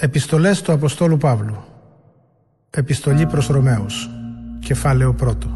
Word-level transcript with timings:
Επιστολές 0.00 0.62
του 0.62 0.72
Αποστόλου 0.72 1.16
Παύλου 1.16 1.56
Επιστολή 2.70 3.26
προς 3.26 3.46
Ρωμαίους 3.46 4.10
Κεφάλαιο 4.58 5.14
πρώτο 5.14 5.46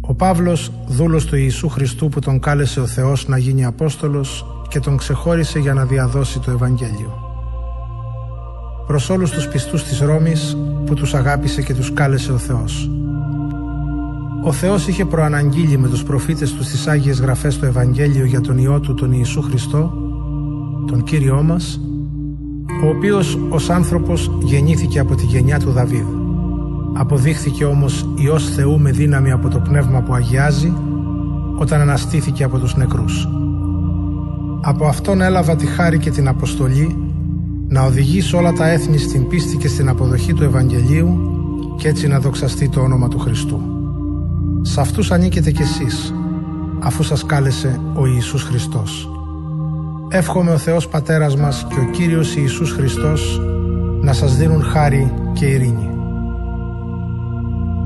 Ο 0.00 0.14
Παύλος, 0.14 0.72
δούλος 0.86 1.24
του 1.26 1.36
Ιησού 1.36 1.68
Χριστού 1.68 2.08
που 2.08 2.20
τον 2.20 2.40
κάλεσε 2.40 2.80
ο 2.80 2.86
Θεός 2.86 3.28
να 3.28 3.38
γίνει 3.38 3.64
Απόστολος 3.64 4.46
και 4.68 4.80
τον 4.80 4.96
ξεχώρισε 4.96 5.58
για 5.58 5.74
να 5.74 5.84
διαδώσει 5.84 6.38
το 6.38 6.50
Ευαγγέλιο. 6.50 7.12
Προς 8.86 9.10
όλους 9.10 9.30
τους 9.30 9.48
πιστούς 9.48 9.84
της 9.84 10.00
Ρώμης 10.00 10.56
που 10.86 10.94
τους 10.94 11.14
αγάπησε 11.14 11.62
και 11.62 11.74
τους 11.74 11.92
κάλεσε 11.92 12.32
ο 12.32 12.38
Θεός. 12.38 12.90
Ο 14.44 14.52
Θεός 14.52 14.86
είχε 14.86 15.04
προαναγγείλει 15.04 15.78
με 15.78 15.88
τους 15.88 16.02
προφήτες 16.02 16.52
του 16.52 16.64
στις 16.64 16.86
Άγιες 16.86 17.20
Γραφές 17.20 17.58
το 17.58 17.66
Ευαγγέλιο 17.66 18.24
για 18.24 18.40
τον 18.40 18.58
Υιό 18.58 18.80
του 18.80 18.94
τον 18.94 19.12
Ιησού 19.12 19.42
Χριστό, 19.42 19.92
τον 20.86 21.02
Κύριό 21.02 21.42
μας, 21.42 21.80
ο 22.84 22.88
οποίος 22.88 23.38
ως 23.48 23.70
άνθρωπος 23.70 24.30
γεννήθηκε 24.42 24.98
από 24.98 25.14
τη 25.14 25.24
γενιά 25.24 25.58
του 25.58 25.70
Δαβίδ. 25.70 26.06
Αποδείχθηκε 26.94 27.64
όμως 27.64 28.08
Υιός 28.14 28.48
Θεού 28.48 28.80
με 28.80 28.90
δύναμη 28.90 29.32
από 29.32 29.48
το 29.48 29.58
πνεύμα 29.58 30.00
που 30.00 30.14
αγιάζει 30.14 30.72
όταν 31.58 31.80
αναστήθηκε 31.80 32.44
από 32.44 32.58
τους 32.58 32.76
νεκρούς. 32.76 33.28
Από 34.60 34.86
Αυτόν 34.86 35.20
έλαβα 35.20 35.56
τη 35.56 35.66
χάρη 35.66 35.98
και 35.98 36.10
την 36.10 36.28
αποστολή 36.28 36.96
να 37.68 37.82
οδηγήσει 37.82 38.36
όλα 38.36 38.52
τα 38.52 38.68
έθνη 38.68 38.98
στην 38.98 39.28
πίστη 39.28 39.56
και 39.56 39.68
στην 39.68 39.88
αποδοχή 39.88 40.34
του 40.34 40.44
Ευαγγελίου 40.44 41.30
και 41.76 41.88
έτσι 41.88 42.06
να 42.06 42.20
δοξαστεί 42.20 42.68
το 42.68 42.80
όνομα 42.80 43.08
του 43.08 43.18
Χριστού. 43.18 43.60
Σε 44.62 44.80
αυτούς 44.80 45.10
ανήκετε 45.10 45.50
κι 45.50 45.62
εσείς, 45.62 46.14
αφού 46.78 47.02
σας 47.02 47.26
κάλεσε 47.26 47.80
ο 47.94 48.06
Ιησούς 48.06 48.42
Χριστός. 48.42 49.10
Εύχομαι 50.08 50.52
ο 50.52 50.58
Θεός 50.58 50.88
Πατέρας 50.88 51.36
μας 51.36 51.66
και 51.68 51.80
ο 51.80 51.90
Κύριος 51.90 52.36
Ιησούς 52.36 52.70
Χριστός 52.70 53.40
να 54.00 54.12
σας 54.12 54.36
δίνουν 54.36 54.62
χάρη 54.62 55.12
και 55.32 55.46
ειρήνη. 55.46 55.90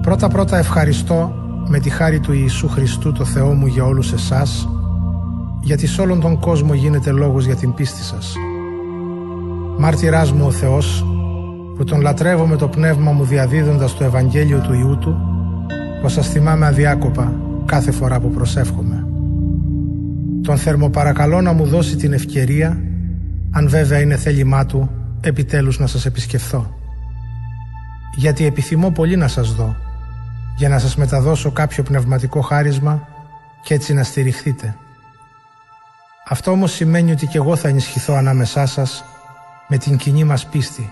Πρώτα 0.03 0.29
πρώτα 0.29 0.59
ευχαριστώ 0.59 1.33
με 1.69 1.79
τη 1.79 1.91
χάρη 1.91 2.21
του 2.21 2.33
Ιησού 2.33 2.69
Χριστού 2.69 3.13
το 3.13 3.25
Θεό 3.25 3.53
μου 3.53 3.67
για 3.67 3.85
όλους 3.85 4.13
εσάς 4.13 4.69
γιατί 5.61 5.87
σε 5.87 6.01
όλον 6.01 6.21
τον 6.21 6.39
κόσμο 6.39 6.75
γίνεται 6.75 7.11
λόγος 7.11 7.45
για 7.45 7.57
την 7.57 7.75
πίστη 7.75 8.03
σας. 8.03 8.35
Μάρτυράς 9.79 10.33
μου 10.33 10.47
ο 10.47 10.51
Θεός 10.51 11.07
που 11.77 11.85
τον 11.85 12.01
λατρεύω 12.01 12.47
με 12.47 12.57
το 12.57 12.69
πνεύμα 12.69 13.13
μου 13.13 13.25
διαδίδοντας 13.25 13.97
το 13.97 14.05
Ευαγγέλιο 14.05 14.59
του 14.59 14.73
Ιού 14.73 14.99
Του 14.99 15.17
πως 16.03 16.13
σας 16.13 16.29
θυμάμαι 16.29 16.67
αδιάκοπα 16.67 17.33
κάθε 17.65 17.91
φορά 17.91 18.21
που 18.21 18.31
προσεύχομαι. 18.31 19.00
Τον 20.51 20.59
θερμοπαρακαλώ 20.59 21.41
να 21.41 21.53
μου 21.53 21.67
δώσει 21.67 21.97
την 21.97 22.13
ευκαιρία, 22.13 22.81
αν 23.51 23.69
βέβαια 23.69 24.01
είναι 24.01 24.17
θέλημά 24.17 24.67
του, 24.67 24.91
επιτέλους 25.21 25.79
να 25.79 25.87
σας 25.87 26.07
επισκεφθώ. 26.07 26.75
Γιατί 28.17 28.47
επιθυμώ 28.47 28.91
πολύ 28.91 29.17
να 29.17 29.29
σας 29.29 29.55
δω, 29.55 29.77
για 30.57 30.69
να 30.69 30.79
σας 30.79 30.97
μεταδώσω 30.97 31.51
κάποιο 31.51 31.83
πνευματικό 31.83 32.41
χάρισμα 32.41 33.09
και 33.63 33.75
έτσι 33.75 33.95
να 33.95 34.03
στηριχθείτε. 34.03 34.77
Αυτό 36.29 36.51
όμως 36.51 36.73
σημαίνει 36.73 37.13
ότι 37.13 37.27
και 37.27 37.39
εγώ 37.39 37.57
θα 37.57 37.69
ενισχυθώ 37.69 38.15
ανάμεσά 38.15 38.67
σας 38.67 39.05
με 39.69 39.77
την 39.77 39.97
κοινή 39.97 40.25
μας 40.25 40.47
πίστη, 40.47 40.91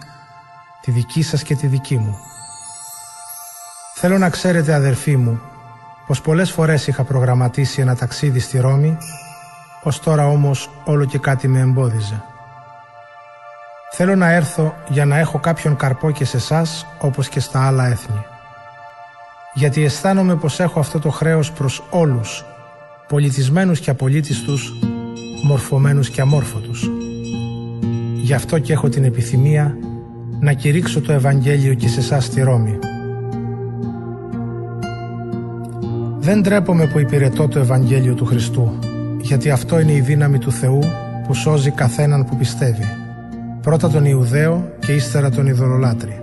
τη 0.81 0.91
δική 0.91 1.23
σας 1.23 1.43
και 1.43 1.55
τη 1.55 1.67
δική 1.67 1.97
μου. 1.97 2.17
Θέλω 3.95 4.19
να 4.19 4.31
ξέρετε 4.31 4.75
αδερφοί 4.75 5.17
μου, 5.17 5.41
πως 6.07 6.21
πολλές 6.21 6.51
φορές 6.51 6.87
είχα 6.87 7.05
προγραμματίσει 7.05 7.81
ένα 7.81 7.97
ταξίδι 7.97 8.39
στη 8.39 8.59
Ρώμη 8.59 8.97
ως 9.83 10.01
τώρα 10.01 10.27
όμως 10.27 10.71
όλο 10.85 11.05
και 11.05 11.19
κάτι 11.19 11.49
με 11.49 11.61
εμπόδιζε. 11.61 12.23
Θέλω 13.91 14.17
να 14.17 14.33
έρθω 14.33 14.75
για 14.89 15.05
να 15.05 15.19
έχω 15.19 15.39
κάποιον 15.39 15.77
καρπό 15.77 16.11
και 16.11 16.25
σε 16.25 16.37
εσάς 16.37 16.87
όπως 17.01 17.29
και 17.29 17.41
στα 17.41 17.67
άλλα 17.67 17.87
έθνη. 17.87 18.25
Γιατί 19.55 19.85
αισθάνομαι 19.85 20.37
πως 20.37 20.61
έχω 20.61 20.81
αυτό 20.81 20.99
το 20.99 21.11
χρέος 21.11 21.53
προς 21.53 21.83
όλους, 21.91 22.45
πολιτισμένους 23.09 23.81
και 23.81 23.91
απολύτιστους, 23.91 24.73
μορφωμένους 25.45 26.11
και 26.11 26.21
αμόρφωτους. 26.21 26.91
Γι' 28.15 28.35
αυτό 28.35 28.59
και 28.59 28.73
έχω 28.73 28.89
την 28.89 29.05
επιθυμία 29.05 29.77
να 30.41 30.53
κηρύξω 30.53 31.01
το 31.01 31.13
Ευαγγέλιο 31.13 31.75
και 31.75 31.89
σε 31.89 32.01
εσάς 32.01 32.25
στη 32.25 32.43
Ρώμη. 32.43 32.79
Δεν 36.19 36.43
τρέπομαι 36.43 36.87
που 36.87 36.99
υπηρετώ 36.99 37.49
το 37.49 37.59
Ευαγγέλιο 37.59 38.15
του 38.15 38.25
Χριστού, 38.25 38.79
γιατί 39.21 39.51
αυτό 39.51 39.81
είναι 39.81 39.93
η 39.93 40.01
δύναμη 40.01 40.39
του 40.39 40.53
Θεού 40.53 40.79
που 41.27 41.35
σώζει 41.35 41.71
καθέναν 41.71 42.25
που 42.25 42.37
πιστεύει. 42.37 42.85
Πρώτα 43.63 43.91
τον 43.91 44.05
Ιουδαίο 44.05 44.73
και 44.79 44.93
ύστερα 44.93 45.31
τον 45.31 45.47
ειδωλολάτρη. 45.47 46.23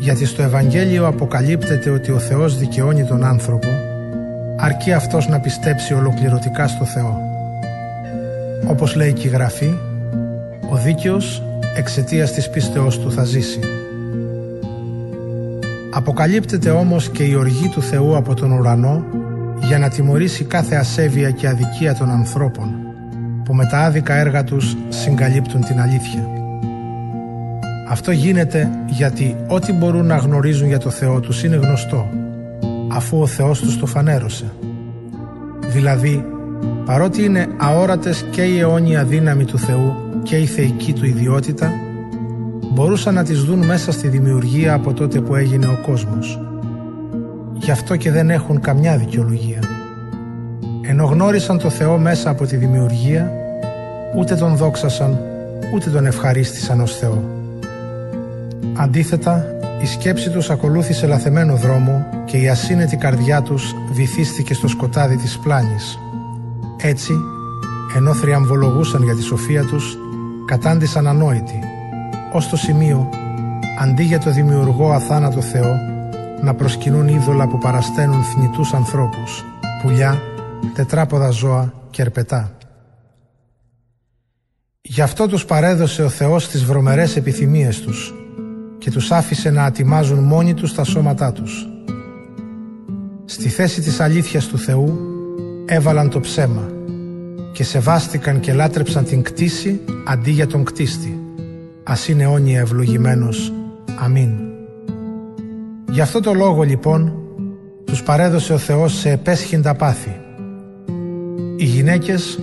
Γιατί 0.00 0.26
στο 0.26 0.42
Ευαγγέλιο 0.42 1.06
αποκαλύπτεται 1.06 1.90
ότι 1.90 2.10
ο 2.10 2.18
Θεός 2.18 2.58
δικαιώνει 2.58 3.04
τον 3.04 3.24
άνθρωπο, 3.24 3.68
αρκεί 4.56 4.92
αυτός 4.92 5.28
να 5.28 5.40
πιστέψει 5.40 5.94
ολοκληρωτικά 5.94 6.68
στο 6.68 6.84
Θεό. 6.84 7.18
Όπως 8.66 8.94
λέει 8.94 9.12
και 9.12 9.26
η 9.26 9.30
Γραφή, 9.30 9.74
ο 10.70 10.76
δίκαιος 10.76 11.42
εξαιτίας 11.76 12.32
της 12.32 12.50
πίστεως 12.50 12.98
του 12.98 13.12
θα 13.12 13.24
ζήσει. 13.24 13.60
Αποκαλύπτεται 15.90 16.70
όμως 16.70 17.08
και 17.08 17.22
η 17.22 17.34
οργή 17.34 17.68
του 17.68 17.82
Θεού 17.82 18.16
από 18.16 18.34
τον 18.34 18.52
ουρανό 18.52 19.04
για 19.68 19.78
να 19.78 19.88
τιμωρήσει 19.88 20.44
κάθε 20.44 20.76
ασέβεια 20.76 21.30
και 21.30 21.48
αδικία 21.48 21.94
των 21.94 22.10
ανθρώπων 22.10 22.74
που 23.44 23.54
με 23.54 23.66
τα 23.66 23.78
άδικα 23.78 24.14
έργα 24.14 24.44
τους 24.44 24.76
συγκαλύπτουν 24.88 25.64
την 25.64 25.80
αλήθεια. 25.80 26.28
Αυτό 27.88 28.10
γίνεται 28.10 28.70
γιατί 28.86 29.36
ό,τι 29.46 29.72
μπορούν 29.72 30.06
να 30.06 30.16
γνωρίζουν 30.16 30.68
για 30.68 30.78
το 30.78 30.90
Θεό 30.90 31.20
τους 31.20 31.44
είναι 31.44 31.56
γνωστό 31.56 32.08
αφού 32.92 33.20
ο 33.20 33.26
Θεός 33.26 33.60
τους 33.60 33.78
το 33.78 33.86
φανέρωσε. 33.86 34.52
Δηλαδή, 35.66 36.24
παρότι 36.84 37.24
είναι 37.24 37.46
αόρατες 37.56 38.24
και 38.30 38.42
η 38.42 38.58
αιώνια 38.58 39.04
δύναμη 39.04 39.44
του 39.44 39.58
Θεού 39.58 39.94
και 40.22 40.36
η 40.36 40.46
θεϊκή 40.46 40.92
του 40.92 41.06
ιδιότητα, 41.06 41.72
μπορούσαν 42.72 43.14
να 43.14 43.24
τις 43.24 43.42
δουν 43.42 43.64
μέσα 43.64 43.92
στη 43.92 44.08
δημιουργία 44.08 44.74
από 44.74 44.92
τότε 44.92 45.20
που 45.20 45.34
έγινε 45.34 45.66
ο 45.66 45.78
κόσμος. 45.86 46.47
Γι' 47.60 47.70
αυτό 47.70 47.96
και 47.96 48.10
δεν 48.10 48.30
έχουν 48.30 48.60
καμιά 48.60 48.96
δικαιολογία. 48.96 49.58
Ενώ 50.82 51.04
γνώρισαν 51.04 51.58
το 51.58 51.70
Θεό 51.70 51.98
μέσα 51.98 52.30
από 52.30 52.46
τη 52.46 52.56
δημιουργία, 52.56 53.32
ούτε 54.16 54.34
τον 54.34 54.56
δόξασαν, 54.56 55.18
ούτε 55.74 55.90
τον 55.90 56.06
ευχαρίστησαν 56.06 56.80
ως 56.80 56.96
Θεό. 56.96 57.24
Αντίθετα, 58.76 59.44
η 59.82 59.86
σκέψη 59.86 60.30
τους 60.30 60.50
ακολούθησε 60.50 61.06
λαθεμένο 61.06 61.56
δρόμο 61.56 62.06
και 62.24 62.36
η 62.36 62.48
ασύνετη 62.48 62.96
καρδιά 62.96 63.42
τους 63.42 63.74
βυθίστηκε 63.92 64.54
στο 64.54 64.68
σκοτάδι 64.68 65.16
της 65.16 65.38
πλάνης. 65.38 65.98
Έτσι, 66.82 67.12
ενώ 67.96 68.14
θριαμβολογούσαν 68.14 69.02
για 69.02 69.14
τη 69.14 69.22
σοφία 69.22 69.64
τους, 69.64 69.98
κατάντησαν 70.46 71.06
ανόητοι, 71.06 71.58
ως 72.32 72.48
το 72.48 72.56
σημείο, 72.56 73.08
αντί 73.80 74.02
για 74.02 74.18
το 74.18 74.30
δημιουργό 74.30 74.90
αθάνατο 74.90 75.40
Θεό, 75.40 75.96
να 76.42 76.54
προσκυνούν 76.54 77.08
είδωλα 77.08 77.48
που 77.48 77.58
παρασταίνουν 77.58 78.22
θνητούς 78.22 78.72
ανθρώπους, 78.72 79.44
πουλιά, 79.82 80.22
τετράποδα 80.74 81.30
ζώα 81.30 81.72
και 81.90 82.02
ερπετά. 82.02 82.56
Γι' 84.80 85.02
αυτό 85.02 85.26
τους 85.26 85.44
παρέδωσε 85.44 86.02
ο 86.02 86.08
Θεός 86.08 86.48
τις 86.48 86.64
βρωμερές 86.64 87.16
επιθυμίες 87.16 87.80
τους 87.80 88.14
και 88.78 88.90
τους 88.90 89.10
άφησε 89.10 89.50
να 89.50 89.64
ατιμάζουν 89.64 90.18
μόνοι 90.18 90.54
τους 90.54 90.74
τα 90.74 90.84
σώματά 90.84 91.32
τους. 91.32 91.66
Στη 93.24 93.48
θέση 93.48 93.80
της 93.80 94.00
αλήθειας 94.00 94.46
του 94.46 94.58
Θεού 94.58 94.98
έβαλαν 95.66 96.10
το 96.10 96.20
ψέμα 96.20 96.68
και 97.52 97.64
σεβάστηκαν 97.64 98.40
και 98.40 98.52
λάτρεψαν 98.52 99.04
την 99.04 99.22
κτήση 99.22 99.80
αντί 100.06 100.30
για 100.30 100.46
τον 100.46 100.64
κτίστη. 100.64 101.18
Ας 101.82 102.08
είναι 102.08 102.26
όνια 102.26 102.60
ευλογημένος. 102.60 103.52
Αμήν. 104.00 104.47
Γι' 105.90 106.00
αυτό 106.00 106.20
το 106.20 106.34
λόγο 106.34 106.62
λοιπόν 106.62 107.12
τους 107.84 108.02
παρέδωσε 108.02 108.52
ο 108.52 108.58
Θεός 108.58 108.98
σε 108.98 109.10
επέσχυντα 109.10 109.74
πάθη. 109.74 110.20
Οι 111.56 111.64
γυναίκες 111.64 112.38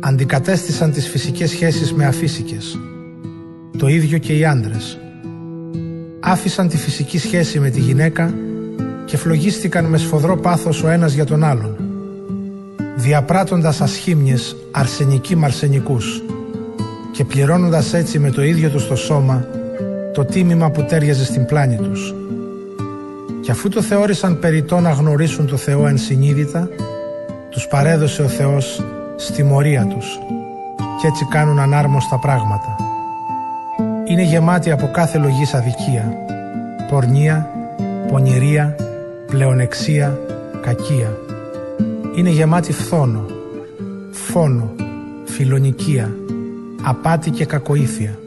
αντικατέστησαν 0.00 0.92
τις 0.92 1.08
φυσικές 1.08 1.50
σχέσεις 1.50 1.92
με 1.92 2.06
αφύσικες. 2.06 2.78
Το 3.78 3.88
ίδιο 3.88 4.18
και 4.18 4.36
οι 4.36 4.44
άντρες. 4.44 4.98
Άφησαν 6.20 6.68
τη 6.68 6.76
φυσική 6.76 7.18
σχέση 7.18 7.58
με 7.60 7.70
τη 7.70 7.80
γυναίκα 7.80 8.34
και 9.04 9.16
φλογίστηκαν 9.16 9.84
με 9.84 9.98
σφοδρό 9.98 10.36
πάθος 10.36 10.82
ο 10.82 10.88
ένας 10.88 11.12
για 11.12 11.24
τον 11.24 11.44
άλλον. 11.44 11.76
Διαπράττοντας 12.96 13.80
ασχήμιες 13.80 14.56
αρσενικοί 14.70 15.36
μαρσενικούς 15.36 16.22
και 17.12 17.24
πληρώνοντας 17.24 17.94
έτσι 17.94 18.18
με 18.18 18.30
το 18.30 18.42
ίδιο 18.42 18.70
τους 18.70 18.86
το 18.86 18.96
σώμα 18.96 19.46
το 20.14 20.24
τίμημα 20.24 20.70
που 20.70 20.84
τέριαζε 20.84 21.24
στην 21.24 21.44
πλάνη 21.44 21.76
τους. 21.76 22.14
Και 23.44 23.50
αφού 23.50 23.68
το 23.68 23.82
θεώρησαν 23.82 24.38
περιττό 24.38 24.80
να 24.80 24.90
γνωρίσουν 24.90 25.46
το 25.46 25.56
Θεό 25.56 25.86
ενσυνείδητα, 25.86 26.68
τους 27.50 27.66
παρέδωσε 27.66 28.22
ο 28.22 28.28
Θεός 28.28 28.82
στη 29.16 29.42
μορία 29.42 29.86
τους 29.86 30.18
και 31.00 31.06
έτσι 31.06 31.24
κάνουν 31.24 31.58
ανάρμοστα 31.58 32.18
πράγματα. 32.18 32.76
είναι 34.04 34.22
γεμάτη 34.22 34.70
από 34.70 34.90
κάθε 34.92 35.18
λογής 35.18 35.54
αδικία, 35.54 36.12
πορνεία, 36.88 37.50
πονηρία, 38.08 38.76
πλεονεξία, 39.26 40.18
κακία. 40.62 41.18
Είναι 42.16 42.30
γεμάτη 42.30 42.72
φθόνο, 42.72 43.26
φόνο, 44.10 44.72
φιλονικία, 45.24 46.14
απάτη 46.82 47.30
και 47.30 47.44
κακοήθεια. 47.44 48.18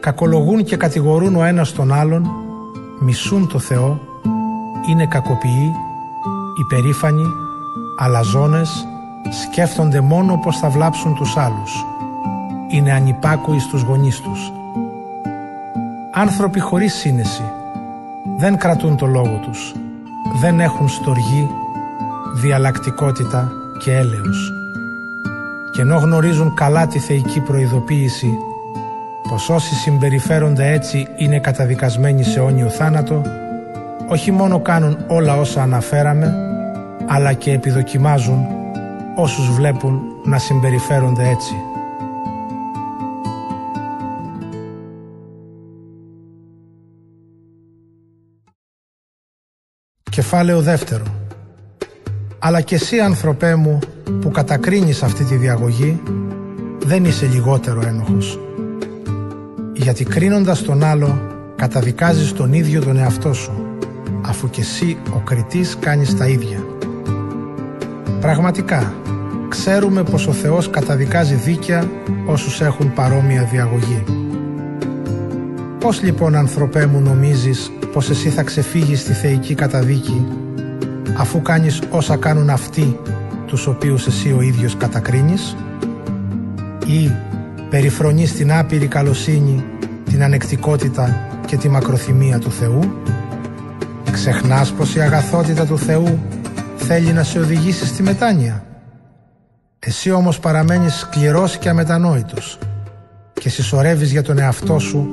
Κακολογούν 0.00 0.64
και 0.64 0.76
κατηγορούν 0.76 1.36
ο 1.36 1.44
ένας 1.44 1.72
τον 1.72 1.92
άλλον, 1.92 2.30
μισούν 3.00 3.48
το 3.48 3.58
Θεό, 3.58 4.00
είναι 4.88 5.06
κακοποιοί, 5.06 5.74
υπερήφανοι, 6.58 7.26
αλαζόνες, 7.98 8.86
σκέφτονται 9.42 10.00
μόνο 10.00 10.36
πως 10.36 10.58
θα 10.58 10.68
βλάψουν 10.68 11.14
τους 11.14 11.36
άλλους. 11.36 11.84
Είναι 12.70 12.92
ανυπάκουοι 12.92 13.58
στους 13.58 13.82
γονείς 13.82 14.20
τους. 14.20 14.52
Άνθρωποι 16.12 16.60
χωρίς 16.60 16.94
σύνεση 16.94 17.42
δεν 18.38 18.56
κρατούν 18.56 18.96
το 18.96 19.06
λόγο 19.06 19.40
τους, 19.42 19.74
δεν 20.40 20.60
έχουν 20.60 20.88
στοργή, 20.88 21.48
διαλλακτικότητα 22.34 23.52
και 23.78 23.96
έλεος. 23.96 24.52
Και 25.72 25.80
ενώ 25.80 25.96
γνωρίζουν 25.96 26.54
καλά 26.54 26.86
τη 26.86 26.98
θεϊκή 26.98 27.40
προειδοποίηση 27.40 28.38
πως 29.30 29.48
όσοι 29.48 29.74
συμπεριφέρονται 29.74 30.72
έτσι 30.72 31.08
είναι 31.16 31.40
καταδικασμένοι 31.40 32.22
σε 32.22 32.40
όνιο 32.40 32.68
θάνατο, 32.68 33.22
όχι 34.08 34.30
μόνο 34.30 34.60
κάνουν 34.60 35.04
όλα 35.08 35.36
όσα 35.36 35.62
αναφέραμε, 35.62 36.34
αλλά 37.06 37.32
και 37.32 37.52
επιδοκιμάζουν 37.52 38.46
όσους 39.16 39.50
βλέπουν 39.50 40.00
να 40.24 40.38
συμπεριφέρονται 40.38 41.28
έτσι. 41.28 41.54
Κεφάλαιο 50.10 50.60
δεύτερο 50.60 51.04
Αλλά 52.38 52.60
και 52.60 52.74
εσύ 52.74 53.00
ανθρωπέ 53.00 53.54
μου 53.54 53.78
που 54.20 54.30
κατακρίνεις 54.30 55.02
αυτή 55.02 55.24
τη 55.24 55.36
διαγωγή 55.36 56.02
δεν 56.78 57.04
είσαι 57.04 57.26
λιγότερο 57.26 57.80
ένοχος. 57.86 58.38
Γιατί 59.82 60.04
κρίνοντας 60.04 60.62
τον 60.62 60.84
άλλο 60.84 61.20
καταδικάζεις 61.56 62.32
τον 62.32 62.52
ίδιο 62.52 62.80
τον 62.80 62.96
εαυτό 62.96 63.32
σου 63.32 63.52
αφού 64.22 64.50
και 64.50 64.60
εσύ 64.60 64.96
ο 65.14 65.18
κριτής 65.18 65.76
κάνεις 65.80 66.16
τα 66.16 66.28
ίδια. 66.28 66.64
Πραγματικά, 68.20 68.94
ξέρουμε 69.48 70.02
πως 70.02 70.26
ο 70.26 70.32
Θεός 70.32 70.70
καταδικάζει 70.70 71.34
δίκαια 71.34 71.90
όσους 72.26 72.60
έχουν 72.60 72.92
παρόμοια 72.92 73.42
διαγωγή. 73.42 74.04
Πώς 75.78 76.02
λοιπόν 76.02 76.34
ανθρωπέ 76.34 76.86
μου 76.86 77.00
νομίζεις 77.00 77.70
πως 77.92 78.10
εσύ 78.10 78.28
θα 78.28 78.42
ξεφύγεις 78.42 79.00
στη 79.00 79.12
θεϊκή 79.12 79.54
καταδίκη 79.54 80.26
αφού 81.16 81.42
κάνεις 81.42 81.82
όσα 81.90 82.16
κάνουν 82.16 82.50
αυτοί 82.50 82.98
τους 83.46 83.66
οποίους 83.66 84.06
εσύ 84.06 84.32
ο 84.32 84.40
ίδιος 84.40 84.76
κατακρίνεις; 84.76 85.56
Ή 86.86 87.12
περιφρονείς 87.70 88.32
την 88.32 88.52
άπειρη 88.52 88.86
καλοσύνη, 88.86 89.64
την 90.10 90.22
ανεκτικότητα 90.22 91.28
και 91.46 91.56
τη 91.56 91.68
μακροθυμία 91.68 92.38
του 92.38 92.50
Θεού 92.50 92.80
Ξεχνάς 94.10 94.72
πως 94.72 94.94
η 94.94 95.00
αγαθότητα 95.00 95.66
του 95.66 95.78
Θεού 95.78 96.18
θέλει 96.76 97.12
να 97.12 97.22
σε 97.22 97.38
οδηγήσει 97.38 97.86
στη 97.86 98.02
μετάνοια. 98.02 98.64
Εσύ 99.78 100.10
όμως 100.10 100.38
παραμένεις 100.38 100.94
σκληρός 100.94 101.56
και 101.56 101.68
αμετανόητος 101.68 102.58
και 103.32 103.48
συσσωρεύεις 103.48 104.10
για 104.10 104.22
τον 104.22 104.38
εαυτό 104.38 104.78
σου 104.78 105.08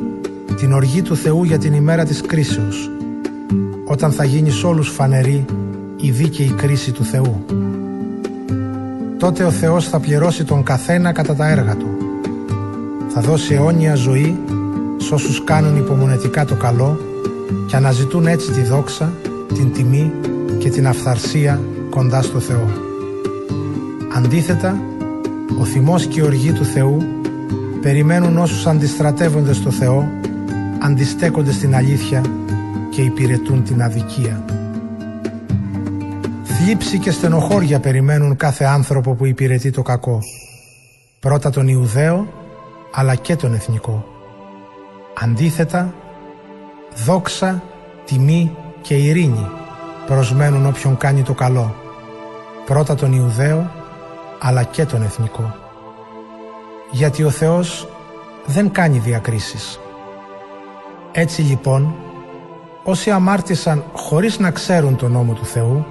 την 0.58 0.74
οργή 0.74 1.02
του 1.02 1.16
Θεού 1.16 1.44
για 1.44 1.58
την 1.58 1.74
ημέρα 1.74 2.06
της 2.06 2.22
κρίσεως 2.22 2.90
όταν 3.88 4.12
θα 4.12 4.24
γίνεις 4.24 4.56
σ' 4.56 4.64
όλους 4.64 4.90
φανερή 4.90 5.46
η 5.98 6.12
δίκαιη 6.12 6.54
κρίση 6.58 6.92
του 6.92 7.04
Θεού. 7.04 7.46
Τότε 9.20 9.44
ο 9.44 9.52
Θεός 9.52 9.88
θα 9.88 10.00
πληρώσει 10.00 10.44
τον 10.44 10.64
καθένα 10.64 11.12
κατά 11.12 11.36
τα 11.36 11.48
έργα 11.48 11.76
του. 11.76 11.88
Θα 13.08 13.22
δώσει 13.22 13.54
αιώνια 13.54 13.96
ζωή 13.96 14.40
σ' 14.98 15.12
όσους 15.12 15.44
κάνουν 15.44 15.78
υπομονετικά 15.78 16.46
το 16.46 16.56
καλό 16.56 17.00
και 17.68 17.76
αναζητούν 17.76 18.28
έτσι 18.28 18.52
τη 18.52 18.62
δόξα, 18.62 19.14
την 19.54 19.74
τιμή 19.74 20.12
και 20.58 20.70
την 20.70 20.88
αυθαρσία 20.88 21.62
κοντά 21.90 22.22
στο 22.22 22.40
Θεό. 22.40 22.68
Αντίθετα, 24.16 24.82
ο 25.60 25.66
θυμός 25.66 26.06
και 26.06 26.20
η 26.20 26.24
οργή 26.24 26.52
του 26.52 26.66
Θεού 26.66 26.98
περιμένουν 27.82 28.38
όσους 28.38 28.68
αντιστρατεύονται 28.68 29.54
στο 29.54 29.72
Θεό, 29.72 30.10
αντιστέκονται 30.80 31.52
στην 31.52 31.76
αλήθεια 31.76 32.22
και 32.90 33.02
υπηρετούν 33.02 33.64
την 33.64 33.84
αδικία. 33.84 34.46
Θλίψη 36.44 37.00
και 37.00 37.12
στενοχώρια 37.12 37.80
περιμένουν 37.80 38.36
κάθε 38.36 38.64
άνθρωπο 38.64 39.14
που 39.14 39.26
υπηρετεί 39.26 39.72
το 39.72 39.82
κακό. 39.82 40.20
Πρώτα 41.20 41.50
τον 41.50 41.68
Ιουδαίο, 41.68 42.28
αλλά 42.94 43.16
και 43.16 43.36
τον 43.36 43.54
εθνικό. 43.54 44.17
Αντίθετα, 45.22 45.94
δόξα, 47.06 47.64
τιμή 48.06 48.56
και 48.82 48.96
ειρήνη 48.96 49.48
προσμένουν 50.06 50.66
όποιον 50.66 50.98
κάνει 50.98 51.22
το 51.22 51.34
καλό, 51.34 51.76
πρώτα 52.66 52.96
τον 52.96 53.14
Ιουδαίο 53.14 53.72
αλλά 54.40 54.64
και 54.64 54.86
τον 54.86 55.02
εθνικό. 55.02 55.56
Γιατί 56.92 57.24
ο 57.24 57.30
Θεός 57.30 57.88
δεν 58.46 58.72
κάνει 58.72 58.98
διακρίσεις. 58.98 59.80
Έτσι 61.12 61.42
λοιπόν, 61.42 61.96
όσοι 62.84 63.10
αμάρτησαν 63.12 63.84
χωρίς 63.94 64.40
να 64.40 64.52
ξέρουν 64.52 64.96
τον 64.96 65.12
νόμο 65.12 65.34
του 65.34 65.46
Θεού, 65.46 65.86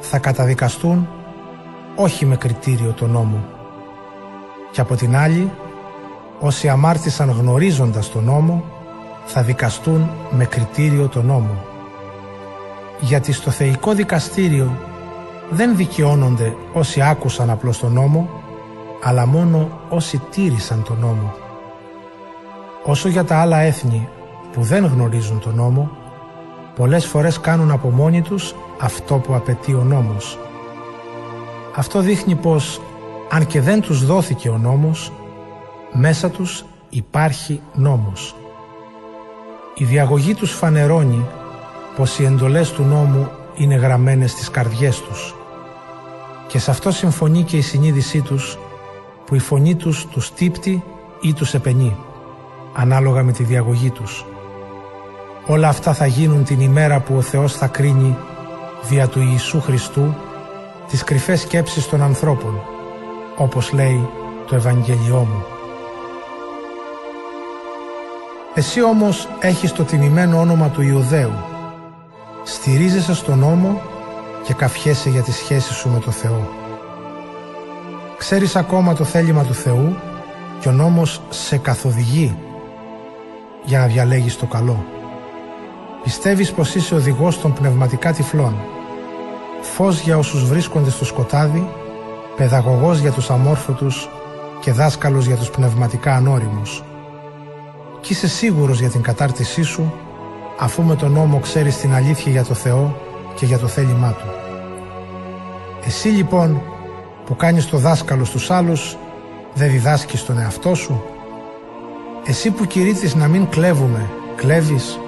θα 0.00 0.18
καταδικαστούν 0.18 1.08
όχι 1.96 2.26
με 2.26 2.36
κριτήριο 2.36 2.92
τον 2.92 3.10
νόμο. 3.10 3.44
Και 4.70 4.80
από 4.80 4.94
την 4.94 5.16
άλλη, 5.16 5.50
όσοι 6.44 6.68
αμάρτησαν 6.68 7.30
γνωρίζοντας 7.30 8.10
τον 8.10 8.24
νόμο, 8.24 8.64
θα 9.24 9.42
δικαστούν 9.42 10.10
με 10.30 10.44
κριτήριο 10.44 11.08
τον 11.08 11.26
νόμο. 11.26 11.64
Γιατί 13.00 13.32
στο 13.32 13.50
θεϊκό 13.50 13.92
δικαστήριο 13.92 14.70
δεν 15.50 15.76
δικαιώνονται 15.76 16.56
όσοι 16.72 17.02
άκουσαν 17.02 17.50
απλώς 17.50 17.78
τον 17.78 17.92
νόμο, 17.92 18.28
αλλά 19.02 19.26
μόνο 19.26 19.80
όσοι 19.88 20.22
τήρησαν 20.30 20.82
τον 20.82 20.98
νόμο. 21.00 21.34
Όσο 22.84 23.08
για 23.08 23.24
τα 23.24 23.36
άλλα 23.36 23.58
έθνη 23.58 24.08
που 24.52 24.62
δεν 24.62 24.86
γνωρίζουν 24.86 25.40
τον 25.40 25.54
νόμο, 25.54 25.90
πολλές 26.76 27.06
φορές 27.06 27.40
κάνουν 27.40 27.70
από 27.70 27.88
μόνοι 27.90 28.22
τους 28.22 28.54
αυτό 28.80 29.14
που 29.14 29.34
απαιτεί 29.34 29.74
ο 29.74 29.82
νόμος. 29.82 30.38
Αυτό 31.76 32.00
δείχνει 32.00 32.34
πως, 32.34 32.80
αν 33.30 33.46
και 33.46 33.60
δεν 33.60 33.80
τους 33.80 34.06
δόθηκε 34.06 34.48
ο 34.48 34.58
νόμος, 34.58 35.12
μέσα 35.92 36.30
τους 36.30 36.64
υπάρχει 36.90 37.60
νόμος. 37.74 38.34
Η 39.74 39.84
διαγωγή 39.84 40.34
τους 40.34 40.52
φανερώνει 40.52 41.26
πως 41.96 42.18
οι 42.18 42.24
εντολές 42.24 42.72
του 42.72 42.82
νόμου 42.82 43.30
είναι 43.54 43.74
γραμμένες 43.74 44.30
στις 44.30 44.50
καρδιές 44.50 45.00
τους 45.00 45.34
και 46.52 46.58
σε 46.58 46.70
αυτό 46.70 46.90
συμφωνεί 46.90 47.42
και 47.42 47.56
η 47.56 47.60
συνείδησή 47.60 48.20
τους 48.20 48.58
που 49.26 49.34
η 49.34 49.38
φωνή 49.38 49.74
τους 49.74 50.06
τους 50.06 50.32
τύπτει 50.32 50.84
ή 51.20 51.32
τους 51.32 51.54
επενεί 51.54 51.96
ανάλογα 52.74 53.22
με 53.22 53.32
τη 53.32 53.42
διαγωγή 53.42 53.90
τους. 53.90 54.24
Όλα 55.46 55.68
αυτά 55.68 55.92
θα 55.92 56.06
γίνουν 56.06 56.44
την 56.44 56.60
ημέρα 56.60 57.00
που 57.00 57.14
ο 57.16 57.20
Θεός 57.20 57.52
θα 57.52 57.66
κρίνει 57.66 58.16
δια 58.82 59.08
του 59.08 59.20
Ιησού 59.20 59.60
Χριστού 59.60 60.14
τις 60.88 61.04
κρυφές 61.04 61.40
σκέψεις 61.40 61.88
των 61.88 62.02
ανθρώπων 62.02 62.60
όπως 63.36 63.72
λέει 63.72 64.08
το 64.46 64.54
Ευαγγελιό 64.54 65.18
μου. 65.18 65.51
Εσύ 68.54 68.82
όμως 68.82 69.28
έχεις 69.40 69.72
το 69.72 69.84
τιμημένο 69.84 70.38
όνομα 70.38 70.68
του 70.68 70.82
Ιουδαίου. 70.82 71.32
Στηρίζεσαι 72.44 73.14
στον 73.14 73.38
νόμο 73.38 73.80
και 74.44 74.54
καφιέσαι 74.54 75.08
για 75.08 75.22
τη 75.22 75.32
σχέση 75.32 75.72
σου 75.72 75.88
με 75.88 75.98
το 75.98 76.10
Θεό. 76.10 76.48
Ξέρεις 78.18 78.56
ακόμα 78.56 78.94
το 78.94 79.04
θέλημα 79.04 79.44
του 79.44 79.54
Θεού 79.54 79.96
και 80.60 80.68
ο 80.68 80.72
νόμος 80.72 81.20
σε 81.28 81.56
καθοδηγεί 81.56 82.36
για 83.64 83.78
να 83.78 83.86
διαλέγεις 83.86 84.36
το 84.36 84.46
καλό. 84.46 84.84
Πιστεύεις 86.02 86.52
πως 86.52 86.74
είσαι 86.74 86.94
οδηγός 86.94 87.40
των 87.40 87.52
πνευματικά 87.52 88.12
τυφλών, 88.12 88.54
φως 89.60 90.00
για 90.00 90.18
όσους 90.18 90.44
βρίσκονται 90.44 90.90
στο 90.90 91.04
σκοτάδι, 91.04 91.68
παιδαγωγός 92.36 92.98
για 92.98 93.12
τους 93.12 93.30
αμόρφωτους 93.30 94.08
και 94.60 94.72
δάσκαλος 94.72 95.26
για 95.26 95.36
τους 95.36 95.50
πνευματικά 95.50 96.14
ανώριμους 96.14 96.82
και 98.02 98.12
είσαι 98.12 98.28
σίγουρος 98.28 98.80
για 98.80 98.88
την 98.88 99.02
κατάρτισή 99.02 99.62
σου 99.62 99.92
αφού 100.58 100.82
με 100.82 100.96
τον 100.96 101.12
νόμο 101.12 101.38
ξέρεις 101.38 101.76
την 101.76 101.94
αλήθεια 101.94 102.32
για 102.32 102.44
το 102.44 102.54
Θεό 102.54 102.96
και 103.34 103.46
για 103.46 103.58
το 103.58 103.66
θέλημά 103.66 104.12
Του. 104.12 104.26
Εσύ 105.84 106.08
λοιπόν 106.08 106.62
που 107.26 107.36
κάνεις 107.36 107.66
το 107.66 107.78
δάσκαλο 107.78 108.24
στους 108.24 108.50
άλλους 108.50 108.96
δεν 109.54 109.70
διδάσκεις 109.70 110.24
τον 110.24 110.38
εαυτό 110.38 110.74
σου; 110.74 111.02
Εσύ 112.24 112.50
που 112.50 112.64
κηρύττεις 112.64 113.14
να 113.14 113.28
μην 113.28 113.48
κλέβουμε, 113.48 114.10
κλέβεις; 114.36 114.98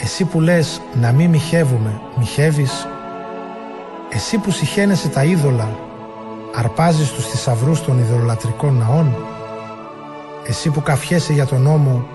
Εσύ 0.00 0.24
που 0.24 0.40
λες 0.40 0.80
να 1.00 1.12
μην 1.12 1.30
μοιχεύουμε, 1.30 2.00
μοιχεύεις; 2.18 2.86
Εσύ 4.08 4.38
που 4.38 4.50
συχαίνεσαι 4.50 5.08
τα 5.08 5.24
είδωλα, 5.24 5.68
αρπάζεις 6.54 7.10
τους 7.10 7.26
θησαυρούς 7.26 7.82
των 7.82 7.98
ιδωλολατρικών 7.98 8.76
ναών; 8.76 9.16
Εσύ 10.46 10.70
που 10.70 10.82
καφιέσαι 10.82 11.32
για 11.32 11.46
τον 11.46 11.62
νόμο, 11.62 12.06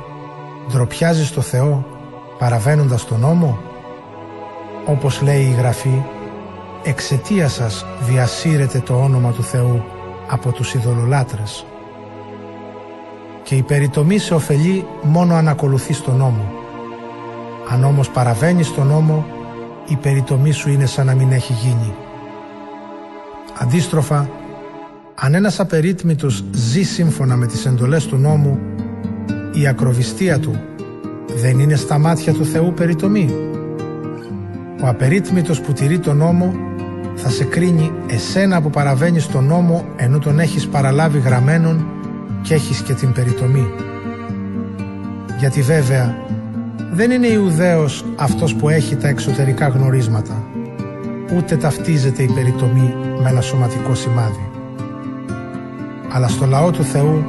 ντροπιάζεις 0.71 1.31
το 1.31 1.41
Θεό, 1.41 1.85
παραβαίνοντας 2.37 3.05
τον 3.05 3.19
νόμο; 3.19 3.57
Όπως 4.85 5.21
λέει 5.21 5.41
η 5.41 5.55
Γραφή, 5.57 6.03
εξαιτία 6.83 7.49
σας 7.49 7.85
διασύρεται 7.99 8.79
το 8.79 8.93
όνομα 8.93 9.31
του 9.31 9.43
Θεού 9.43 9.83
από 10.29 10.51
τους 10.51 10.73
ειδωλολάτρες. 10.73 11.65
Και 13.43 13.55
η 13.55 13.61
περιτομή 13.61 14.17
σε 14.17 14.33
ωφελεί 14.33 14.85
μόνο 15.01 15.35
αν 15.35 15.47
ακολουθείς 15.47 16.01
τον 16.01 16.15
νόμο. 16.15 16.51
Αν 17.71 17.83
όμως 17.83 18.09
παραβαίνεις 18.09 18.73
τον 18.73 18.87
νόμο, 18.87 19.25
η 19.87 19.95
περιτομή 19.95 20.51
σου 20.51 20.69
είναι 20.69 20.85
σαν 20.85 21.05
να 21.05 21.13
μην 21.13 21.31
έχει 21.31 21.53
γίνει. 21.53 21.93
Αντίστροφα, 23.59 24.29
αν 25.19 25.35
ένας 25.35 25.59
απερίτμητος 25.59 26.43
ζει 26.51 26.83
σύμφωνα 26.83 27.35
με 27.35 27.45
τις 27.45 27.65
εντολές 27.65 28.05
του 28.05 28.17
νόμου, 28.17 28.59
η 29.53 29.67
ακροβιστία 29.67 30.39
του 30.39 30.59
δεν 31.35 31.59
είναι 31.59 31.75
στα 31.75 31.97
μάτια 31.97 32.33
του 32.33 32.45
Θεού 32.45 32.73
περιτομή. 32.73 33.29
Ο 34.83 34.87
απερίτμητος 34.87 35.61
που 35.61 35.73
τηρεί 35.73 35.99
τον 35.99 36.17
νόμο 36.17 36.53
θα 37.15 37.29
σε 37.29 37.43
κρίνει 37.43 37.91
εσένα 38.07 38.61
που 38.61 38.69
παραβαίνεις 38.69 39.27
τον 39.27 39.45
νόμο 39.45 39.85
ενώ 39.95 40.19
τον 40.19 40.39
έχεις 40.39 40.67
παραλάβει 40.67 41.19
γραμμένον 41.19 41.85
και 42.41 42.53
έχεις 42.53 42.81
και 42.81 42.93
την 42.93 43.11
περιτομή. 43.11 43.67
Γιατί 45.39 45.61
βέβαια 45.61 46.15
δεν 46.91 47.11
είναι 47.11 47.27
Ιουδαίος 47.27 48.05
αυτός 48.15 48.55
που 48.55 48.69
έχει 48.69 48.95
τα 48.95 49.07
εξωτερικά 49.07 49.67
γνωρίσματα 49.67 50.43
ούτε 51.35 51.55
ταυτίζεται 51.55 52.23
η 52.23 52.29
περιτομή 52.35 52.93
με 53.21 53.29
ένα 53.29 53.41
σωματικό 53.41 53.95
σημάδι. 53.95 54.56
Αλλά 56.17 56.27
στο 56.27 56.45
λαό 56.45 56.71
του 56.71 56.83
Θεού 56.83 57.25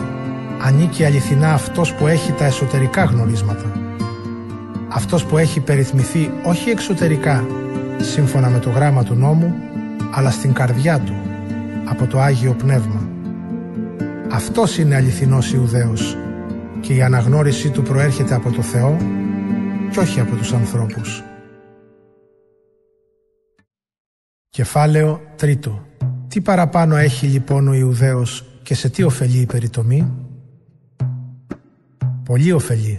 ανήκει 0.62 1.04
αληθινά 1.04 1.52
αυτός 1.52 1.94
που 1.94 2.06
έχει 2.06 2.32
τα 2.32 2.44
εσωτερικά 2.44 3.04
γνωρίσματα. 3.04 3.72
Αυτός 4.88 5.24
που 5.24 5.38
έχει 5.38 5.60
περιτμηθεί 5.60 6.30
όχι 6.42 6.70
εξωτερικά 6.70 7.46
σύμφωνα 7.98 8.48
με 8.48 8.58
το 8.58 8.70
γράμμα 8.70 9.04
του 9.04 9.14
νόμου 9.14 9.54
αλλά 10.10 10.30
στην 10.30 10.52
καρδιά 10.52 11.00
του 11.00 11.12
από 11.84 12.06
το 12.06 12.20
Άγιο 12.20 12.52
Πνεύμα. 12.52 13.08
Αυτός 14.30 14.78
είναι 14.78 14.94
αληθινός 14.94 15.52
Ιουδαίος 15.52 16.16
και 16.80 16.94
η 16.94 17.02
αναγνώρισή 17.02 17.70
του 17.70 17.82
προέρχεται 17.82 18.34
από 18.34 18.50
το 18.50 18.62
Θεό 18.62 18.96
και 19.90 19.98
όχι 19.98 20.20
από 20.20 20.36
τους 20.36 20.52
ανθρώπους. 20.52 21.22
Κεφάλαιο 24.48 25.20
τρίτο. 25.36 25.86
Τι 26.28 26.40
παραπάνω 26.40 26.96
έχει 26.96 27.26
λοιπόν 27.26 27.68
ο 27.68 27.74
Ιουδαίος 27.74 28.47
και 28.68 28.74
σε 28.74 28.88
τι 28.88 29.02
ωφελεί 29.02 29.38
η 29.38 29.46
περιτομή; 29.46 30.12
Πολύ 32.24 32.52
ωφελεί 32.52 32.98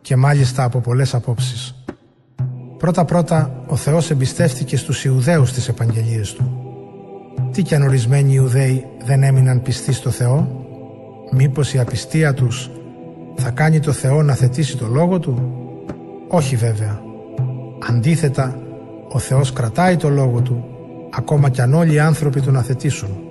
και 0.00 0.16
μάλιστα 0.16 0.64
από 0.64 0.80
πολλές 0.80 1.14
απόψεις. 1.14 1.84
Πρώτα-πρώτα 2.78 3.64
ο 3.66 3.76
Θεός 3.76 4.10
εμπιστεύτηκε 4.10 4.76
στους 4.76 5.04
Ιουδαίους 5.04 5.52
τις 5.52 5.68
επαγγελίες 5.68 6.32
Του. 6.32 6.50
Τι 7.52 7.62
κι 7.62 7.74
αν 7.74 7.82
ορισμένοι 7.82 8.34
Ιουδαίοι 8.34 8.84
δεν 9.04 9.22
έμειναν 9.22 9.62
πιστοί 9.62 9.92
στο 9.92 10.10
Θεό, 10.10 10.66
μήπως 11.32 11.74
η 11.74 11.78
απιστία 11.78 12.34
τους 12.34 12.70
θα 13.36 13.50
κάνει 13.50 13.80
το 13.80 13.92
Θεό 13.92 14.22
να 14.22 14.34
θετήσει 14.34 14.76
το 14.76 14.86
Λόγο 14.86 15.18
Του; 15.18 15.52
Όχι 16.28 16.56
βέβαια. 16.56 17.00
Αντίθετα, 17.88 18.58
ο 19.08 19.18
Θεός 19.18 19.52
κρατάει 19.52 19.96
το 19.96 20.08
Λόγο 20.08 20.40
Του 20.40 20.64
ακόμα 21.10 21.48
κι 21.48 21.60
αν 21.60 21.74
όλοι 21.74 21.92
οι 21.92 21.98
άνθρωποι 21.98 22.40
τον 22.40 22.56
αθετήσουν, 22.56 23.25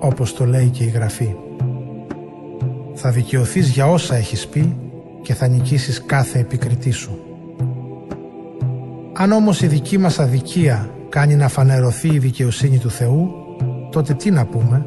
όπως 0.00 0.34
το 0.34 0.44
λέει 0.44 0.68
και 0.68 0.84
η 0.84 0.88
Γραφή. 0.88 1.34
Θα 2.94 3.10
δικαιωθείς 3.10 3.68
για 3.68 3.86
όσα 3.90 4.16
έχεις 4.16 4.46
πει 4.46 4.76
και 5.22 5.34
θα 5.34 5.48
νικήσεις 5.48 6.04
κάθε 6.06 6.38
επικριτή 6.38 6.90
σου. 6.90 7.18
Αν 9.12 9.32
όμως 9.32 9.62
η 9.62 9.66
δική 9.66 9.98
μας 9.98 10.18
αδικία 10.18 10.90
κάνει 11.08 11.34
να 11.34 11.48
φανερωθεί 11.48 12.08
η 12.08 12.18
δικαιοσύνη 12.18 12.78
του 12.78 12.90
Θεού, 12.90 13.30
τότε 13.90 14.14
τι 14.14 14.30
να 14.30 14.46
πούμε; 14.46 14.86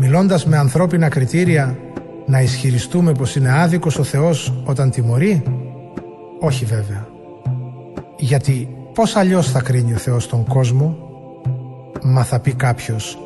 Μιλώντας 0.00 0.46
με 0.46 0.56
ανθρώπινα 0.56 1.08
κριτήρια, 1.08 1.78
να 2.26 2.40
ισχυριστούμε 2.40 3.12
πως 3.12 3.36
είναι 3.36 3.52
άδικος 3.52 3.98
ο 3.98 4.02
Θεός 4.02 4.62
όταν 4.64 4.90
τιμωρεί; 4.90 5.42
Όχι 6.40 6.64
βέβαια. 6.64 7.06
Γιατί 8.18 8.68
πώς 8.94 9.16
αλλιώς 9.16 9.50
θα 9.50 9.60
κρίνει 9.60 9.92
ο 9.94 9.96
Θεός 9.96 10.28
τον 10.28 10.44
κόσμο; 10.44 10.96
Μα 12.02 12.24
θα 12.24 12.40
πει 12.40 12.52
κάποιος, 12.52 13.18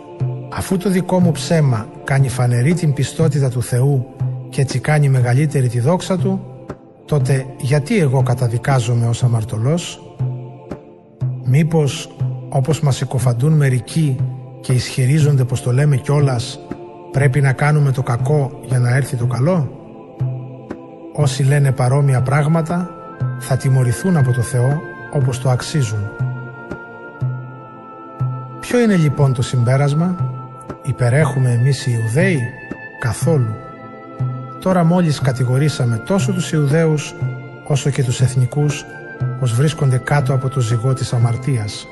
αφού 0.53 0.77
το 0.77 0.91
δικό 0.91 1.21
μου 1.21 1.33
ψέμα 1.33 1.87
κάνει 2.05 2.29
φανερή 2.29 2.75
την 2.75 2.93
πιστότητα 2.93 3.51
του 3.51 3.63
Θεού 3.63 4.07
και 4.49 4.61
έτσι 4.61 4.79
κάνει 4.79 5.09
μεγαλύτερη 5.09 5.69
τη 5.69 5.81
δόξα 5.81 6.19
Του, 6.19 6.41
τότε 7.05 7.47
γιατί 7.59 7.99
εγώ 7.99 8.23
καταδικάζομαι 8.23 9.07
ως 9.07 9.23
αμαρτωλός; 9.23 10.03
Μήπως, 11.45 12.17
όπως 12.49 12.81
μας 12.81 12.97
συκοφαντούν 12.97 13.53
μερικοί 13.53 14.17
και 14.61 14.73
ισχυρίζονται 14.73 15.45
πως 15.45 15.63
το 15.63 15.73
λέμε 15.73 15.97
κιόλας, 15.97 16.61
πρέπει 17.13 17.41
να 17.41 17.53
κάνουμε 17.53 17.93
το 17.93 18.03
κακό 18.03 18.61
για 18.67 18.79
να 18.79 18.97
έρθει 18.97 19.17
το 19.17 19.27
καλό; 19.27 19.71
Όσοι 21.13 21.43
λένε 21.43 21.73
παρόμοια 21.73 22.23
πράγματα 22.23 22.91
θα 23.39 23.57
τιμωρηθούν 23.57 24.17
από 24.17 24.33
το 24.33 24.43
Θεό 24.43 24.81
όπως 25.13 25.39
το 25.41 25.51
αξίζουν. 25.51 26.11
Ποιο 28.61 28.81
είναι 28.81 28.97
λοιπόν 28.97 29.33
το 29.33 29.43
συμπέρασμα, 29.43 30.17
υπερέχουμε 30.89 31.51
εμείς 31.51 31.87
οι 31.87 31.99
Ιουδαίοι, 32.01 32.51
καθόλου. 32.99 33.55
Τώρα 34.61 34.85
μόλις 34.85 35.21
κατηγορήσαμε 35.21 35.97
τόσο 35.97 36.33
τους 36.33 36.53
Ιουδαίους 36.53 37.15
όσο 37.67 37.91
και 37.91 38.05
τους 38.05 38.21
εθνικούς 38.21 38.85
πως 39.41 39.53
βρίσκονται 39.55 39.99
κάτω 39.99 40.35
από 40.35 40.49
το 40.49 40.61
ζυγό 40.61 40.95
της 40.95 41.13
αμαρτίας. 41.13 41.87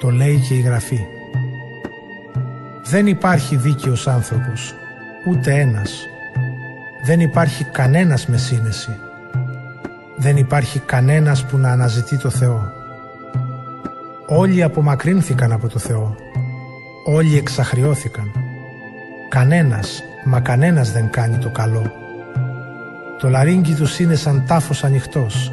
Το 0.00 0.10
λέει 0.10 0.38
και 0.48 0.54
η 0.54 0.60
Γραφή. 0.60 1.00
Δεν 2.84 3.06
υπάρχει 3.06 3.56
δίκαιος 3.56 4.08
άνθρωπος, 4.08 4.74
ούτε 5.28 5.54
ένας. 5.60 6.06
Δεν 7.04 7.20
υπάρχει 7.20 7.64
κανένας 7.64 8.26
με 8.26 8.36
σύνεση. 8.36 8.96
Δεν 10.16 10.36
υπάρχει 10.36 10.78
κανένας 10.78 11.44
που 11.44 11.56
να 11.56 11.70
αναζητεί 11.70 12.18
το 12.18 12.30
Θεό. 12.30 12.72
Όλοι 14.26 14.62
απομακρύνθηκαν 14.62 15.52
από 15.52 15.68
το 15.68 15.78
Θεό. 15.78 16.16
Όλοι 17.04 17.36
εξαχριώθηκαν. 17.36 18.32
Κανένας, 19.28 20.02
μα 20.24 20.40
κανένας 20.40 20.92
δεν 20.92 21.10
κάνει 21.10 21.36
το 21.36 21.50
καλό. 21.50 21.92
Το 23.18 23.28
λαρίνκι 23.28 23.74
τους 23.74 23.98
είναι 23.98 24.14
σαν 24.14 24.44
τάφος 24.46 24.84
ανοιχτός. 24.84 25.52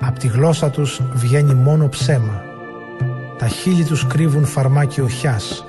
Απ' 0.00 0.18
τη 0.18 0.26
γλώσσα 0.26 0.70
τους 0.70 1.02
βγαίνει 1.12 1.54
μόνο 1.54 1.88
ψέμα. 1.88 2.42
Τα 3.38 3.46
χείλη 3.46 3.84
τους 3.84 4.06
κρύβουν 4.06 4.44
φαρμάκι 4.44 5.00
οχιάς. 5.00 5.64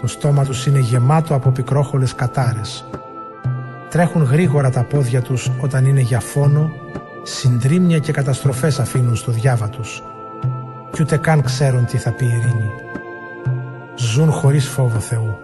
Το 0.00 0.06
στόμα 0.06 0.44
τους 0.44 0.66
είναι 0.66 0.78
γεμάτο 0.78 1.34
από 1.34 1.50
πικρόχολες 1.50 2.14
κατάρες. 2.14 2.84
Τρέχουν 3.90 4.22
γρήγορα 4.22 4.70
τα 4.70 4.82
πόδια 4.82 5.22
τους 5.22 5.50
όταν 5.60 5.86
είναι 5.86 6.00
για 6.00 6.20
φόνο, 6.20 6.72
συντρίμια 7.22 7.98
και 7.98 8.12
καταστροφές 8.12 8.80
αφήνουν 8.80 9.16
στο 9.16 9.32
διάβα 9.32 9.68
τους 9.68 10.02
κι 10.92 11.02
ούτε 11.02 11.16
καν 11.16 11.42
ξέρουν 11.42 11.84
τι 11.84 11.96
θα 11.96 12.10
πει 12.10 12.24
η 12.24 12.28
ειρήνη. 12.28 12.70
Ζουν 14.02 14.30
χωρίς 14.30 14.68
φόβο 14.68 14.98
Θεού. 14.98 15.38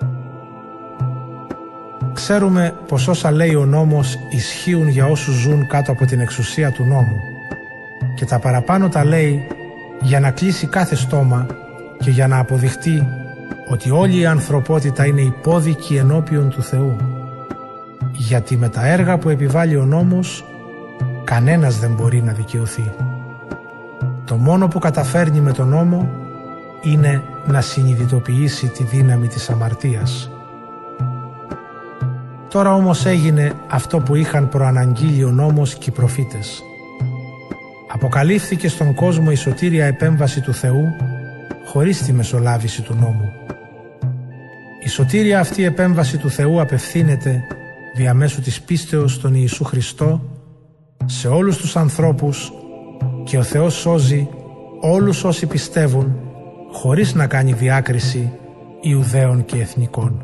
Ξέρουμε 2.12 2.74
πως 2.88 3.08
όσα 3.08 3.30
λέει 3.30 3.54
ο 3.54 3.64
νόμος 3.64 4.18
ισχύουν 4.30 4.88
για 4.88 5.06
όσους 5.06 5.34
ζουν 5.34 5.66
κάτω 5.66 5.92
από 5.92 6.04
την 6.04 6.20
εξουσία 6.20 6.72
του 6.72 6.84
νόμου 6.84 7.16
και 8.14 8.24
τα 8.24 8.38
παραπάνω 8.38 8.88
τα 8.88 9.04
λέει 9.04 9.46
για 10.00 10.20
να 10.20 10.30
κλείσει 10.30 10.66
κάθε 10.66 10.94
στόμα 10.94 11.46
και 11.98 12.10
για 12.10 12.26
να 12.26 12.38
αποδειχτεί 12.38 13.06
ότι 13.68 13.90
όλη 13.90 14.18
η 14.18 14.26
ανθρωπότητα 14.26 15.06
είναι 15.06 15.20
υπόδικη 15.20 15.96
ενώπιον 15.96 16.50
του 16.50 16.62
Θεού. 16.62 16.96
Γιατί 18.12 18.56
με 18.56 18.68
τα 18.68 18.86
έργα 18.86 19.18
που 19.18 19.28
επιβάλλει 19.28 19.76
ο 19.76 19.84
νόμος 19.84 20.44
κανένας 21.24 21.78
δεν 21.78 21.90
μπορεί 21.92 22.22
να 22.22 22.32
δικαιωθεί. 22.32 22.92
Το 24.24 24.36
μόνο 24.36 24.68
που 24.68 24.78
καταφέρνει 24.78 25.40
με 25.40 25.52
τον 25.52 25.68
νόμο 25.68 26.08
είναι 26.82 27.22
να 27.46 27.60
συνειδητοποιήσει 27.60 28.68
τη 28.68 28.84
δύναμη 28.84 29.26
της 29.26 29.50
αμαρτίας. 29.50 30.30
Τώρα 32.50 32.74
όμως 32.74 33.06
έγινε 33.06 33.52
αυτό 33.68 33.98
που 33.98 34.14
είχαν 34.14 34.48
προαναγγείλει 34.48 35.24
ο 35.24 35.30
νόμος 35.30 35.74
και 35.74 35.90
οι 35.90 35.92
προφήτες. 35.92 36.62
Αποκαλύφθηκε 37.92 38.68
στον 38.68 38.94
κόσμο 38.94 39.26
η 39.30 39.34
σωτήρια 39.34 39.86
επέμβαση 39.86 40.40
του 40.40 40.54
Θεού 40.54 40.84
χωρίς 41.66 42.02
τη 42.02 42.12
μεσολάβηση 42.12 42.82
του 42.82 42.94
νόμου. 42.94 43.32
Η 44.84 44.88
σωτήρια 44.88 45.40
αυτή 45.40 45.64
επέμβαση 45.64 46.18
του 46.18 46.30
Θεού 46.30 46.60
απευθύνεται 46.60 47.42
διαμέσου 47.96 48.40
της 48.40 48.60
πίστεως 48.60 49.12
στον 49.12 49.34
Ιησού 49.34 49.64
Χριστό 49.64 50.20
σε 51.04 51.28
όλους 51.28 51.56
τους 51.56 51.76
ανθρώπους 51.76 52.52
και 53.24 53.38
ο 53.38 53.42
Θεός 53.42 53.74
σώζει 53.74 54.28
όλους 54.80 55.24
όσοι 55.24 55.46
πιστεύουν 55.46 56.27
χωρίς 56.80 57.14
να 57.14 57.26
κάνει 57.26 57.52
διάκριση 57.52 58.32
Ιουδαίων 58.80 59.44
και 59.44 59.56
Εθνικών. 59.60 60.22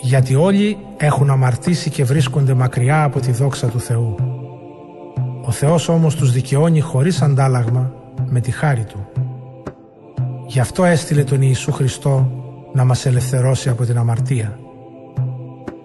Γιατί 0.00 0.34
όλοι 0.34 0.76
έχουν 0.96 1.30
αμαρτήσει 1.30 1.90
και 1.90 2.04
βρίσκονται 2.04 2.54
μακριά 2.54 3.02
από 3.02 3.20
τη 3.20 3.32
δόξα 3.32 3.66
του 3.66 3.80
Θεού. 3.80 4.14
Ο 5.44 5.50
Θεός 5.50 5.88
όμως 5.88 6.14
τους 6.14 6.32
δικαιώνει 6.32 6.80
χωρίς 6.80 7.22
αντάλλαγμα 7.22 7.92
με 8.26 8.40
τη 8.40 8.50
χάρη 8.50 8.84
Του. 8.84 9.06
Γι' 10.46 10.60
αυτό 10.60 10.84
έστειλε 10.84 11.24
τον 11.24 11.42
Ιησού 11.42 11.72
Χριστό 11.72 12.30
να 12.72 12.84
μας 12.84 13.06
ελευθερώσει 13.06 13.68
από 13.68 13.84
την 13.84 13.98
αμαρτία. 13.98 14.58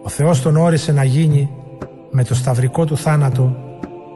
Ο 0.03 0.09
Θεός 0.09 0.41
τον 0.41 0.57
όρισε 0.57 0.91
να 0.91 1.03
γίνει 1.03 1.49
με 2.11 2.23
το 2.23 2.35
σταυρικό 2.35 2.85
του 2.85 2.97
θάνατο 2.97 3.55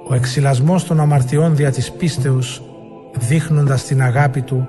ο 0.10 0.16
εξυλασμός 0.16 0.84
των 0.86 1.00
αμαρτιών 1.00 1.56
δια 1.56 1.72
της 1.72 1.92
πίστεως 1.92 2.62
δείχνοντας 3.18 3.84
την 3.84 4.02
αγάπη 4.02 4.42
του 4.42 4.68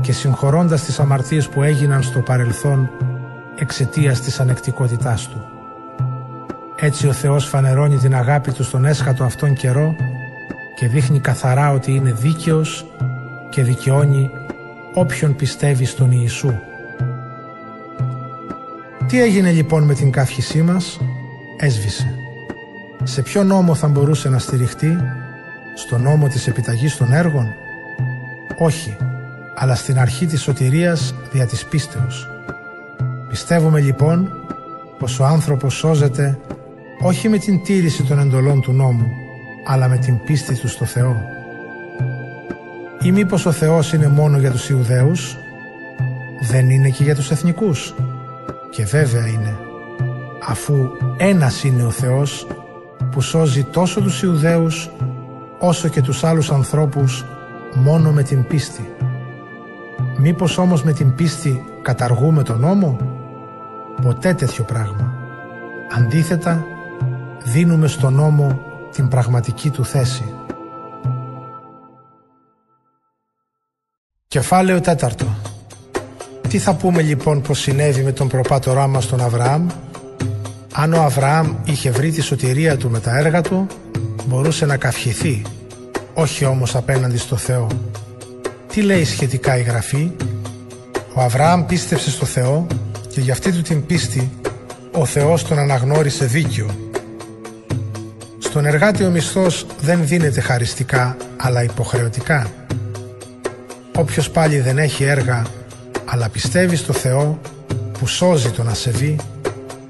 και 0.00 0.12
συγχωρώντας 0.12 0.82
τις 0.84 1.00
αμαρτίες 1.00 1.48
που 1.48 1.62
έγιναν 1.62 2.02
στο 2.02 2.20
παρελθόν 2.20 2.90
εξαιτίας 3.56 4.20
της 4.20 4.40
ανεκτικότητάς 4.40 5.28
του. 5.28 5.44
Έτσι 6.76 7.08
ο 7.08 7.12
Θεός 7.12 7.46
φανερώνει 7.48 7.96
την 7.96 8.14
αγάπη 8.14 8.52
του 8.52 8.64
στον 8.64 8.84
έσχατο 8.84 9.24
αυτόν 9.24 9.54
καιρό 9.54 9.96
και 10.76 10.88
δείχνει 10.88 11.20
καθαρά 11.20 11.72
ότι 11.72 11.94
είναι 11.94 12.12
δίκαιος 12.12 12.86
και 13.50 13.62
δικαιώνει 13.62 14.30
όποιον 14.94 15.36
πιστεύει 15.36 15.84
στον 15.84 16.10
Ιησού. 16.10 16.54
Τι 19.06 19.22
έγινε 19.22 19.50
λοιπόν 19.50 19.82
με 19.82 19.94
την 19.94 20.10
καύχησή 20.10 20.62
μας, 20.62 21.00
έσβησε. 21.56 22.14
Σε 23.02 23.22
ποιο 23.22 23.44
νόμο 23.44 23.74
θα 23.74 23.88
μπορούσε 23.88 24.28
να 24.28 24.38
στηριχτεί, 24.38 24.96
στο 25.74 25.98
νόμο 25.98 26.28
της 26.28 26.46
επιταγής 26.46 26.96
των 26.96 27.12
έργων, 27.12 27.54
όχι, 28.58 28.96
αλλά 29.58 29.74
στην 29.74 29.98
αρχή 29.98 30.26
της 30.26 30.42
σωτηρίας 30.42 31.14
δια 31.32 31.46
της 31.46 31.64
πίστεως. 31.64 32.28
Πιστεύουμε 33.28 33.80
λοιπόν 33.80 34.30
πως 34.98 35.20
ο 35.20 35.24
άνθρωπος 35.24 35.74
σώζεται 35.74 36.38
όχι 37.00 37.28
με 37.28 37.38
την 37.38 37.62
τήρηση 37.62 38.02
των 38.02 38.18
εντολών 38.18 38.60
του 38.60 38.72
νόμου, 38.72 39.06
αλλά 39.66 39.88
με 39.88 39.96
την 39.96 40.24
πίστη 40.24 40.58
του 40.58 40.68
στο 40.68 40.84
Θεό. 40.84 41.16
Ή 43.02 43.12
μήπως 43.12 43.46
ο 43.46 43.52
Θεός 43.52 43.92
είναι 43.92 44.08
μόνο 44.08 44.38
για 44.38 44.50
τους 44.50 44.68
Ιουδαίους, 44.68 45.36
δεν 46.50 46.70
είναι 46.70 46.88
και 46.88 47.02
για 47.02 47.14
τους 47.14 47.30
εθνικούς. 47.30 47.94
Και 48.70 48.84
βέβαια 48.84 49.26
είναι, 49.26 49.56
αφού 50.48 50.74
ένας 51.16 51.64
είναι 51.64 51.84
ο 51.84 51.90
Θεός 51.90 52.46
που 53.10 53.20
σώζει 53.20 53.64
τόσο 53.64 54.00
τους 54.00 54.22
Ιουδαίους 54.22 54.90
όσο 55.58 55.88
και 55.88 56.02
τους 56.02 56.24
άλλους 56.24 56.50
ανθρώπους 56.50 57.24
μόνο 57.74 58.10
με 58.10 58.22
την 58.22 58.46
πίστη. 58.46 58.90
Μήπως 60.18 60.58
όμως 60.58 60.82
με 60.82 60.92
την 60.92 61.14
πίστη 61.14 61.64
καταργούμε 61.82 62.42
τον 62.42 62.60
νόμο; 62.60 62.96
Ποτέ 64.02 64.34
τέτοιο 64.34 64.64
πράγμα. 64.64 65.14
Αντίθετα, 65.96 66.64
δίνουμε 67.44 67.86
στον 67.86 68.14
νόμο 68.14 68.60
την 68.92 69.08
πραγματική 69.08 69.70
του 69.70 69.84
θέση. 69.84 70.34
Κεφάλαιο 74.26 74.80
τέταρτο. 74.80 75.26
Τι 76.48 76.58
θα 76.58 76.74
πούμε 76.74 77.02
λοιπόν 77.02 77.42
πως 77.42 77.58
συνέβη 77.58 78.02
με 78.02 78.12
τον 78.12 78.28
προπάτορά 78.28 78.86
μας 78.86 79.06
τον 79.06 79.20
Αβραάμ; 79.20 79.66
Αν 80.74 80.92
ο 80.92 81.02
Αβραάμ 81.02 81.54
είχε 81.64 81.90
βρει 81.90 82.10
τη 82.10 82.20
σωτηρία 82.20 82.76
του 82.76 82.90
με 82.90 83.00
τα 83.00 83.18
έργα 83.18 83.40
του 83.40 83.66
μπορούσε 84.26 84.66
να 84.66 84.76
καυχηθεί 84.76 85.42
όχι 86.18 86.44
όμως 86.44 86.74
απέναντι 86.76 87.16
στο 87.16 87.36
Θεό. 87.36 87.66
Τι 88.76 88.82
λέει 88.82 89.04
σχετικά 89.04 89.58
η 89.58 89.62
Γραφή; 89.62 90.10
Ο 91.14 91.20
Αβραάμ 91.20 91.66
πίστευσε 91.66 92.10
στο 92.10 92.26
Θεό 92.26 92.66
και 93.10 93.20
για 93.20 93.32
αυτή 93.32 93.52
του 93.52 93.62
την 93.62 93.86
πίστη 93.86 94.30
ο 94.92 95.04
Θεός 95.04 95.44
τον 95.44 95.58
αναγνώρισε 95.58 96.24
δίκιο. 96.24 96.70
Στον 98.38 98.66
εργάτη 98.66 99.04
ο 99.04 99.10
μισθός 99.10 99.66
δεν 99.80 100.06
δίνεται 100.06 100.40
χαριστικά 100.40 101.16
αλλά 101.36 101.62
υποχρεωτικά. 101.62 102.46
Όποιος 103.96 104.30
πάλι 104.30 104.60
δεν 104.60 104.78
έχει 104.78 105.04
έργα 105.04 105.46
αλλά 106.04 106.28
πιστεύει 106.28 106.76
στο 106.76 106.92
Θεό 106.92 107.40
που 107.98 108.06
σώζει 108.06 108.50
τον 108.50 108.68
ασεβή, 108.68 109.16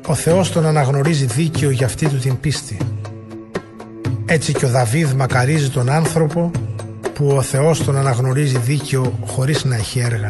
ο 0.06 0.14
Θεός 0.14 0.52
τον 0.52 0.66
αναγνωρίζει 0.66 1.24
δίκαιο 1.24 1.70
για 1.70 1.86
αυτή 1.86 2.08
του 2.08 2.18
την 2.18 2.40
πίστη. 2.40 2.78
Έτσι 4.26 4.52
και 4.52 4.64
ο 4.64 4.68
Δαβίδ 4.68 5.12
μακαρίζει 5.12 5.70
τον 5.70 5.90
άνθρωπο 5.90 6.50
που 7.16 7.26
ο 7.36 7.42
Θεός 7.42 7.84
τον 7.84 7.96
αναγνωρίζει 7.96 8.58
δίκαιο 8.58 9.18
χωρίς 9.24 9.64
να 9.64 9.74
έχει 9.74 9.98
έργα. 9.98 10.28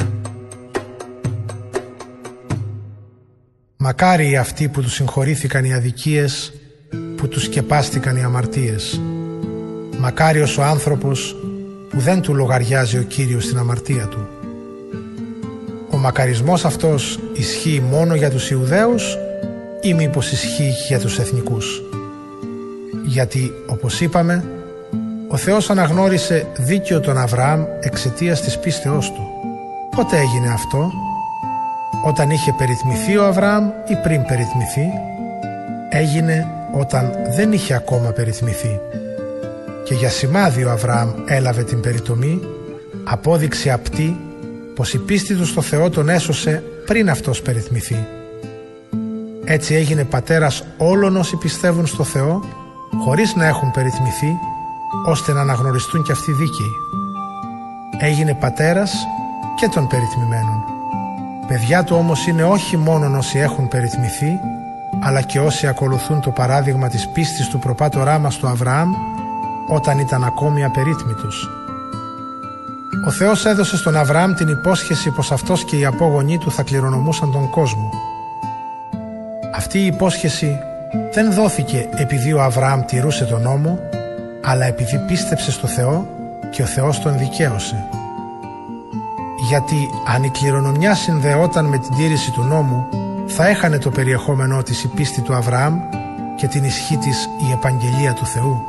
Μακάρι 3.76 4.30
οι 4.30 4.36
αυτοί 4.36 4.68
που 4.68 4.82
τους 4.82 4.94
συγχωρήθηκαν 4.94 5.64
οι 5.64 5.74
αδικίες, 5.74 6.52
που 7.16 7.28
τους 7.28 7.42
σκεπάστηκαν 7.42 8.16
οι 8.16 8.22
αμαρτίες. 8.22 9.00
Μακάριος 9.98 10.58
ο 10.58 10.62
άνθρωπος 10.62 11.36
που 11.90 12.00
δεν 12.00 12.20
του 12.20 12.34
λογαριάζει 12.34 12.98
ο 12.98 13.02
Κύριος 13.02 13.46
την 13.46 13.58
αμαρτία 13.58 14.06
του. 14.06 14.28
Ο 15.90 15.96
μακαρισμός 15.96 16.64
αυτός 16.64 17.18
ισχύει 17.32 17.82
μόνο 17.90 18.14
για 18.14 18.30
τους 18.30 18.50
Ιουδαίους 18.50 19.16
ή 19.80 19.94
μήπως 19.94 20.32
ισχύει 20.32 20.70
και 20.70 20.84
για 20.88 20.98
τους 20.98 21.18
εθνικούς; 21.18 21.82
Γιατί, 23.04 23.52
όπως 23.66 24.00
είπαμε, 24.00 24.44
ο 25.28 25.36
Θεός 25.36 25.70
αναγνώρισε 25.70 26.46
δίκαιο 26.56 27.00
τον 27.00 27.18
Αβραάμ 27.18 27.64
εξαιτίας 27.80 28.40
της 28.40 28.58
πίστεώς 28.58 29.12
του. 29.12 29.22
Πότε 29.96 30.16
έγινε 30.16 30.52
αυτό; 30.52 30.90
Όταν 32.04 32.30
είχε 32.30 32.52
περιτμηθεί 32.52 33.16
ο 33.16 33.24
Αβραάμ 33.24 33.64
ή 33.64 33.94
πριν 34.02 34.22
περιτμηθεί; 34.22 34.86
Έγινε 35.88 36.46
όταν 36.72 37.12
δεν 37.36 37.52
είχε 37.52 37.74
ακόμα 37.74 38.10
περιτμηθεί. 38.10 38.80
Και 39.84 39.94
για 39.94 40.08
σημάδι 40.08 40.64
ο 40.64 40.70
Αβραάμ 40.70 41.10
έλαβε 41.26 41.62
την 41.62 41.80
περιτομή, 41.80 42.40
απόδειξη 43.04 43.70
απτή 43.70 44.16
πως 44.74 44.94
η 44.94 44.98
πίστη 44.98 45.34
του 45.34 45.46
στο 45.46 45.60
Θεό 45.60 45.90
τον 45.90 46.08
έσωσε 46.08 46.62
πριν 46.86 47.10
αυτός 47.10 47.42
περιτμηθεί. 47.42 48.06
Έτσι 49.44 49.74
έγινε 49.74 50.04
πατέρας 50.04 50.64
όλων 50.76 51.16
όσοι 51.16 51.36
πιστεύουν 51.36 51.86
στο 51.86 52.04
Θεό 52.04 52.44
χωρίς 53.04 53.34
να 53.34 53.46
έχουν 53.46 53.70
περιτμηθεί 53.70 54.36
ώστε 55.06 55.32
να 55.32 55.40
αναγνωριστούν 55.40 56.02
και 56.02 56.12
αυτοί 56.12 56.32
δίκαιοι. 56.32 56.72
Έγινε 57.98 58.34
πατέρας 58.34 59.06
και 59.56 59.68
των 59.68 59.86
περιτμημένων. 59.86 60.64
Παιδιά 61.46 61.84
του 61.84 61.96
όμως 61.96 62.26
είναι 62.26 62.44
όχι 62.44 62.76
μόνο 62.76 63.18
όσοι 63.18 63.38
έχουν 63.38 63.68
περιτμηθεί 63.68 64.40
αλλά 65.00 65.22
και 65.22 65.40
όσοι 65.40 65.66
ακολουθούν 65.66 66.20
το 66.20 66.30
παράδειγμα 66.30 66.88
της 66.88 67.08
πίστης 67.08 67.48
του 67.48 67.58
προπάτορά 67.58 68.18
μας 68.18 68.36
του 68.36 68.48
Αβραάμ 68.48 68.92
όταν 69.68 69.98
ήταν 69.98 70.24
ακόμη 70.24 70.64
απερίτμητος. 70.64 71.48
Ο 73.06 73.10
Θεός 73.10 73.44
έδωσε 73.46 73.76
στον 73.76 73.96
Αβραάμ 73.96 74.32
την 74.32 74.48
υπόσχεση 74.48 75.10
πως 75.10 75.32
αυτός 75.32 75.64
και 75.64 75.76
οι 75.76 75.84
απόγονοί 75.84 76.38
του 76.38 76.50
θα 76.50 76.62
κληρονομούσαν 76.62 77.32
τον 77.32 77.50
κόσμο. 77.50 77.90
Αυτή 79.54 79.78
η 79.78 79.86
υπόσχεση 79.86 80.58
δεν 81.12 81.32
δόθηκε 81.32 81.88
επειδή 81.96 82.32
ο 82.32 82.42
Αβραάμ 82.42 82.84
τηρούσε 82.84 83.24
τον 83.24 83.42
νόμο, 83.42 83.78
αλλά 84.48 84.64
επειδή 84.64 84.98
πίστεψε 84.98 85.50
στο 85.50 85.66
Θεό 85.66 86.06
και 86.50 86.62
ο 86.62 86.66
Θεός 86.66 87.00
τον 87.00 87.18
δικαίωσε. 87.18 87.88
Γιατί 89.48 89.90
αν 90.14 90.22
η 90.22 90.28
κληρονομιά 90.28 90.94
συνδεόταν 90.94 91.64
με 91.64 91.78
την 91.78 91.96
τήρηση 91.96 92.30
του 92.30 92.42
νόμου, 92.42 92.86
θα 93.26 93.48
έχανε 93.48 93.78
το 93.78 93.90
περιεχόμενό 93.90 94.62
της 94.62 94.84
η 94.84 94.88
πίστη 94.88 95.20
του 95.20 95.34
Αβραάμ 95.34 95.80
και 96.36 96.46
την 96.46 96.64
ισχύ 96.64 96.96
της 96.96 97.28
η 97.48 97.52
επαγγελία 97.52 98.12
του 98.12 98.26
Θεού. 98.26 98.62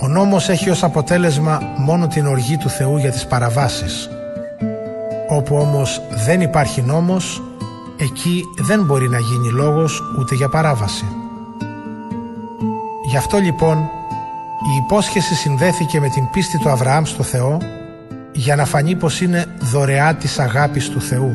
Ο 0.00 0.08
νόμος 0.08 0.48
έχει 0.48 0.70
ως 0.70 0.82
αποτέλεσμα 0.82 1.60
μόνο 1.76 2.06
την 2.06 2.26
οργή 2.26 2.56
του 2.56 2.68
Θεού 2.68 2.96
για 2.96 3.10
τις 3.10 3.26
παραβάσεις. 3.26 4.08
Όπου 5.28 5.56
όμως 5.56 6.02
δεν 6.26 6.40
υπάρχει 6.40 6.82
νόμος, 6.82 7.42
εκεί 7.96 8.42
δεν 8.58 8.84
μπορεί 8.84 9.08
να 9.08 9.18
γίνει 9.18 9.48
λόγος 9.48 10.02
ούτε 10.18 10.34
για 10.34 10.48
παράβαση. 10.48 11.04
Γι' 13.14 13.16
αυτό 13.16 13.38
λοιπόν 13.38 13.90
η 14.72 14.76
υπόσχεση 14.84 15.34
συνδέθηκε 15.34 16.00
με 16.00 16.08
την 16.08 16.30
πίστη 16.30 16.58
του 16.58 16.68
Αβραάμ 16.68 17.04
στο 17.04 17.22
Θεό 17.22 17.58
για 18.32 18.56
να 18.56 18.64
φανεί 18.64 18.94
πως 18.94 19.20
είναι 19.20 19.46
δωρεά 19.60 20.14
της 20.14 20.38
αγάπης 20.38 20.88
του 20.88 21.00
Θεού. 21.00 21.32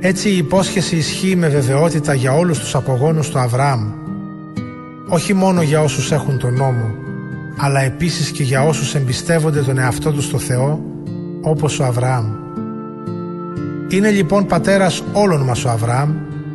Έτσι 0.00 0.30
η 0.30 0.36
υπόσχεση 0.36 0.96
ισχύει 0.96 1.36
με 1.36 1.48
βεβαιότητα 1.48 2.14
για 2.14 2.32
όλους 2.32 2.58
τους 2.58 2.74
απογόνους 2.74 3.30
του 3.30 3.38
Αβραάμ, 3.38 3.92
όχι 5.08 5.34
μόνο 5.34 5.62
για 5.62 5.80
όσους 5.80 6.12
έχουν 6.12 6.38
τον 6.38 6.54
νόμο, 6.54 6.94
αλλά 7.56 7.80
επίσης 7.80 8.30
και 8.30 8.42
για 8.42 8.62
όσους 8.62 8.94
εμπιστεύονται 8.94 9.62
τον 9.62 9.78
εαυτό 9.78 10.12
τους 10.12 10.24
στο 10.24 10.38
Θεό, 10.38 10.84
όπως 11.42 11.78
ο 11.80 11.84
Αβραάμ. 11.84 12.26
Είναι 13.88 14.10
λοιπόν 14.10 14.46
πατέρας 14.46 15.02
όλων 15.12 15.40
μας 15.40 15.64
ο 15.64 15.70
Αβραάμ, 15.70 16.14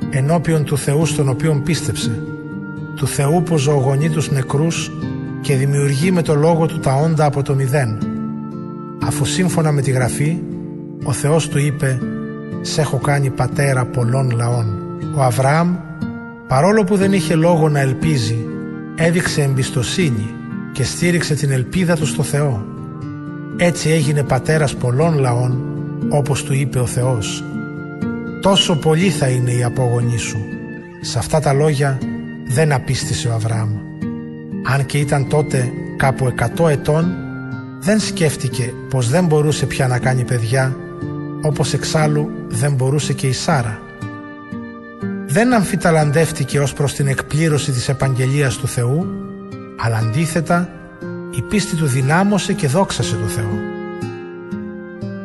ενώπιον 0.09 0.63
του 0.63 0.77
Θεού 0.77 1.05
στον 1.05 1.29
οποίον 1.29 1.63
πίστεψε, 1.63 2.21
του 2.95 3.07
Θεού 3.07 3.43
που 3.43 3.57
ζωογονεί 3.57 4.09
τους 4.09 4.31
νεκρούς 4.31 4.91
και 5.41 5.55
δημιουργεί 5.55 6.11
με 6.11 6.21
το 6.21 6.35
λόγο 6.35 6.65
του 6.65 6.79
τα 6.79 6.95
όντα 6.95 7.25
από 7.25 7.43
το 7.43 7.55
μηδέν. 7.55 7.97
Αφού 9.05 9.25
σύμφωνα 9.25 9.71
με 9.71 9.81
τη 9.81 9.91
Γραφή, 9.91 10.41
ο 11.03 11.11
Θεός 11.11 11.47
του 11.47 11.57
είπε 11.57 11.99
«Σε 12.61 12.81
έχω 12.81 12.97
κάνει 12.97 13.29
πατέρα 13.29 13.85
πολλών 13.85 14.31
λαών». 14.31 14.79
Ο 15.15 15.21
Αβραάμ, 15.23 15.75
παρόλο 16.47 16.83
που 16.83 16.95
δεν 16.95 17.13
είχε 17.13 17.35
λόγο 17.35 17.69
να 17.69 17.79
ελπίζει, 17.79 18.45
έδειξε 18.95 19.41
εμπιστοσύνη 19.41 20.33
και 20.71 20.83
στήριξε 20.83 21.35
την 21.35 21.51
ελπίδα 21.51 21.95
του 21.95 22.05
στο 22.05 22.23
Θεό. 22.23 22.65
Έτσι 23.57 23.89
έγινε 23.89 24.23
πατέρας 24.23 24.75
πολλών 24.75 25.19
λαών, 25.19 25.63
όπως 26.09 26.43
του 26.43 26.53
είπε 26.53 26.79
ο 26.79 26.85
Θεός. 26.85 27.43
Τόσο 28.41 28.75
πολύ 28.75 29.09
θα 29.09 29.27
είναι 29.27 29.51
η 29.51 29.63
απόγονή 29.63 30.17
σου. 30.17 30.37
Σε 31.01 31.19
αυτά 31.19 31.39
τα 31.39 31.53
λόγια 31.53 31.97
δεν 32.45 32.71
απίστησε 32.71 33.27
ο 33.27 33.33
Αβραάμ. 33.33 33.69
Αν 34.63 34.85
και 34.85 34.97
ήταν 34.97 35.27
τότε 35.27 35.71
κάπου 35.97 36.33
100 36.57 36.69
ετών, 36.69 37.15
δεν 37.79 37.99
σκέφτηκε 37.99 38.73
πως 38.89 39.09
δεν 39.09 39.25
μπορούσε 39.25 39.65
πια 39.65 39.87
να 39.87 39.99
κάνει 39.99 40.23
παιδιά, 40.23 40.75
όπως 41.41 41.73
εξάλλου 41.73 42.29
δεν 42.47 42.73
μπορούσε 42.73 43.13
και 43.13 43.27
η 43.27 43.33
Σάρα. 43.33 43.79
Δεν 45.27 45.53
αμφιταλαντεύτηκε 45.53 46.59
ως 46.59 46.73
προς 46.73 46.93
την 46.93 47.07
εκπλήρωση 47.07 47.71
της 47.71 47.89
επαγγελίας 47.89 48.57
του 48.57 48.67
Θεού, 48.67 49.07
αλλά 49.77 49.97
αντίθετα 49.97 50.69
η 51.31 51.41
πίστη 51.41 51.75
του 51.75 51.85
δυνάμωσε 51.85 52.53
και 52.53 52.67
δόξασε 52.67 53.15
το 53.15 53.27
Θεό. 53.27 53.59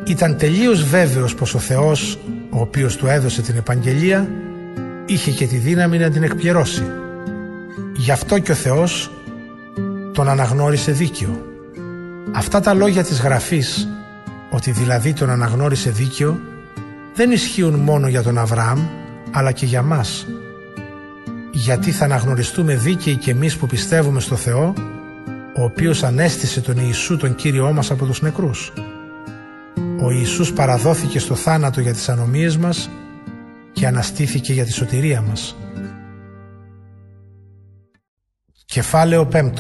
Ήταν 0.06 0.37
τελείως 0.37 0.85
βέβαιος 0.85 1.35
πως 1.35 1.54
ο 1.54 1.59
Θεός, 1.59 2.18
ο 2.50 2.61
οποίος 2.61 2.96
του 2.96 3.06
έδωσε 3.06 3.42
την 3.42 3.56
επαγγελία, 3.56 4.28
είχε 5.06 5.30
και 5.30 5.46
τη 5.46 5.56
δύναμη 5.56 5.98
να 5.98 6.11
την 6.11 6.22
εκπληρώσει. 6.22 6.83
Γι' 8.11 8.16
αυτό 8.16 8.38
και 8.38 8.53
ο 8.53 8.55
Θεός 8.55 9.11
τον 10.12 10.29
αναγνώρισε 10.29 10.92
δίκαιο. 10.92 11.44
Αυτά 12.33 12.61
τα 12.61 12.75
λόγια 12.75 13.05
της 13.05 13.20
Γραφής, 13.20 13.88
ότι 14.51 14.70
δηλαδή 14.70 15.12
τον 15.12 15.31
αναγνώρισε 15.31 15.90
δίκαιο, 15.90 16.40
δεν 17.14 17.31
ισχύουν 17.31 17.75
μόνο 17.75 18.09
για 18.09 18.23
τον 18.23 18.38
Αβραάμ, 18.38 18.81
αλλά 19.31 19.53
και 19.53 19.66
για 19.66 19.83
μας. 19.83 20.27
Γιατί 21.53 21.90
θα 21.90 22.05
αναγνωριστούμε 22.05 22.75
δίκαιοι 22.75 23.16
και 23.16 23.31
εμείς 23.31 23.57
που 23.57 23.66
πιστεύουμε 23.66 24.20
στο 24.20 24.37
Θεό, 24.37 24.75
ο 25.57 25.64
οποίος 25.64 26.03
ανέστησε 26.03 26.61
τον 26.61 26.77
Ιησού 26.79 27.16
τον 27.16 27.35
Κύριό 27.35 27.73
μας 27.73 27.90
από 27.90 28.07
τους 28.07 28.23
νεκρούς. 28.23 28.73
Ο 30.03 30.11
Ιησούς 30.11 30.53
παραδόθηκε 30.53 31.18
στο 31.18 31.35
θάνατο 31.35 31.81
για 31.81 31.92
τις 31.92 32.09
ανομίες 32.09 32.57
μας 32.57 32.90
και 33.73 33.87
αναστήθηκε 33.87 34.53
για 34.53 34.64
τη 34.64 34.73
σωτηρία 34.73 35.20
μας. 35.29 35.57
Κεφάλαιο 38.70 39.28
5 39.33 39.50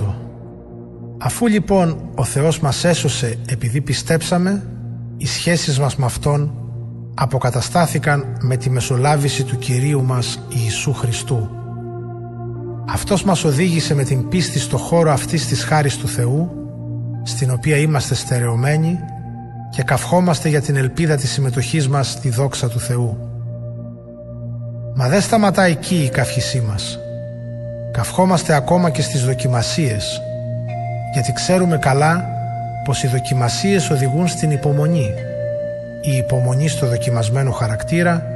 Αφού 1.18 1.46
λοιπόν 1.46 2.10
ο 2.14 2.24
Θεός 2.24 2.60
μας 2.60 2.84
έσωσε 2.84 3.38
επειδή 3.48 3.80
πιστέψαμε, 3.80 4.62
οι 5.16 5.26
σχέσεις 5.26 5.78
μας 5.78 5.96
με 5.96 6.04
Αυτόν 6.04 6.54
αποκαταστάθηκαν 7.14 8.36
με 8.40 8.56
τη 8.56 8.70
μεσολάβηση 8.70 9.44
του 9.44 9.58
Κυρίου 9.58 10.02
μας 10.02 10.40
Ιησού 10.48 10.92
Χριστού. 10.92 11.50
Αυτός 12.88 13.24
μας 13.24 13.44
οδήγησε 13.44 13.94
με 13.94 14.04
την 14.04 14.28
πίστη 14.28 14.58
στο 14.58 14.76
χώρο 14.76 15.10
αυτής 15.10 15.46
της 15.46 15.64
χάρης 15.64 15.96
του 15.96 16.08
Θεού, 16.08 16.50
στην 17.22 17.50
οποία 17.50 17.76
είμαστε 17.76 18.14
στερεωμένοι 18.14 18.98
και 19.70 19.82
καυχόμαστε 19.82 20.48
για 20.48 20.60
την 20.60 20.76
ελπίδα 20.76 21.16
της 21.16 21.30
συμμετοχής 21.30 21.88
μας 21.88 22.10
στη 22.10 22.30
δόξα 22.30 22.68
του 22.68 22.80
Θεού. 22.80 23.18
Μα 24.94 25.08
δεν 25.08 25.20
σταματά 25.20 25.62
εκεί 25.62 26.02
η 26.02 26.08
καυχησή 26.08 26.60
μας. 26.60 26.98
Καυχόμαστε 27.92 28.54
ακόμα 28.54 28.90
και 28.90 29.02
στις 29.02 29.24
δοκιμασίες, 29.24 30.22
γιατί 31.12 31.32
ξέρουμε 31.32 31.78
καλά 31.78 32.24
πως 32.84 33.02
οι 33.02 33.06
δοκιμασίες 33.06 33.90
οδηγούν 33.90 34.28
στην 34.28 34.50
υπομονή. 34.50 35.14
Η 36.02 36.16
υπομονή 36.16 36.68
στο 36.68 36.86
δοκιμασμένο 36.86 37.50
χαρακτήρα 37.50 38.26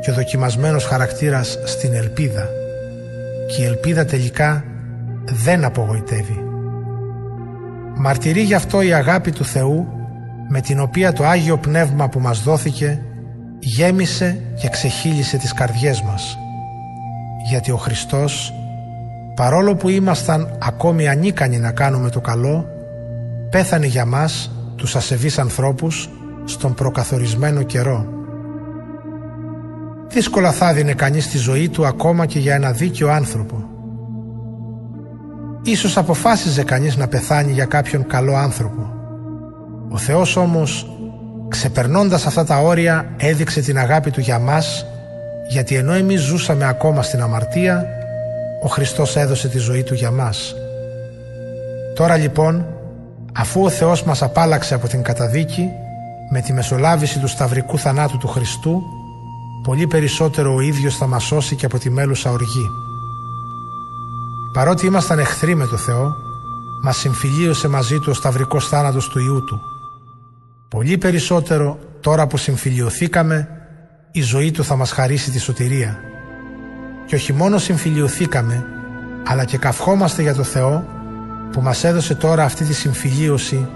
και 0.00 0.10
ο 0.10 0.14
δοκιμασμένος 0.14 0.84
χαρακτήρας 0.84 1.58
στην 1.64 1.94
ελπίδα. 1.94 2.48
Και 3.46 3.62
η 3.62 3.64
ελπίδα 3.64 4.04
τελικά 4.04 4.64
δεν 5.24 5.64
απογοητεύει. 5.64 6.44
Μαρτυρεί 7.94 8.40
γι' 8.40 8.54
αυτό 8.54 8.82
η 8.82 8.92
αγάπη 8.92 9.32
του 9.32 9.44
Θεού 9.44 9.86
με 10.48 10.60
την 10.60 10.80
οποία 10.80 11.12
το 11.12 11.24
Άγιο 11.24 11.58
Πνεύμα 11.58 12.08
που 12.08 12.20
μας 12.20 12.42
δόθηκε 12.42 13.00
γέμισε 13.58 14.40
και 14.60 14.68
ξεχύλισε 14.68 15.36
τις 15.36 15.52
καρδιές 15.52 16.02
μας. 16.02 16.38
Γιατί 17.48 17.70
ο 17.70 17.76
Χριστός 17.76 18.54
παρόλο 19.36 19.74
που 19.74 19.88
ήμασταν 19.88 20.58
ακόμη 20.62 21.08
ανίκανοι 21.08 21.58
να 21.58 21.70
κάνουμε 21.70 22.10
το 22.10 22.20
καλό, 22.20 22.66
πέθανε 23.50 23.86
για 23.86 24.04
μας, 24.04 24.50
τους 24.76 24.96
ασεβείς 24.96 25.38
ανθρώπους, 25.38 26.10
στον 26.44 26.74
προκαθορισμένο 26.74 27.62
καιρό. 27.62 28.06
Δύσκολα 30.08 30.52
θα 30.52 30.72
δίνε 30.72 30.92
κανείς 30.92 31.28
τη 31.28 31.38
ζωή 31.38 31.68
του 31.68 31.86
ακόμα 31.86 32.26
και 32.26 32.38
για 32.38 32.54
ένα 32.54 32.72
δίκαιο 32.72 33.08
άνθρωπο. 33.08 33.68
Ίσως 35.62 35.96
αποφάσιζε 35.96 36.62
κανείς 36.62 36.96
να 36.96 37.08
πεθάνει 37.08 37.52
για 37.52 37.64
κάποιον 37.64 38.06
καλό 38.06 38.34
άνθρωπο. 38.34 38.90
Ο 39.88 39.96
Θεός 39.96 40.36
όμως, 40.36 40.90
ξεπερνώντας 41.48 42.26
αυτά 42.26 42.44
τα 42.44 42.58
όρια, 42.58 43.06
έδειξε 43.16 43.60
την 43.60 43.78
αγάπη 43.78 44.10
Του 44.10 44.20
για 44.20 44.38
μας, 44.38 44.86
γιατί 45.48 45.74
ενώ 45.74 45.92
εμείς 45.92 46.20
ζούσαμε 46.20 46.66
ακόμα 46.66 47.02
στην 47.02 47.22
αμαρτία, 47.22 47.95
ο 48.66 48.68
Χριστός 48.68 49.16
έδωσε 49.16 49.48
τη 49.48 49.58
ζωή 49.58 49.82
Του 49.82 49.94
για 49.94 50.10
μας. 50.10 50.54
Τώρα 51.94 52.16
λοιπόν, 52.16 52.66
αφού 53.32 53.62
ο 53.62 53.68
Θεός 53.68 54.02
μας 54.02 54.22
απάλαξε 54.22 54.74
από 54.74 54.88
την 54.88 55.02
καταδίκη, 55.02 55.68
με 56.30 56.40
τη 56.40 56.52
μεσολάβηση 56.52 57.18
του 57.18 57.28
σταυρικού 57.28 57.78
θανάτου 57.78 58.18
του 58.18 58.28
Χριστού, 58.28 58.82
πολύ 59.62 59.86
περισσότερο 59.86 60.54
ο 60.54 60.60
ίδιος 60.60 60.96
θα 60.96 61.06
μας 61.06 61.24
σώσει 61.24 61.56
και 61.56 61.66
από 61.66 61.78
τη 61.78 61.90
μέλουσα 61.90 62.30
οργή. 62.30 62.68
Παρότι 64.52 64.86
ήμασταν 64.86 65.18
εχθροί 65.18 65.54
με 65.54 65.66
το 65.66 65.76
Θεό, 65.76 66.12
μας 66.82 66.96
συμφιλίωσε 66.96 67.68
μαζί 67.68 67.98
του 67.98 68.08
ο 68.10 68.14
σταυρικός 68.14 68.68
θάνατος 68.68 69.08
του 69.08 69.18
Ιού 69.18 69.44
Του. 69.44 69.60
Πολύ 70.68 70.98
περισσότερο 70.98 71.78
τώρα 72.00 72.26
που 72.26 72.36
συμφιλιωθήκαμε, 72.36 73.48
η 74.12 74.22
ζωή 74.22 74.50
Του 74.50 74.64
θα 74.64 74.76
μας 74.76 74.90
χαρίσει 74.90 75.30
τη 75.30 75.38
σωτηρία. 75.38 75.98
Και 77.06 77.14
όχι 77.14 77.32
μόνο 77.32 77.58
συμφιλιωθήκαμε, 77.58 78.66
αλλά 79.26 79.44
και 79.44 79.58
καυχόμαστε 79.58 80.22
για 80.22 80.34
το 80.34 80.42
Θεό 80.42 80.84
που 81.52 81.60
μας 81.60 81.84
έδωσε 81.84 82.14
τώρα 82.14 82.44
αυτή 82.44 82.64
τη 82.64 82.74
συμφιλίωση 82.74 83.68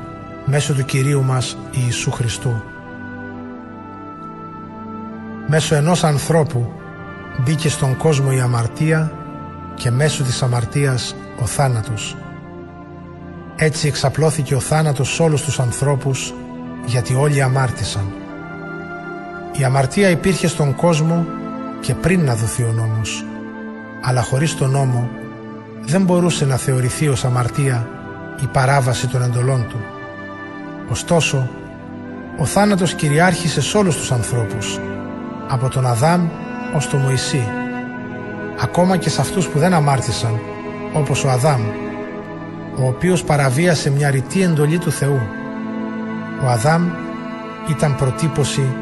μέσω 0.44 0.74
του 0.74 0.84
Κυρίου 0.84 1.22
μας 1.22 1.56
Ιησού 1.70 2.10
Χριστού. 2.10 2.62
Μέσω 5.46 5.74
ενός 5.74 6.04
ανθρώπου 6.04 6.72
μπήκε 7.44 7.68
στον 7.68 7.96
κόσμο 7.96 8.28
η 8.32 8.40
αμαρτία 8.40 9.12
και 9.74 9.90
μέσω 9.90 10.22
της 10.22 10.42
αμαρτίας 10.42 11.14
ο 11.42 11.46
θάνατος. 11.46 12.16
Έτσι 13.56 13.86
εξαπλώθηκε 13.86 14.54
ο 14.54 14.60
θάνατος 14.60 15.14
σε 15.14 15.22
όλους 15.22 15.42
τους 15.42 15.60
ανθρώπους 15.60 16.34
γιατί 16.86 17.14
όλοι 17.14 17.42
αμάρτησαν. 17.42 18.12
Η 19.58 19.64
αμαρτία 19.64 20.10
υπήρχε 20.10 20.48
στον 20.48 20.74
κόσμο 20.74 21.26
και 21.80 21.94
πριν 21.94 22.24
να 22.24 22.34
δοθεί 22.34 22.62
ο 22.62 22.72
νόμος. 22.72 23.24
Αλλά 24.02 24.22
χωρίς 24.22 24.56
τον 24.56 24.70
νόμο 24.70 25.10
δεν 25.84 26.02
μπορούσε 26.02 26.44
να 26.44 26.56
θεωρηθεί 26.56 27.08
ως 27.08 27.24
αμαρτία 27.24 27.88
η 28.42 28.46
παράβαση 28.46 29.08
των 29.08 29.22
εντολών 29.22 29.66
του. 29.68 29.80
Ωστόσο, 30.90 31.48
ο 32.38 32.44
θάνατος 32.44 32.94
κυριάρχησε 32.94 33.60
σε 33.60 33.78
όλους 33.78 33.96
τους 33.96 34.12
ανθρώπους, 34.12 34.80
από 35.48 35.68
τον 35.68 35.86
Αδάμ 35.86 36.28
ως 36.76 36.88
τον 36.88 37.00
Μωυσή, 37.00 37.48
ακόμα 38.62 38.96
και 38.96 39.10
σε 39.10 39.20
αυτούς 39.20 39.48
που 39.48 39.58
δεν 39.58 39.74
αμάρτησαν, 39.74 40.38
όπως 40.92 41.24
ο 41.24 41.30
Αδάμ, 41.30 41.60
ο 42.78 42.86
οποίος 42.86 43.24
παραβίασε 43.24 43.90
μια 43.90 44.10
ρητή 44.10 44.42
εντολή 44.42 44.78
του 44.78 44.92
Θεού. 44.92 45.20
Ο 46.44 46.48
Αδάμ 46.48 46.90
ήταν 47.68 47.96
προτύπωση 47.96 48.74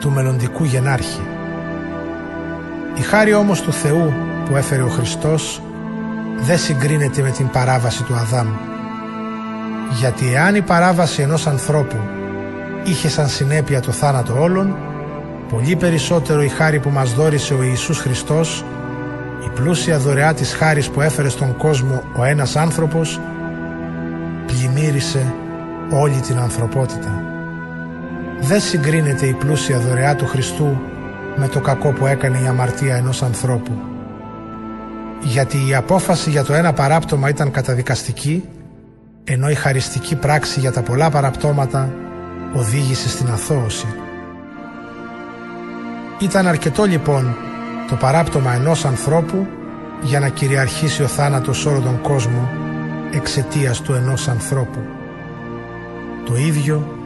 του 0.00 0.10
μελλοντικού 0.10 0.64
γενάρχη. 0.64 1.20
Η 2.94 3.00
χάρη 3.00 3.34
όμως 3.34 3.60
του 3.60 3.72
Θεού 3.72 4.12
που 4.44 4.56
έφερε 4.56 4.82
ο 4.82 4.88
Χριστός 4.88 5.62
δεν 6.40 6.58
συγκρίνεται 6.58 7.22
με 7.22 7.30
την 7.30 7.50
παράβαση 7.50 8.02
του 8.02 8.14
Αδάμ. 8.14 8.48
Γιατί 9.98 10.32
εάν 10.32 10.54
η 10.54 10.62
παράβαση 10.62 11.22
ενός 11.22 11.46
ανθρώπου 11.46 11.96
είχε 12.84 13.08
σαν 13.08 13.28
συνέπεια 13.28 13.80
το 13.80 13.92
θάνατο 13.92 14.40
όλων, 14.40 14.76
πολύ 15.48 15.76
περισσότερο 15.76 16.42
η 16.42 16.48
χάρη 16.48 16.80
που 16.80 16.90
μας 16.90 17.14
δόρισε 17.14 17.54
ο 17.54 17.62
Ιησούς 17.62 17.98
Χριστός, 17.98 18.64
η 19.44 19.48
πλούσια 19.54 19.98
δωρεά 19.98 20.34
της 20.34 20.54
χάρης 20.54 20.88
που 20.88 21.00
έφερε 21.00 21.28
στον 21.28 21.56
κόσμο 21.56 22.02
ο 22.16 22.24
ένας 22.24 22.56
άνθρωπος, 22.56 23.20
πλημμύρισε 24.46 25.34
όλη 25.90 26.20
την 26.20 26.38
ανθρωπότητα. 26.38 27.22
Δεν 28.40 28.60
συγκρίνεται 28.60 29.26
η 29.26 29.32
πλούσια 29.32 29.78
δωρεά 29.78 30.16
του 30.16 30.26
Χριστού 30.26 30.80
με 31.36 31.48
το 31.48 31.60
κακό 31.60 31.92
που 31.92 32.06
έκανε 32.06 32.38
η 32.38 32.46
αμαρτία 32.46 32.96
ενός 32.96 33.22
ανθρώπου. 33.22 33.72
Γιατί 35.22 35.68
η 35.68 35.74
απόφαση 35.74 36.30
για 36.30 36.44
το 36.44 36.52
ένα 36.52 36.72
παράπτωμα 36.72 37.28
ήταν 37.28 37.50
καταδικαστική, 37.50 38.44
ενώ 39.24 39.48
η 39.48 39.54
χαριστική 39.54 40.16
πράξη 40.16 40.60
για 40.60 40.72
τα 40.72 40.82
πολλά 40.82 41.10
παραπτώματα 41.10 41.92
οδήγησε 42.54 43.08
στην 43.08 43.30
αθώωση. 43.30 43.86
Ήταν 46.18 46.46
αρκετό 46.46 46.84
λοιπόν 46.84 47.36
το 47.88 47.94
παράπτωμα 47.96 48.54
ενός 48.54 48.84
ανθρώπου 48.84 49.46
για 50.02 50.20
να 50.20 50.28
κυριαρχήσει 50.28 51.02
ο 51.02 51.06
θάνατος 51.06 51.60
σε 51.60 51.68
όλο 51.68 51.80
τον 51.80 52.00
κόσμο 52.00 52.48
εξαιτίας 53.12 53.80
του 53.80 53.92
ενός 53.92 54.28
ανθρώπου. 54.28 54.78
Το 56.24 56.36
ίδιο 56.36 56.96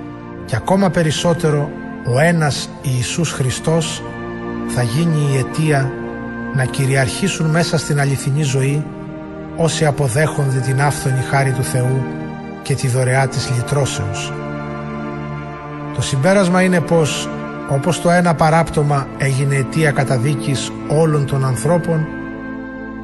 και 0.45 0.57
ακόμα 0.57 0.91
περισσότερο 0.91 1.71
ο 2.15 2.21
ένας 2.21 2.69
Ιησούς 2.83 3.31
Χριστός 3.33 4.03
θα 4.67 4.83
γίνει 4.83 5.33
η 5.33 5.37
αιτία 5.37 5.93
να 6.55 6.65
κυριαρχήσουν 6.65 7.47
μέσα 7.47 7.79
στην 7.79 8.01
αληθινή 8.01 8.43
ζωή 8.43 8.85
όσοι 9.57 9.87
αποδέχονται 9.87 10.59
την 10.59 10.83
άφθονη 10.83 11.21
χάρη 11.31 11.53
του 11.53 11.63
Θεού 11.63 12.03
και 12.63 12.75
τη 12.75 12.89
δωρεά 12.89 13.29
της 13.29 13.51
λυτρώσεως. 13.57 14.33
Το 15.95 16.03
συμπέρασμα 16.03 16.63
είναι 16.63 16.81
πως 16.81 17.29
όπως 17.69 18.01
το 18.01 18.11
ένα 18.11 18.35
παράπτωμα 18.35 19.07
έγινε 19.19 19.55
αιτία 19.57 19.91
καταδίκης 19.91 20.73
όλων 20.89 21.27
των 21.27 21.45
ανθρώπων 21.45 22.07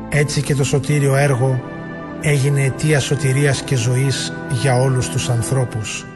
έτσι 0.09 0.43
και 0.43 0.55
το 0.55 0.65
σωτήριο 0.65 1.17
έργο 1.17 1.63
έγινε 2.21 2.63
αιτία 2.63 3.01
σωτηρίας 3.01 3.63
και 3.63 3.77
ζωής 3.77 4.33
για 4.51 4.81
όλους 4.81 5.09
τους 5.09 5.29
ανθρώπους. 5.29 6.07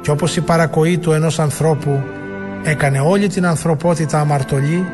Και 0.00 0.10
όπως 0.10 0.36
η 0.36 0.40
παρακοή 0.40 0.98
του 0.98 1.12
ενός 1.12 1.38
ανθρώπου 1.38 2.02
έκανε 2.62 3.00
όλη 3.00 3.28
την 3.28 3.46
ανθρωπότητα 3.46 4.20
αμαρτωλή, 4.20 4.86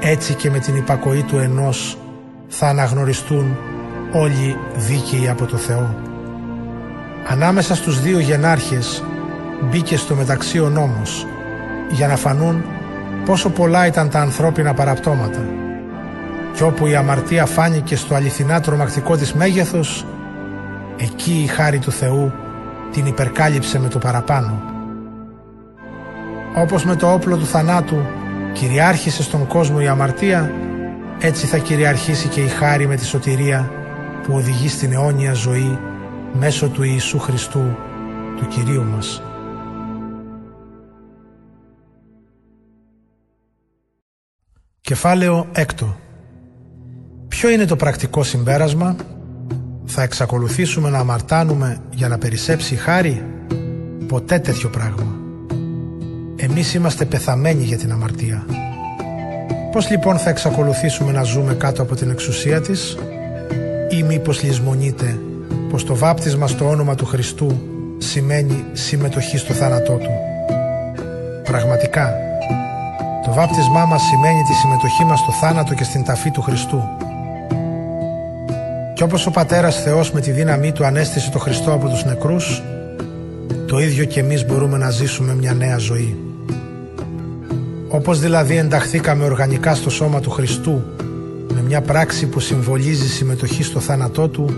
έτσι 0.00 0.34
και 0.34 0.50
με 0.50 0.58
την 0.58 0.76
υπακοή 0.76 1.22
του 1.22 1.38
ενός 1.38 1.98
θα 2.48 2.66
αναγνωριστούν 2.66 3.56
όλοι 4.12 4.56
δίκαιοι 4.76 5.28
από 5.28 5.46
το 5.46 5.56
Θεό. 5.56 5.94
Ανάμεσα 7.28 7.74
στους 7.74 8.00
δύο 8.00 8.18
γενάρχες 8.18 9.04
μπήκε 9.70 9.96
στο 9.96 10.14
μεταξύ 10.14 10.60
ο 10.60 10.68
νόμος 10.68 11.26
για 11.90 12.06
να 12.06 12.16
φανούν 12.16 12.64
πόσο 13.24 13.50
πολλά 13.50 13.86
ήταν 13.86 14.08
τα 14.10 14.20
ανθρώπινα 14.20 14.74
παραπτώματα 14.74 15.40
και 16.54 16.62
όπου 16.62 16.86
η 16.86 16.94
αμαρτία 16.94 17.46
φάνηκε 17.46 17.96
στο 17.96 18.14
αληθινά 18.14 18.60
τρομακτικό 18.60 19.16
της 19.16 19.32
μέγεθος 19.34 20.06
εκεί 20.96 21.42
η 21.42 21.46
χάρη 21.46 21.78
του 21.78 21.92
Θεού 21.92 22.32
την 22.92 23.06
υπερκάλυψε 23.06 23.78
με 23.78 23.88
το 23.88 23.98
παραπάνω. 23.98 24.73
Όπως 26.56 26.84
με 26.84 26.96
το 26.96 27.12
όπλο 27.12 27.36
του 27.36 27.46
θανάτου 27.46 28.06
κυριάρχησε 28.52 29.22
στον 29.22 29.46
κόσμο 29.46 29.76
η 29.80 29.86
αμαρτία 29.86 30.52
έτσι 31.20 31.46
θα 31.46 31.58
κυριαρχήσει 31.58 32.28
και 32.28 32.40
η 32.40 32.48
χάρη 32.48 32.86
με 32.86 32.96
τη 32.96 33.04
σωτηρία 33.04 33.70
που 34.22 34.34
οδηγεί 34.34 34.68
στην 34.68 34.92
αιώνια 34.92 35.32
ζωή 35.32 35.78
μέσω 36.32 36.68
του 36.68 36.82
Ιησού 36.82 37.18
Χριστού, 37.18 37.76
του 38.36 38.46
Κυρίου 38.48 38.84
μας. 38.84 39.22
Κεφάλαιο 44.80 45.46
έκτο 45.52 45.96
Ποιο 47.28 47.50
είναι 47.50 47.64
το 47.64 47.76
πρακτικό 47.76 48.22
συμπέρασμα; 48.22 48.96
Θα 49.84 50.02
εξακολουθήσουμε 50.02 50.90
να 50.90 50.98
αμαρτάνουμε 50.98 51.78
για 51.90 52.08
να 52.08 52.18
περισσέψει 52.18 52.74
η 52.74 52.76
χάρη; 52.76 53.26
Ποτέ 54.06 54.38
τέτοιο 54.38 54.68
πράγμα 54.68 55.13
Εμείς 56.50 56.74
είμαστε 56.74 57.04
πεθαμένοι 57.04 57.62
για 57.62 57.76
την 57.76 57.92
αμαρτία 57.92 58.46
Πώς 59.72 59.90
λοιπόν 59.90 60.18
θα 60.18 60.30
εξακολουθήσουμε 60.30 61.12
να 61.12 61.22
ζούμε 61.22 61.54
κάτω 61.54 61.82
από 61.82 61.94
την 61.94 62.10
εξουσία 62.10 62.60
της; 62.60 62.96
Ή 63.90 64.02
μήπως 64.02 64.42
λησμονείτε 64.42 65.18
πως 65.70 65.84
το 65.84 65.96
βάπτισμα 65.96 66.46
στο 66.46 66.68
όνομα 66.68 66.94
του 66.94 67.06
Χριστού 67.06 67.60
σημαίνει 67.98 68.64
συμμετοχή 68.72 69.38
στο 69.38 69.52
θάνατό 69.52 69.92
Του; 69.92 70.10
Πραγματικά 71.44 72.14
το 73.24 73.32
βάπτισμά 73.32 73.84
μας 73.84 74.02
σημαίνει 74.02 74.42
τη 74.42 74.54
συμμετοχή 74.54 75.04
μας 75.04 75.18
στο 75.18 75.32
θάνατο 75.32 75.74
και 75.74 75.84
στην 75.84 76.04
ταφή 76.04 76.30
του 76.30 76.42
Χριστού. 76.42 76.82
Κι 78.94 79.02
όπως 79.02 79.26
ο 79.26 79.30
Πατέρας 79.30 79.82
Θεός 79.82 80.12
με 80.12 80.20
τη 80.20 80.30
δύναμή 80.30 80.72
Του 80.72 80.84
ανέστησε 80.84 81.30
το 81.30 81.38
Χριστό 81.38 81.72
από 81.72 81.88
τους 81.88 82.04
νεκρούς, 82.04 82.62
το 83.66 83.78
ίδιο 83.78 84.04
και 84.04 84.20
εμείς 84.20 84.46
μπορούμε 84.46 84.78
να 84.78 84.90
ζήσουμε 84.90 85.34
μια 85.34 85.54
νέα 85.54 85.76
ζωή. 85.76 86.33
Όπως 87.94 88.18
δηλαδή 88.20 88.56
ενταχθήκαμε 88.56 89.24
οργανικά 89.24 89.74
στο 89.74 89.90
σώμα 89.90 90.20
του 90.20 90.30
Χριστού 90.30 90.82
με 91.54 91.62
μια 91.62 91.80
πράξη 91.80 92.26
που 92.26 92.40
συμβολίζει 92.40 93.08
συμμετοχή 93.08 93.62
στο 93.62 93.80
θάνατό 93.80 94.28
Του, 94.28 94.54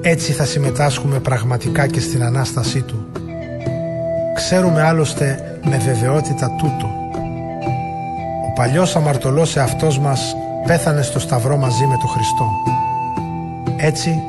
έτσι 0.00 0.32
θα 0.32 0.44
συμμετάσχουμε 0.44 1.20
πραγματικά 1.20 1.86
και 1.86 2.00
στην 2.00 2.22
Ανάστασή 2.22 2.82
Του. 2.82 3.06
Ξέρουμε 4.34 4.82
άλλωστε 4.82 5.58
με 5.64 5.78
βεβαιότητα 5.78 6.50
τούτο 6.58 7.00
παλιός 8.60 8.96
αμαρτωλός 8.96 9.56
εαυτός 9.56 9.98
μας 9.98 10.36
πέθανε 10.66 11.02
στο 11.02 11.18
σταυρό 11.18 11.56
μαζί 11.56 11.86
με 11.86 11.96
τον 11.96 12.08
Χριστό. 12.08 12.50
Έτσι 13.76 14.22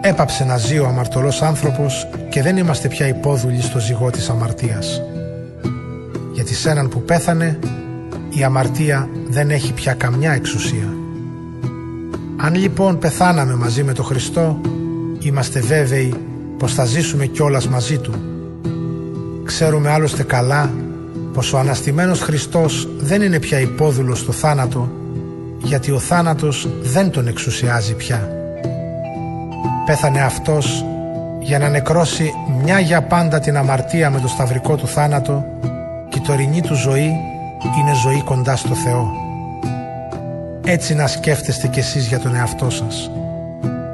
έπαψε 0.00 0.44
να 0.44 0.56
ζει 0.56 0.78
ο 0.78 0.86
αμαρτωλός 0.86 1.42
άνθρωπος 1.42 2.08
και 2.28 2.42
δεν 2.42 2.56
είμαστε 2.56 2.88
πια 2.88 3.06
υπόδουλοι 3.06 3.62
στο 3.62 3.78
ζυγό 3.78 4.10
της 4.10 4.28
αμαρτίας. 4.28 5.02
Γιατί 6.48 6.62
σε 6.62 6.70
έναν 6.70 6.88
που 6.88 7.02
πέθανε 7.02 7.58
η 8.28 8.44
αμαρτία 8.44 9.08
δεν 9.28 9.50
έχει 9.50 9.72
πια 9.72 9.94
καμιά 9.94 10.32
εξουσία. 10.32 10.96
Αν 12.36 12.54
λοιπόν 12.54 12.98
πεθάναμε 12.98 13.54
μαζί 13.54 13.84
με 13.84 13.92
τον 13.92 14.04
Χριστό 14.04 14.60
είμαστε 15.18 15.60
βέβαιοι 15.60 16.14
πως 16.58 16.74
θα 16.74 16.84
ζήσουμε 16.84 17.26
κιόλας 17.26 17.68
μαζί 17.68 17.98
Του. 17.98 18.12
Ξέρουμε 19.44 19.90
άλλωστε 19.90 20.22
καλά 20.22 20.70
πως 21.32 21.52
ο 21.52 21.58
αναστημένος 21.58 22.20
Χριστός 22.20 22.88
δεν 22.98 23.22
είναι 23.22 23.38
πια 23.38 23.60
υπόδουλος 23.60 24.18
στο 24.18 24.32
θάνατο 24.32 24.90
γιατί 25.62 25.90
ο 25.90 25.98
θάνατος 25.98 26.68
δεν 26.82 27.10
τον 27.10 27.28
εξουσιάζει 27.28 27.94
πια. 27.94 28.28
Πέθανε 29.86 30.20
αυτός 30.20 30.84
για 31.40 31.58
να 31.58 31.68
νεκρώσει 31.68 32.32
μια 32.62 32.78
για 32.80 33.02
πάντα 33.02 33.40
την 33.40 33.56
αμαρτία 33.56 34.10
με 34.10 34.20
το 34.20 34.28
σταυρικό 34.28 34.76
του 34.76 34.86
θάνατο 34.86 35.44
και 35.60 35.66
η 35.66 35.67
τωρινή 36.28 36.60
του 36.60 36.74
ζωή 36.74 37.10
είναι 37.80 37.94
ζωή 38.02 38.22
κοντά 38.22 38.56
στο 38.56 38.74
Θεό. 38.74 39.12
Έτσι 40.64 40.94
να 40.94 41.06
σκέφτεστε 41.06 41.66
κι 41.66 41.78
εσείς 41.78 42.06
για 42.06 42.18
τον 42.18 42.34
εαυτό 42.34 42.70
σας. 42.70 43.10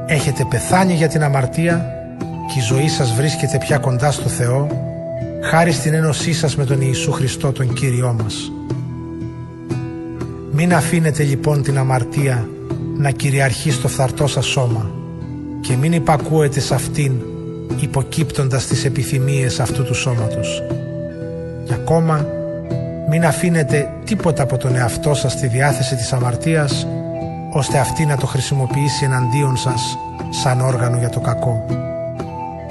Έχετε 0.07 0.47
πεθάνει 0.51 0.95
για 0.95 1.09
την 1.09 1.23
αμαρτία 1.23 1.85
και 2.19 2.59
η 2.59 2.63
ζωή 2.63 2.89
σας 2.89 3.13
βρίσκεται 3.13 3.59
πια 3.59 3.79
κοντά 3.79 4.11
στο 4.11 4.29
Θεό 4.29 4.69
χάρη 5.43 5.73
στην 5.73 5.95
ένωσή 5.95 6.33
σας 6.33 6.57
με 6.57 6.65
τον 6.65 6.79
Ιησού 6.81 7.13
Χριστό 7.13 7.53
τον 7.53 7.73
Κύριό 7.73 8.17
μας. 8.23 8.53
Μην 10.53 10.75
αφήνετε 10.75 11.23
λοιπόν 11.23 11.63
την 11.63 11.79
αμαρτία 11.79 12.49
να 12.97 13.11
κυριαρχεί 13.11 13.71
στο 13.71 13.89
φθαρτό 13.89 14.27
σας 14.27 14.47
σώμα 14.47 14.91
και 15.61 15.77
μην 15.77 15.93
υπακούετε 15.93 16.61
σε 16.61 16.75
αυτήν 16.75 17.13
υποκύπτοντας 17.81 18.67
τις 18.67 18.85
επιθυμίες 18.85 19.61
αυτού 19.61 19.85
του 19.85 19.95
σώματος. 19.95 20.63
Και 21.65 21.75
ακόμα 21.75 22.27
μην 23.09 23.27
αφήνετε 23.27 23.89
τίποτα 24.05 24.43
από 24.43 24.57
τον 24.57 24.77
εαυτό 24.77 25.15
σας 25.15 25.33
στη 25.33 25.47
διάθεση 25.47 25.97
της 25.97 26.13
αμαρτίας 26.13 26.87
ώστε 27.53 27.79
αυτή 27.79 28.07
να 28.07 28.17
το 28.17 28.27
χρησιμοποιήσει 28.27 29.05
εναντίον 29.05 29.57
σας 29.57 29.99
σαν 30.31 30.61
όργανο 30.61 30.99
για 30.99 31.09
το 31.09 31.21
κακό. 31.21 31.67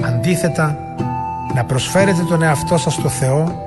Αντίθετα, 0.03 0.77
να 1.55 1.63
προσφέρετε 1.63 2.21
τον 2.29 2.41
εαυτό 2.41 2.77
σας 2.77 2.93
στο 2.93 3.09
Θεό 3.09 3.61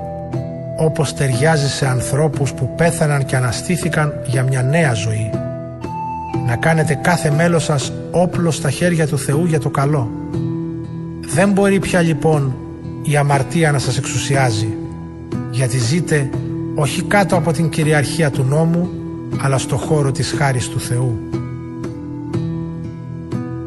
όπως 0.77 1.13
ταιριάζει 1.13 1.69
σε 1.69 1.87
ανθρώπους 1.87 2.53
που 2.53 2.69
πέθαναν 2.75 3.25
και 3.25 3.35
αναστήθηκαν 3.35 4.13
για 4.25 4.43
μια 4.43 4.61
νέα 4.61 4.93
ζωή. 4.93 5.29
Να 6.47 6.55
κάνετε 6.55 6.93
κάθε 6.93 7.31
μέλος 7.31 7.63
σας 7.63 7.93
όπλο 8.11 8.51
στα 8.51 8.69
χέρια 8.69 9.07
του 9.07 9.17
Θεού 9.17 9.45
για 9.45 9.59
το 9.59 9.69
καλό. 9.69 10.11
Δεν 11.33 11.51
μπορεί 11.51 11.79
πια 11.79 12.01
λοιπόν 12.01 12.55
η 13.03 13.17
αμαρτία 13.17 13.71
να 13.71 13.79
σας 13.79 13.97
εξουσιάζει 13.97 14.76
γιατί 15.57 15.77
ζείτε 15.77 16.29
όχι 16.75 17.01
κάτω 17.01 17.35
από 17.35 17.51
την 17.51 17.69
κυριαρχία 17.69 18.31
του 18.31 18.43
νόμου 18.43 18.89
αλλά 19.41 19.57
στο 19.57 19.77
χώρο 19.77 20.11
της 20.11 20.33
χάρης 20.37 20.69
του 20.69 20.79
Θεού. 20.79 21.19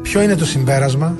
Ποιο 0.01 0.21
είναι 0.21 0.35
το 0.35 0.45
συμπέρασμα; 0.45 1.17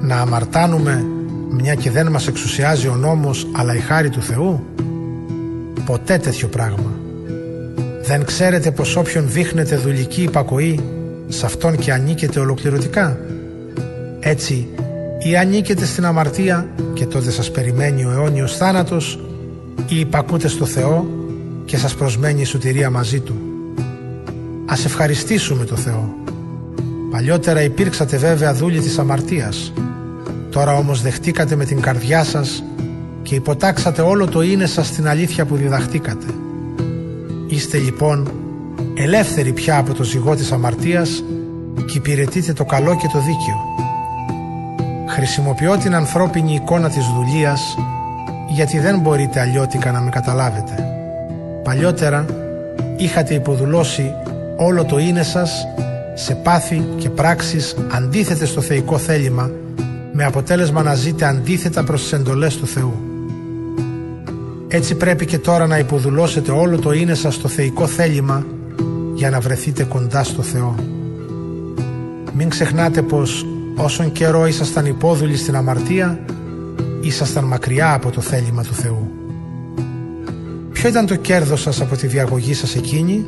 Να 0.00 0.16
αμαρτάνουμε 0.16 1.04
μια 1.50 1.74
και 1.74 1.90
δεν 1.90 2.10
μας 2.10 2.26
εξουσιάζει 2.26 2.88
ο 2.88 2.94
νόμος 2.94 3.46
αλλά 3.52 3.74
η 3.74 3.78
χάρη 3.78 4.10
του 4.10 4.22
Θεού; 4.22 4.64
Ποτέ 5.86 6.18
τέτοιο 6.18 6.48
πράγμα 6.48 6.92
δεν 8.02 8.24
ξέρετε 8.24 8.70
πως 8.70 8.96
όποιον 8.96 9.30
δείχνετε 9.30 9.76
δουλική 9.76 10.22
υπακοή 10.22 10.80
σε 11.28 11.46
αυτόν 11.46 11.76
και 11.76 11.92
ανήκετε 11.92 12.40
ολοκληρωτικά 12.40 13.18
έτσι 14.20 14.68
ή 15.18 15.36
ανήκετε 15.36 15.84
στην 15.84 16.04
αμαρτία 16.04 16.68
και 16.92 17.06
τότε 17.06 17.30
σας 17.30 17.50
περιμένει 17.50 18.04
ο 18.04 18.10
αιώνιος 18.10 18.56
θάνατος 18.56 19.18
ή 19.88 19.98
υπακούτε 19.98 20.48
στο 20.48 20.64
Θεό 20.64 21.06
και 21.64 21.76
σας 21.76 21.94
προσμένει 21.94 22.40
η 22.40 22.44
σωτηρία 22.44 22.90
μαζί 22.90 23.20
Του. 23.20 23.34
Ας 24.66 24.84
ευχαριστήσουμε 24.84 25.64
το 25.64 25.76
Θεό. 25.76 26.14
Παλιότερα 27.10 27.62
υπήρξατε 27.62 28.16
βέβαια 28.16 28.54
δούλοι 28.54 28.80
της 28.80 28.98
αμαρτίας. 28.98 29.72
Τώρα 30.50 30.76
όμως 30.76 31.02
δεχτήκατε 31.02 31.56
με 31.56 31.64
την 31.64 31.80
καρδιά 31.80 32.24
σας 32.24 32.64
και 33.22 33.34
υποτάξατε 33.34 34.02
όλο 34.02 34.26
το 34.26 34.42
είναι 34.42 34.66
σας 34.66 34.86
στην 34.86 35.08
αλήθεια 35.08 35.44
που 35.44 35.56
διδαχτήκατε. 35.56 36.26
Είστε 37.46 37.78
λοιπόν 37.78 38.30
ελεύθεροι 38.94 39.52
πια 39.52 39.78
από 39.78 39.94
το 39.94 40.02
ζυγό 40.02 40.34
της 40.34 40.52
αμαρτίας 40.52 41.24
και 41.86 41.98
υπηρετείτε 41.98 42.52
το 42.52 42.64
καλό 42.64 42.96
και 42.96 43.08
το 43.12 43.18
δίκαιο. 43.18 43.56
Χρησιμοποιώ 45.08 45.76
την 45.76 45.94
ανθρώπινη 45.94 46.54
εικόνα 46.54 46.90
της 46.90 47.04
δουλείας 47.06 47.76
γιατί 48.54 48.78
δεν 48.78 48.98
μπορείτε 48.98 49.40
αλλιώτικα 49.40 49.92
να 49.92 50.00
με 50.00 50.10
καταλάβετε. 50.10 50.86
Παλιότερα 51.62 52.24
είχατε 52.96 53.34
υποδουλώσει 53.34 54.14
όλο 54.56 54.84
το 54.84 54.98
είναι 54.98 55.22
σας 55.22 55.66
σε 56.14 56.34
πάθη 56.34 56.86
και 56.96 57.08
πράξεις 57.08 57.76
αντίθετες 57.92 58.48
στο 58.48 58.60
θεϊκό 58.60 58.98
θέλημα 58.98 59.50
με 60.12 60.24
αποτέλεσμα 60.24 60.82
να 60.82 60.94
ζείτε 60.94 61.24
αντίθετα 61.26 61.84
προς 61.84 62.02
τις 62.02 62.12
εντολές 62.12 62.56
του 62.56 62.66
Θεού. 62.66 62.94
Έτσι 64.68 64.94
πρέπει 64.94 65.26
και 65.26 65.38
τώρα 65.38 65.66
να 65.66 65.78
υποδουλώσετε 65.78 66.50
όλο 66.50 66.78
το 66.78 66.92
είναι 66.92 67.14
σας 67.14 67.34
στο 67.34 67.48
θεϊκό 67.48 67.86
θέλημα 67.86 68.46
για 69.14 69.30
να 69.30 69.40
βρεθείτε 69.40 69.84
κοντά 69.84 70.24
στο 70.24 70.42
Θεό. 70.42 70.74
Μην 72.32 72.48
ξεχνάτε 72.48 73.02
πως 73.02 73.46
όσον 73.76 74.12
καιρό 74.12 74.46
ήσασταν 74.46 74.86
υπόδουλοι 74.86 75.36
στην 75.36 75.56
αμαρτία 75.56 76.18
ήσασταν 77.02 77.44
μακριά 77.44 77.92
από 77.92 78.10
το 78.10 78.20
θέλημα 78.20 78.62
του 78.62 78.74
Θεού. 78.74 79.10
Ποιο 80.72 80.88
ήταν 80.88 81.06
το 81.06 81.16
κέρδος 81.16 81.60
σας 81.60 81.80
από 81.80 81.96
τη 81.96 82.06
διαγωγή 82.06 82.54
σας 82.54 82.76
εκείνη; 82.76 83.26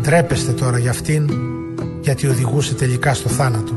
Ντρέπεστε 0.00 0.52
τώρα 0.52 0.78
για 0.78 0.90
αυτήν 0.90 1.30
γιατί 2.00 2.26
οδηγούσε 2.26 2.74
τελικά 2.74 3.14
στο 3.14 3.28
θάνατο. 3.28 3.72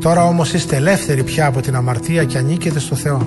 Τώρα 0.00 0.24
όμως 0.24 0.52
είστε 0.52 0.76
ελεύθεροι 0.76 1.22
πια 1.22 1.46
από 1.46 1.60
την 1.60 1.76
αμαρτία 1.76 2.24
και 2.24 2.38
ανήκετε 2.38 2.78
στο 2.78 2.94
Θεό. 2.94 3.26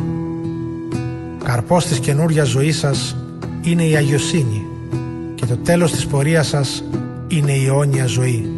Καρπός 1.44 1.86
της 1.86 2.00
καινούρια 2.00 2.44
ζωής 2.44 2.78
σας 2.78 3.16
είναι 3.62 3.84
η 3.84 3.96
αγιοσύνη 3.96 4.66
και 5.36 5.46
το 5.46 5.58
τέλος 5.58 5.92
της 5.92 6.06
πορείας 6.06 6.48
σας 6.48 6.84
είναι 7.28 7.52
η 7.52 7.66
αιώνια 7.66 8.06
ζωή. 8.06 8.52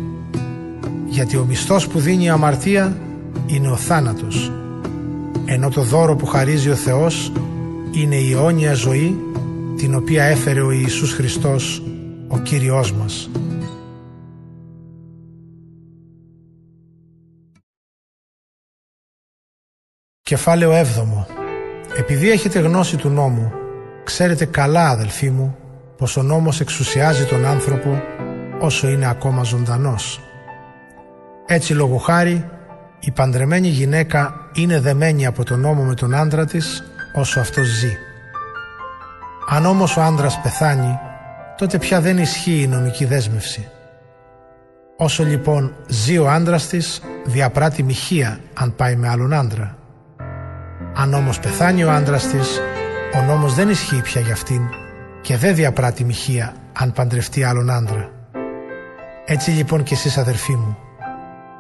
Γιατί 1.07 1.37
ο 1.37 1.45
μισθός 1.47 1.87
που 1.87 1.99
δίνει 1.99 2.23
η 2.23 2.29
αμαρτία 2.29 2.97
είναι 3.45 3.67
ο 3.67 3.75
θάνατος 3.75 4.51
ενώ 5.51 5.69
το 5.69 5.81
δώρο 5.81 6.15
που 6.15 6.25
χαρίζει 6.25 6.69
ο 6.69 6.75
Θεός 6.75 7.31
είναι 7.91 8.15
η 8.15 8.31
αιώνια 8.31 8.73
ζωή 8.73 9.15
την 9.77 9.95
οποία 9.95 10.23
έφερε 10.23 10.61
ο 10.61 10.71
Ιησούς 10.71 11.13
Χριστός, 11.13 11.83
ο 12.27 12.37
Κύριος 12.37 12.91
μας. 12.91 13.29
Κεφάλαιο 20.21 20.71
7 20.71 21.25
Επειδή 21.97 22.31
έχετε 22.31 22.59
γνώση 22.59 22.97
του 22.97 23.09
νόμου, 23.09 23.51
ξέρετε 24.03 24.45
καλά 24.45 24.89
αδελφοί 24.89 25.29
μου, 25.29 25.57
πως 25.97 26.17
ο 26.17 26.21
νόμος 26.21 26.59
εξουσιάζει 26.59 27.25
τον 27.25 27.45
άνθρωπο 27.45 28.01
όσο 28.59 28.89
είναι 28.89 29.09
ακόμα 29.09 29.43
ζωντανός. 29.43 30.19
Έτσι 31.45 31.73
λόγω 31.73 31.97
χάρη 31.97 32.49
η 32.99 33.11
παντρεμένη 33.11 33.67
γυναίκα 33.67 34.48
είναι 34.61 34.79
δεμένη 34.79 35.25
από 35.25 35.43
τον 35.43 35.59
νόμο 35.59 35.83
με 35.83 35.93
τον 35.93 36.13
άντρα 36.13 36.45
της 36.45 36.83
όσο 37.13 37.39
αυτός 37.39 37.67
ζει. 37.67 37.97
Αν 39.49 39.65
όμως 39.65 39.97
ο 39.97 40.01
άντρας 40.01 40.41
πεθάνει, 40.41 40.99
τότε 41.57 41.77
πια 41.77 42.01
δεν 42.01 42.17
ισχύει 42.17 42.61
η 42.61 42.67
νομική 42.67 43.05
δέσμευση. 43.05 43.67
Όσο 44.97 45.23
λοιπόν 45.23 45.75
ζει 45.87 46.17
ο 46.17 46.29
άντρας 46.29 46.67
της, 46.67 47.01
διαπράττει 47.25 47.83
μοιχεία 47.83 48.39
αν 48.53 48.75
πάει 48.75 48.95
με 48.95 49.09
άλλον 49.09 49.33
άντρα. 49.33 49.77
Αν 50.95 51.13
όμως 51.13 51.39
πεθάνει 51.39 51.83
ο 51.83 51.91
άντρας 51.91 52.27
της, 52.27 52.59
ο 53.15 53.21
νόμος 53.21 53.53
δεν 53.53 53.69
ισχύει 53.69 54.01
πια 54.01 54.21
για 54.21 54.33
αυτήν 54.33 54.61
και 55.21 55.37
δεν 55.37 55.55
διαπράττει 55.55 56.03
μοιχεία 56.03 56.53
αν 56.73 56.91
παντρευτεί 56.91 57.43
άλλον 57.43 57.69
άντρα. 57.69 58.09
Έτσι 59.25 59.51
λοιπόν 59.51 59.83
κι 59.83 59.93
εσείς 59.93 60.17
αδερφοί 60.17 60.55
μου, 60.55 60.77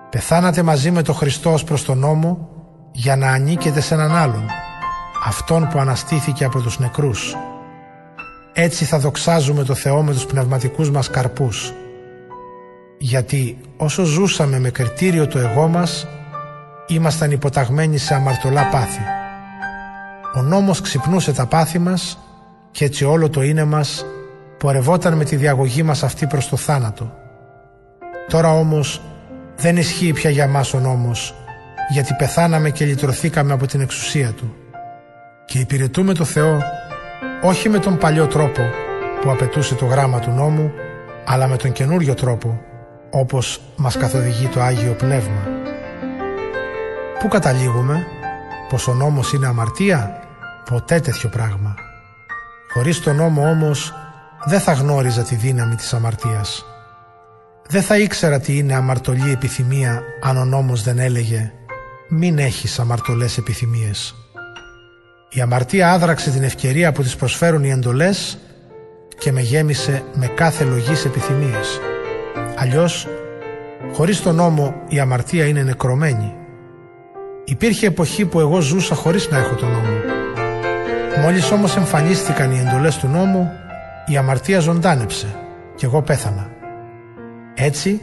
Πεθάνατε 0.09 0.63
μαζί 0.63 0.91
με 0.91 1.01
τον 1.01 1.15
Χριστό 1.15 1.53
ως 1.53 1.63
προς 1.63 1.83
τον 1.83 1.97
νόμο 1.97 2.49
για 2.91 3.15
να 3.15 3.27
ανήκετε 3.27 3.81
σε 3.81 3.93
έναν 3.93 4.15
άλλον, 4.15 4.45
αυτόν 5.25 5.67
που 5.67 5.79
αναστήθηκε 5.79 6.45
από 6.45 6.61
τους 6.61 6.79
νεκρούς. 6.79 7.35
Έτσι 8.53 8.85
θα 8.85 8.99
δοξάζουμε 8.99 9.63
το 9.63 9.73
Θεό 9.73 10.03
με 10.03 10.11
τους 10.11 10.25
πνευματικούς 10.25 10.91
μας 10.91 11.09
καρπούς. 11.09 11.73
Γιατί 12.97 13.57
όσο 13.77 14.03
ζούσαμε 14.03 14.59
με 14.59 14.69
κριτήριο 14.69 15.27
το 15.27 15.39
εγώ 15.39 15.67
μας, 15.67 16.07
ήμασταν 16.87 17.31
υποταγμένοι 17.31 17.97
σε 17.97 18.13
αμαρτωλά 18.13 18.69
πάθη. 18.69 19.01
Ο 20.35 20.41
νόμος 20.41 20.81
ξυπνούσε 20.81 21.33
τα 21.33 21.45
πάθη 21.45 21.79
μας 21.79 22.17
και 22.71 22.85
έτσι 22.85 23.05
όλο 23.05 23.29
το 23.29 23.41
είναι 23.41 23.63
μας 23.63 24.05
πορευόταν 24.57 25.13
με 25.13 25.23
τη 25.23 25.35
διαγωγή 25.35 25.83
μας 25.83 26.03
αυτή 26.03 26.27
προς 26.27 26.49
το 26.49 26.55
θάνατο. 26.55 27.13
Τώρα 28.29 28.51
όμως 28.53 29.01
δεν 29.55 29.77
ισχύει 29.77 30.13
πια 30.13 30.29
για 30.29 30.47
μας 30.47 30.73
ο 30.73 30.79
νόμος, 30.79 31.35
γιατί 31.89 32.13
πεθάναμε 32.13 32.69
και 32.69 32.85
λυτρωθήκαμε 32.85 33.53
από 33.53 33.67
την 33.67 33.81
εξουσία 33.81 34.31
του. 34.31 34.55
Και 35.45 35.59
υπηρετούμε 35.59 36.13
το 36.13 36.23
Θεό 36.23 36.61
όχι 37.41 37.69
με 37.69 37.79
τον 37.79 37.97
παλιό 37.97 38.27
τρόπο 38.27 38.61
που 39.21 39.31
απαιτούσε 39.31 39.75
το 39.75 39.85
γράμμα 39.85 40.19
του 40.19 40.31
νόμου, 40.31 40.71
αλλά 41.25 41.47
με 41.47 41.57
τον 41.57 41.71
καινούριο 41.71 42.13
τρόπο, 42.13 42.61
όπως 43.09 43.61
μας 43.75 43.97
καθοδηγεί 43.97 44.47
το 44.47 44.61
Άγιο 44.61 44.93
Πνεύμα. 44.93 45.47
Πού 47.19 47.27
καταλήγουμε, 47.27 48.05
πως 48.69 48.87
ο 48.87 48.93
νόμος 48.93 49.33
είναι 49.33 49.47
αμαρτία, 49.47 50.19
ποτέ 50.65 50.99
τέτοιο 50.99 51.29
πράγμα. 51.29 51.75
Χωρίς 52.73 52.99
τον 52.99 53.15
νόμο 53.15 53.49
όμως 53.49 53.93
δεν 54.45 54.59
θα 54.59 54.73
γνώριζα 54.73 55.21
τη 55.21 55.35
δύναμη 55.35 55.75
της 55.75 55.93
αμαρτίας. 55.93 56.65
Δεν 57.67 57.81
θα 57.81 57.97
ήξερα 57.97 58.39
τι 58.39 58.57
είναι 58.57 58.73
αμαρτωλή 58.73 59.31
επιθυμία 59.31 60.01
αν 60.21 60.37
ο 60.37 60.45
νόμος 60.45 60.83
δεν 60.83 60.99
έλεγε 60.99 61.53
«Μην 62.11 62.37
έχεις 62.37 62.79
αμαρτωλές 62.79 63.37
επιθυμίες». 63.37 64.15
Η 65.29 65.41
αμαρτία 65.41 65.91
άδραξε 65.91 66.31
την 66.31 66.43
ευκαιρία 66.43 66.91
που 66.91 67.01
της 67.01 67.15
προσφέρουν 67.15 67.63
οι 67.63 67.69
εντολές 67.69 68.37
και 69.17 69.31
με 69.31 69.41
γέμισε 69.41 70.03
με 70.13 70.27
κάθε 70.27 70.63
λογής 70.63 71.05
επιθυμίες. 71.05 71.79
Αλλιώς, 72.55 73.07
χωρίς 73.93 74.21
τον 74.21 74.35
νόμο 74.35 74.75
η 74.87 74.99
αμαρτία 74.99 75.45
είναι 75.45 75.63
νεκρωμένη. 75.63 76.33
Υπήρχε 77.45 77.87
εποχή 77.87 78.25
που 78.25 78.39
εγώ 78.39 78.59
ζούσα 78.59 78.95
χωρίς 78.95 79.29
να 79.29 79.37
έχω 79.37 79.55
τον 79.55 79.69
νόμο. 79.69 79.97
Μόλις 81.21 81.51
όμως 81.51 81.75
εμφανίστηκαν 81.75 82.51
οι 82.51 82.59
εντολές 82.59 82.97
του 82.97 83.07
νόμου, 83.07 83.51
η 84.05 84.17
αμαρτία 84.17 84.59
ζωντάνεψε 84.59 85.35
και 85.75 85.85
εγώ 85.85 86.01
πέθανα. 86.01 86.49
Έτσι, 87.55 88.01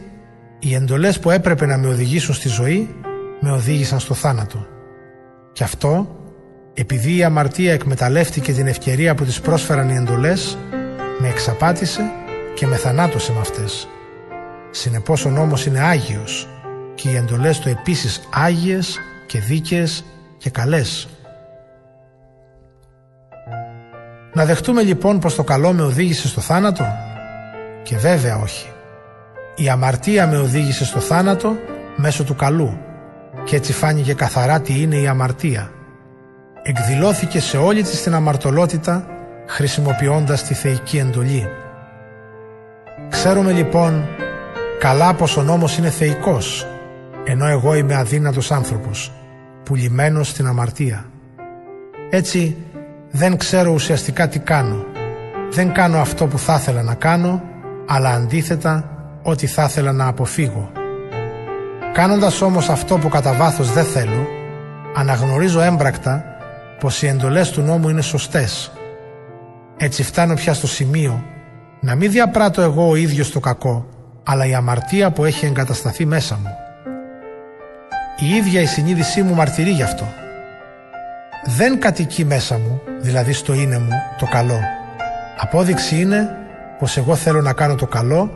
οι 0.58 0.74
εντολές 0.74 1.18
που 1.18 1.30
έπρεπε 1.30 1.66
να 1.66 1.76
με 1.76 1.88
οδηγήσουν 1.88 2.34
στη 2.34 2.48
ζωή, 2.48 2.94
με 3.40 3.50
οδήγησαν 3.50 4.00
στο 4.00 4.14
θάνατο. 4.14 4.66
Και 5.52 5.64
αυτό, 5.64 6.16
επειδή 6.74 7.16
η 7.16 7.24
αμαρτία 7.24 7.72
εκμεταλλεύτηκε 7.72 8.52
την 8.52 8.66
ευκαιρία 8.66 9.14
που 9.14 9.24
της 9.24 9.40
πρόσφεραν 9.40 9.88
οι 9.88 9.94
εντολές, 9.94 10.58
με 11.18 11.28
εξαπάτησε 11.28 12.02
και 12.54 12.66
με 12.66 12.76
θανάτωσε 12.76 13.32
με 13.32 13.40
αυτές. 13.40 13.88
Συνεπώς 14.70 15.24
ο 15.24 15.30
νόμος 15.30 15.66
είναι 15.66 15.80
Άγιος 15.80 16.48
και 16.94 17.08
οι 17.08 17.16
εντολές 17.16 17.58
του 17.58 17.68
επίσης 17.68 18.28
Άγιες 18.32 18.98
και 19.26 19.38
δίκαιες 19.38 20.04
και 20.38 20.50
καλές. 20.50 21.08
Να 24.32 24.44
δεχτούμε 24.44 24.82
λοιπόν 24.82 25.18
πως 25.18 25.34
το 25.34 25.44
καλό 25.44 25.72
με 25.72 25.82
οδήγησε 25.82 26.28
στο 26.28 26.40
θάνατο; 26.40 26.84
Και 27.82 27.96
βέβαια 27.96 28.36
όχι. 28.36 28.68
Η 29.56 29.68
αμαρτία 29.68 30.26
με 30.26 30.36
οδήγησε 30.36 30.84
στο 30.84 31.00
θάνατο 31.00 31.56
μέσω 31.96 32.24
του 32.24 32.34
καλού 32.34 32.78
και 33.46 33.56
έτσι 33.56 33.72
φάνηκε 33.72 34.14
καθαρά 34.14 34.60
τι 34.60 34.80
είναι 34.82 34.96
η 34.96 35.06
αμαρτία. 35.06 35.70
Εκδηλώθηκε 36.62 37.40
σε 37.40 37.56
όλη 37.56 37.82
της 37.82 38.02
την 38.02 38.14
αμαρτωλότητα 38.14 39.06
χρησιμοποιώντας 39.46 40.42
τη 40.42 40.54
θεϊκή 40.54 40.98
εντολή. 40.98 41.48
Ξέρουμε 43.08 43.52
λοιπόν 43.52 44.04
καλά 44.78 45.14
πως 45.14 45.36
ο 45.36 45.42
νόμος 45.42 45.78
είναι 45.78 45.90
θεϊκός 45.90 46.66
ενώ 47.24 47.46
εγώ 47.46 47.74
είμαι 47.74 47.94
αδύνατος 47.94 48.52
άνθρωπος 48.52 49.12
πουλημένος 49.62 50.28
στην 50.28 50.46
αμαρτία. 50.46 51.04
Έτσι 52.10 52.56
δεν 53.10 53.36
ξέρω 53.36 53.72
ουσιαστικά 53.72 54.28
τι 54.28 54.38
κάνω. 54.38 54.84
Δεν 55.50 55.72
κάνω 55.72 55.98
αυτό 55.98 56.26
που 56.26 56.38
θα 56.38 56.54
ήθελα 56.54 56.82
να 56.82 56.94
κάνω 56.94 57.42
αλλά 57.86 58.10
αντίθετα 58.10 58.90
ό,τι 59.22 59.46
θα 59.46 59.64
ήθελα 59.64 59.92
να 59.92 60.06
αποφύγω. 60.06 60.70
Κάνοντας 61.96 62.40
όμως 62.40 62.68
αυτό 62.68 62.98
που 62.98 63.08
κατά 63.08 63.32
βάθος 63.32 63.72
δεν 63.72 63.84
θέλω, 63.84 64.26
αναγνωρίζω 64.96 65.60
έμπρακτα 65.60 66.24
πως 66.80 67.02
οι 67.02 67.06
εντολές 67.06 67.50
του 67.50 67.60
νόμου 67.60 67.88
είναι 67.88 68.00
σωστές. 68.00 68.72
Έτσι 69.76 70.02
φτάνω 70.02 70.34
πια 70.34 70.54
στο 70.54 70.66
σημείο 70.66 71.24
να 71.80 71.94
μην 71.94 72.10
διαπράττω 72.10 72.62
εγώ 72.62 72.88
ο 72.88 72.96
ίδιος 72.96 73.30
το 73.30 73.40
κακό, 73.40 73.86
αλλά 74.24 74.46
η 74.46 74.54
αμαρτία 74.54 75.10
που 75.10 75.24
έχει 75.24 75.46
εγκατασταθεί 75.46 76.06
μέσα 76.06 76.38
μου. 76.42 76.50
Η 78.18 78.34
ίδια 78.34 78.60
η 78.60 78.66
συνείδησή 78.66 79.22
μου 79.22 79.34
μαρτυρεί 79.34 79.70
γι' 79.70 79.82
αυτό. 79.82 80.08
Δεν 81.44 81.80
κατοικεί 81.80 82.24
μέσα 82.24 82.58
μου, 82.58 82.80
δηλαδή 83.00 83.32
στο 83.32 83.52
είναι 83.52 83.78
μου, 83.78 83.92
το 84.18 84.26
καλό. 84.26 84.60
Απόδειξη 85.38 86.00
είναι 86.00 86.28
πως 86.78 86.96
εγώ 86.96 87.14
θέλω 87.14 87.40
να 87.40 87.52
κάνω 87.52 87.74
το 87.74 87.86
καλό, 87.86 88.30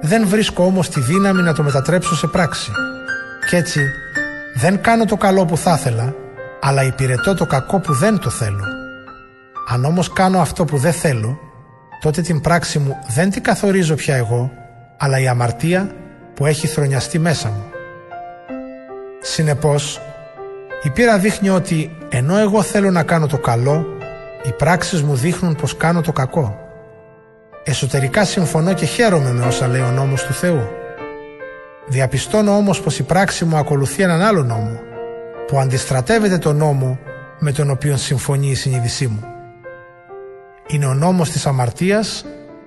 δεν 0.00 0.26
βρίσκω 0.26 0.64
όμως 0.64 0.88
τη 0.88 1.00
δύναμη 1.00 1.42
να 1.42 1.52
το 1.54 1.62
μετατρέψω 1.62 2.16
σε 2.16 2.26
πράξη. 2.26 2.70
Κι 3.48 3.56
έτσι 3.56 3.90
δεν 4.54 4.80
κάνω 4.80 5.04
το 5.04 5.16
καλό 5.16 5.44
που 5.44 5.56
θα 5.56 5.74
ήθελα, 5.78 6.14
αλλά 6.60 6.82
υπηρετώ 6.82 7.34
το 7.34 7.46
κακό 7.46 7.80
που 7.80 7.92
δεν 7.92 8.18
το 8.18 8.30
θέλω. 8.30 8.64
Αν 9.68 9.84
όμως 9.84 10.12
κάνω 10.12 10.40
αυτό 10.40 10.64
που 10.64 10.76
δεν 10.76 10.92
θέλω, 10.92 11.38
τότε 12.00 12.20
την 12.20 12.40
πράξη 12.40 12.78
μου 12.78 12.96
δεν 13.08 13.30
την 13.30 13.42
καθορίζω 13.42 13.94
πια 13.94 14.16
εγώ, 14.16 14.50
αλλά 14.96 15.20
η 15.20 15.28
αμαρτία 15.28 15.94
που 16.34 16.46
έχει 16.46 16.66
θρονιαστεί 16.66 17.18
μέσα 17.18 17.48
μου. 17.48 17.64
Συνεπώς, 19.20 20.00
η 20.82 20.90
πείρα 20.90 21.18
δείχνει 21.18 21.48
ότι 21.48 21.96
ενώ 22.08 22.38
εγώ 22.38 22.62
θέλω 22.62 22.90
να 22.90 23.02
κάνω 23.02 23.26
το 23.26 23.38
καλό, 23.38 23.86
οι 24.42 24.52
πράξεις 24.52 25.02
μου 25.02 25.14
δείχνουν 25.14 25.54
πως 25.54 25.76
κάνω 25.76 26.00
το 26.00 26.12
κακό. 26.12 26.58
Εσωτερικά 27.64 28.24
συμφωνώ 28.24 28.72
και 28.72 28.86
χαίρομαι 28.86 29.32
με 29.32 29.44
όσα 29.44 29.66
λέει 29.66 29.80
ο 29.80 29.90
νόμος 29.90 30.24
του 30.24 30.32
Θεού. 30.32 30.68
Διαπιστώνω 31.88 32.56
όμως 32.56 32.80
πως 32.80 32.98
η 32.98 33.02
πράξη 33.02 33.44
μου 33.44 33.56
ακολουθεί 33.56 34.02
έναν 34.02 34.22
άλλο 34.22 34.42
νόμο, 34.42 34.80
που 35.46 35.58
αντιστρατεύεται 35.58 36.38
τον 36.38 36.56
νόμο 36.56 36.98
με 37.38 37.52
τον 37.52 37.70
οποίο 37.70 37.96
συμφωνεί 37.96 38.50
η 38.50 38.54
συνείδησή 38.54 39.06
μου. 39.06 39.24
Είναι 40.66 40.86
ο 40.86 40.94
νόμος 40.94 41.30
της 41.30 41.46
αμαρτίας 41.46 42.24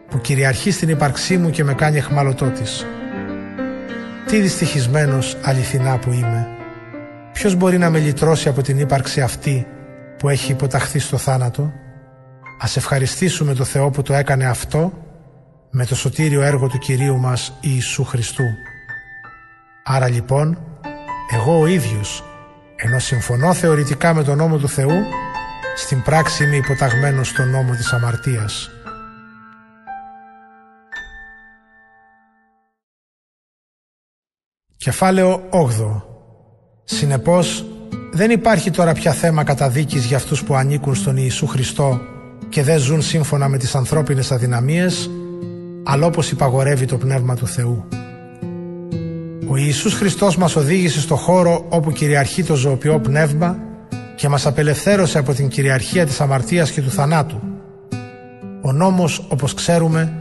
που 0.10 0.22
κυριαρχεί 0.22 0.72
στην 0.72 0.90
ύπαρξή 0.90 1.38
μου 1.38 1.50
και 1.50 1.64
με 1.64 1.74
κάνει 1.74 1.98
εχμαλωτό 1.98 2.46
της. 2.46 2.86
Τι 4.26 4.40
δυστυχισμένος 4.40 5.38
αληθινά 5.42 5.98
που 5.98 6.12
είμαι. 6.12 6.48
Ποιος 7.34 7.56
μπορεί 7.56 7.78
να 7.78 7.90
με 7.90 8.00
λυτρώσει 8.00 8.50
από 8.50 8.62
την 8.62 8.80
ύπαρξη 8.80 9.22
αυτή 9.22 9.68
που 10.18 10.30
έχει 10.30 10.52
υποταχθεί 10.52 11.00
στο 11.00 11.18
θάνατο; 11.18 11.72
Ας 12.60 12.78
ευχαριστήσουμε 12.78 13.54
το 13.54 13.64
Θεό 13.64 13.90
που 13.90 14.02
το 14.02 14.14
έκανε 14.14 14.46
αυτό 14.46 14.94
με 15.70 15.86
το 15.86 15.96
σωτήριο 15.96 16.42
έργο 16.42 16.68
του 16.68 16.78
Κυρίου 16.78 17.18
μας 17.18 17.58
Ιησού 17.62 18.04
Χριστού. 18.04 18.44
Άρα 19.94 20.10
λοιπόν, 20.10 20.58
εγώ 21.32 21.60
ο 21.60 21.66
ίδιος, 21.66 22.24
ενώ 22.76 23.00
συμφωνώ 23.00 23.54
θεωρητικά 23.54 24.14
με 24.14 24.24
τον 24.24 24.38
νόμο 24.38 24.58
του 24.58 24.70
Θεού, 24.70 25.04
στην 25.76 26.02
πράξη 26.02 26.44
είμαι 26.44 26.56
υποταγμένος 26.56 27.28
στον 27.28 27.50
νόμο 27.50 27.76
της 27.76 27.94
αμαρτίας. 27.94 28.70
Κεφάλαιο 34.78 35.44
8 35.50 36.02
Συνεπώς, 36.84 37.66
δεν 38.12 38.32
υπάρχει 38.32 38.72
τώρα 38.72 38.94
πια 38.94 39.12
θέμα 39.12 39.44
καταδίκης 39.44 40.06
για 40.06 40.18
αυτούς 40.18 40.44
που 40.44 40.56
ανήκουν 40.56 40.96
στον 40.96 41.18
Ιησού 41.18 41.48
Χριστό 41.48 42.00
και 42.50 42.64
δεν 42.64 42.80
ζουν 42.80 43.02
σύμφωνα 43.02 43.48
με 43.48 43.58
τις 43.58 43.76
ανθρώπινες 43.76 44.32
αδυναμίες, 44.32 45.10
αλλά 45.84 46.06
όπως 46.06 46.32
υπαγορεύει 46.32 46.86
το 46.86 46.98
Πνεύμα 46.98 47.36
του 47.36 47.48
Θεού. 47.48 47.88
Ο 49.52 49.58
Ιησούς 49.58 49.94
Χριστός 49.94 50.38
μας 50.38 50.56
οδήγησε 50.56 51.00
στο 51.00 51.16
χώρο 51.16 51.66
όπου 51.70 51.92
κυριαρχεί 51.92 52.44
το 52.44 52.56
ζωοποιό 52.56 53.00
πνεύμα 53.00 53.58
και 54.16 54.30
μας 54.30 54.46
απελευθέρωσε 54.46 55.18
από 55.18 55.34
την 55.34 55.48
κυριαρχία 55.48 56.06
της 56.06 56.22
αμαρτίας 56.22 56.72
και 56.72 56.82
του 56.82 56.92
θανάτου. 56.92 57.40
Ο 58.62 58.72
νόμος, 58.72 59.26
όπως 59.30 59.54
ξέρουμε, 59.54 60.14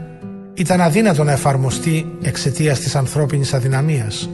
ήταν 0.53 0.81
αδύνατο 0.81 1.23
να 1.23 1.31
εφαρμοστεί 1.31 2.05
εξαιτίας 2.21 2.79
της 2.79 2.95
ανθρώπινης 2.95 3.53
αδυναμίας. 3.53 4.29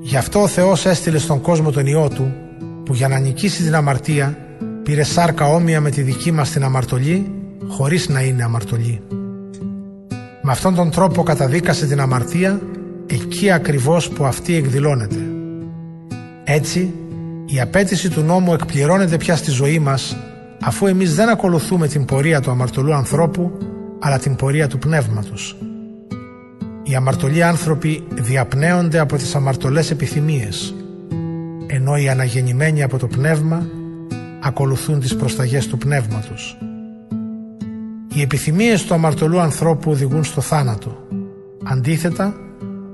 Γι' 0.00 0.16
αυτό 0.16 0.42
ο 0.42 0.46
Θεός 0.46 0.86
έστειλε 0.86 1.18
στον 1.18 1.40
κόσμο 1.40 1.70
τον 1.70 1.86
Υιό 1.86 2.08
Του, 2.08 2.34
που 2.84 2.94
για 2.94 3.08
να 3.08 3.18
νικήσει 3.18 3.62
την 3.62 3.74
αμαρτία 3.74 4.38
πήρε 4.82 5.02
σάρκα 5.02 5.44
όμοια 5.44 5.80
με 5.80 5.90
τη 5.90 6.02
δική 6.02 6.32
μας 6.32 6.50
την 6.50 6.64
αμαρτωλή, 6.64 7.30
χωρίς 7.68 8.08
να 8.08 8.20
είναι 8.20 8.44
αμαρτωλή. 8.44 9.00
Με 10.42 10.52
αυτόν 10.52 10.74
τον 10.74 10.90
τρόπο 10.90 11.22
καταδίκασε 11.22 11.86
την 11.86 12.00
αμαρτία 12.00 12.60
εκεί 13.10 13.50
ακριβώς 13.50 14.08
που 14.08 14.24
αυτή 14.24 14.54
εκδηλώνεται. 14.54 15.18
Έτσι, 16.44 16.94
η 17.46 17.60
απέτηση 17.60 18.10
του 18.10 18.20
νόμου 18.20 18.52
εκπληρώνεται 18.52 19.16
πια 19.16 19.36
στη 19.36 19.50
ζωή 19.50 19.78
μας 19.78 20.16
αφού 20.62 20.86
εμείς 20.86 21.14
δεν 21.14 21.28
ακολουθούμε 21.28 21.88
την 21.88 22.04
πορεία 22.04 22.40
του 22.40 22.50
αμαρτωλού 22.50 22.94
ανθρώπου 22.94 23.52
αλλά 24.00 24.18
την 24.18 24.36
πορεία 24.36 24.68
του 24.68 24.78
πνεύματος. 24.78 25.56
Οι 26.82 26.94
αμαρτωλοί 26.94 27.42
άνθρωποι 27.42 28.06
διαπνέονται 28.14 28.98
από 28.98 29.16
τις 29.16 29.34
αμαρτωλές 29.34 29.90
επιθυμίες 29.90 30.74
ενώ 31.66 31.96
οι 31.96 32.08
αναγεννημένοι 32.08 32.82
από 32.82 32.98
το 32.98 33.06
πνεύμα 33.06 33.66
ακολουθούν 34.42 35.00
τις 35.00 35.16
προσταγές 35.16 35.66
του 35.66 35.78
πνεύματος. 35.78 36.58
Οι 38.14 38.20
επιθυμίες 38.20 38.84
του 38.84 38.94
αμαρτωλού 38.94 39.40
ανθρώπου 39.40 39.90
οδηγούν 39.90 40.24
στο 40.24 40.40
θάνατο. 40.40 41.06
Αντίθετα, 41.64 42.34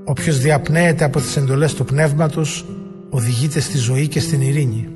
όποιος 0.09 0.39
διαπνέεται 0.39 1.03
από 1.03 1.19
τις 1.19 1.37
εντολές 1.37 1.73
του 1.73 1.85
πνεύματος 1.85 2.65
οδηγείται 3.09 3.59
στη 3.59 3.77
ζωή 3.77 4.07
και 4.07 4.19
στην 4.19 4.41
ειρήνη. 4.41 4.87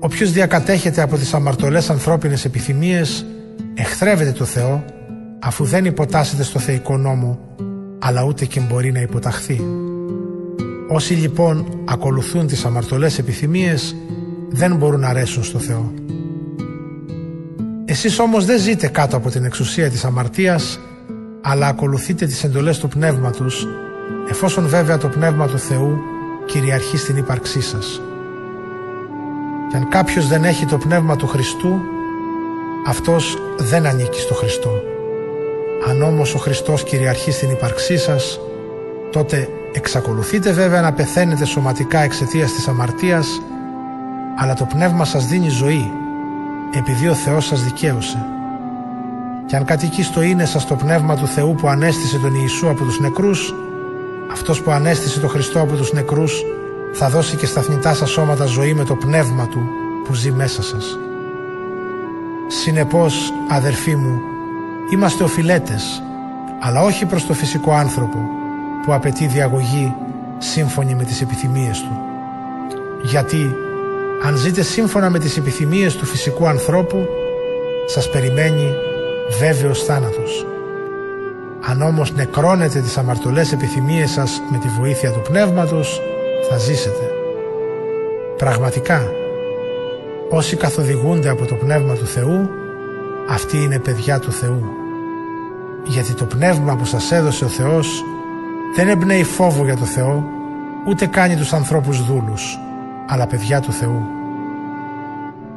Όποιος 0.00 0.32
διακατέχεται 0.32 1.02
από 1.02 1.16
τις 1.16 1.34
αμαρτωλές 1.34 1.90
ανθρώπινες 1.90 2.44
επιθυμίες 2.44 3.26
εχθρεύεται 3.74 4.32
το 4.32 4.44
Θεό 4.44 4.84
αφού 5.40 5.64
δεν 5.64 5.84
υποτάσσεται 5.84 6.42
στο 6.42 6.58
θεϊκό 6.58 6.96
νόμο 6.96 7.38
αλλά 7.98 8.24
ούτε 8.24 8.44
και 8.44 8.60
μπορεί 8.60 8.92
να 8.92 9.00
υποταχθεί. 9.00 9.60
Όσοι 10.88 11.14
λοιπόν 11.14 11.82
ακολουθούν 11.84 12.46
τις 12.46 12.64
αμαρτωλές 12.64 13.18
επιθυμίες 13.18 13.96
δεν 14.50 14.76
μπορούν 14.76 15.00
να 15.00 15.08
αρέσουν 15.08 15.44
στο 15.44 15.58
Θεό. 15.58 15.92
Εσείς 17.84 18.18
όμως 18.18 18.44
δεν 18.44 18.58
ζείτε 18.60 18.88
κάτω 18.88 19.16
από 19.16 19.30
την 19.30 19.44
εξουσία 19.44 19.90
της 19.90 20.04
αμαρτίας 20.04 20.80
αλλά 21.40 21.66
ακολουθείτε 21.66 22.26
τις 22.26 22.44
εντολές 22.44 22.78
του 22.78 22.88
Πνεύματος 22.88 23.66
εφόσον 24.30 24.66
βέβαια 24.68 24.98
το 24.98 25.08
Πνεύμα 25.08 25.46
του 25.46 25.58
Θεού 25.58 25.98
κυριαρχεί 26.46 26.96
στην 26.96 27.16
ύπαρξή 27.16 27.60
σας. 27.60 28.00
Και 29.70 29.76
αν 29.76 29.88
κάποιος 29.88 30.28
δεν 30.28 30.44
έχει 30.44 30.66
το 30.66 30.78
Πνεύμα 30.78 31.16
του 31.16 31.26
Χριστού 31.26 31.80
αυτός 32.86 33.38
δεν 33.56 33.86
ανήκει 33.86 34.20
στο 34.20 34.34
Χριστό. 34.34 34.70
Αν 35.88 36.02
όμως 36.02 36.34
ο 36.34 36.38
Χριστός 36.38 36.82
κυριαρχεί 36.82 37.30
στην 37.30 37.50
ύπαρξή 37.50 37.96
σας 37.96 38.40
τότε 39.12 39.48
εξακολουθείτε 39.72 40.52
βέβαια 40.52 40.80
να 40.80 40.92
πεθαίνετε 40.92 41.44
σωματικά 41.44 41.98
εξαιτίας 42.00 42.52
της 42.52 42.68
αμαρτίας 42.68 43.40
αλλά 44.36 44.54
το 44.54 44.64
Πνεύμα 44.64 45.04
σας 45.04 45.26
δίνει 45.26 45.48
ζωή 45.48 45.92
επειδή 46.74 47.08
ο 47.08 47.14
Θεός 47.14 47.46
σας 47.46 47.64
δικαίωσε. 47.64 48.37
Και 49.48 49.56
αν 49.56 49.64
κατοικεί 49.64 50.02
στο 50.02 50.22
είναι 50.22 50.44
σας 50.44 50.66
το 50.66 50.74
Πνεύμα 50.74 51.16
του 51.16 51.26
Θεού 51.26 51.54
που 51.54 51.68
ανέστησε 51.68 52.18
τον 52.18 52.34
Ιησού 52.34 52.68
από 52.68 52.84
τους 52.84 53.00
νεκρούς, 53.00 53.54
αυτός 54.32 54.62
που 54.62 54.70
ανέστησε 54.70 55.20
τον 55.20 55.28
Χριστό 55.28 55.60
από 55.60 55.76
τους 55.76 55.92
νεκρούς 55.92 56.42
θα 56.92 57.08
δώσει 57.08 57.36
και 57.36 57.46
στα 57.46 57.60
θνητά 57.60 57.94
σας 57.94 58.10
σώματα 58.10 58.44
ζωή 58.44 58.74
με 58.74 58.84
το 58.84 58.94
Πνεύμα 58.94 59.46
Του 59.48 59.60
που 60.04 60.14
ζει 60.14 60.30
μέσα 60.30 60.62
σας. 60.62 60.98
Συνεπώς, 62.46 63.32
αδερφοί 63.48 63.96
μου, 63.96 64.20
είμαστε 64.92 65.24
οφειλέτες, 65.24 66.02
αλλά 66.60 66.82
όχι 66.82 67.06
προς 67.06 67.26
το 67.26 67.34
φυσικό 67.34 67.72
άνθρωπο 67.72 68.18
που 68.84 68.92
απαιτεί 68.92 69.26
διαγωγή 69.26 69.94
σύμφωνη 70.38 70.94
με 70.94 71.04
τις 71.04 71.20
επιθυμίες 71.20 71.80
του. 71.80 72.00
Γιατί 73.02 73.54
αν 74.24 74.36
ζείτε 74.36 74.62
σύμφωνα 74.62 75.10
με 75.10 75.18
τις 75.18 75.36
επιθυμίες 75.36 75.96
του 75.96 76.06
φυσικού 76.06 76.46
ανθρώπου, 76.46 77.06
σας 77.86 78.10
περιμένει 78.10 78.72
βέβαιος 79.40 79.84
θάνατος. 79.84 80.46
Αν 81.70 81.82
όμως 81.82 82.14
νεκρώνετε 82.14 82.80
τις 82.80 82.98
αμαρτωλές 82.98 83.52
επιθυμίες 83.52 84.10
σας 84.10 84.42
με 84.50 84.58
τη 84.58 84.68
βοήθεια 84.68 85.10
του 85.10 85.22
Πνεύματος, 85.22 86.00
θα 86.50 86.58
ζήσετε. 86.58 87.10
Πραγματικά, 88.36 89.02
όσοι 90.30 90.56
καθοδηγούνται 90.56 91.28
από 91.28 91.44
το 91.44 91.54
Πνεύμα 91.54 91.94
του 91.94 92.06
Θεού, 92.06 92.50
αυτοί 93.30 93.62
είναι 93.62 93.78
παιδιά 93.78 94.18
του 94.18 94.32
Θεού. 94.32 94.62
Γιατί 95.84 96.14
το 96.14 96.24
Πνεύμα 96.24 96.76
που 96.76 96.84
σας 96.84 97.12
έδωσε 97.12 97.44
ο 97.44 97.48
Θεός 97.48 98.04
δεν 98.76 98.88
εμπνέει 98.88 99.24
φόβο 99.24 99.64
για 99.64 99.76
το 99.76 99.84
Θεό, 99.84 100.24
ούτε 100.88 101.06
κάνει 101.06 101.36
τους 101.36 101.52
ανθρώπους 101.52 102.04
δούλους 102.04 102.58
αλλά 103.08 103.26
παιδιά 103.26 103.60
του 103.60 103.72
Θεού. 103.72 104.02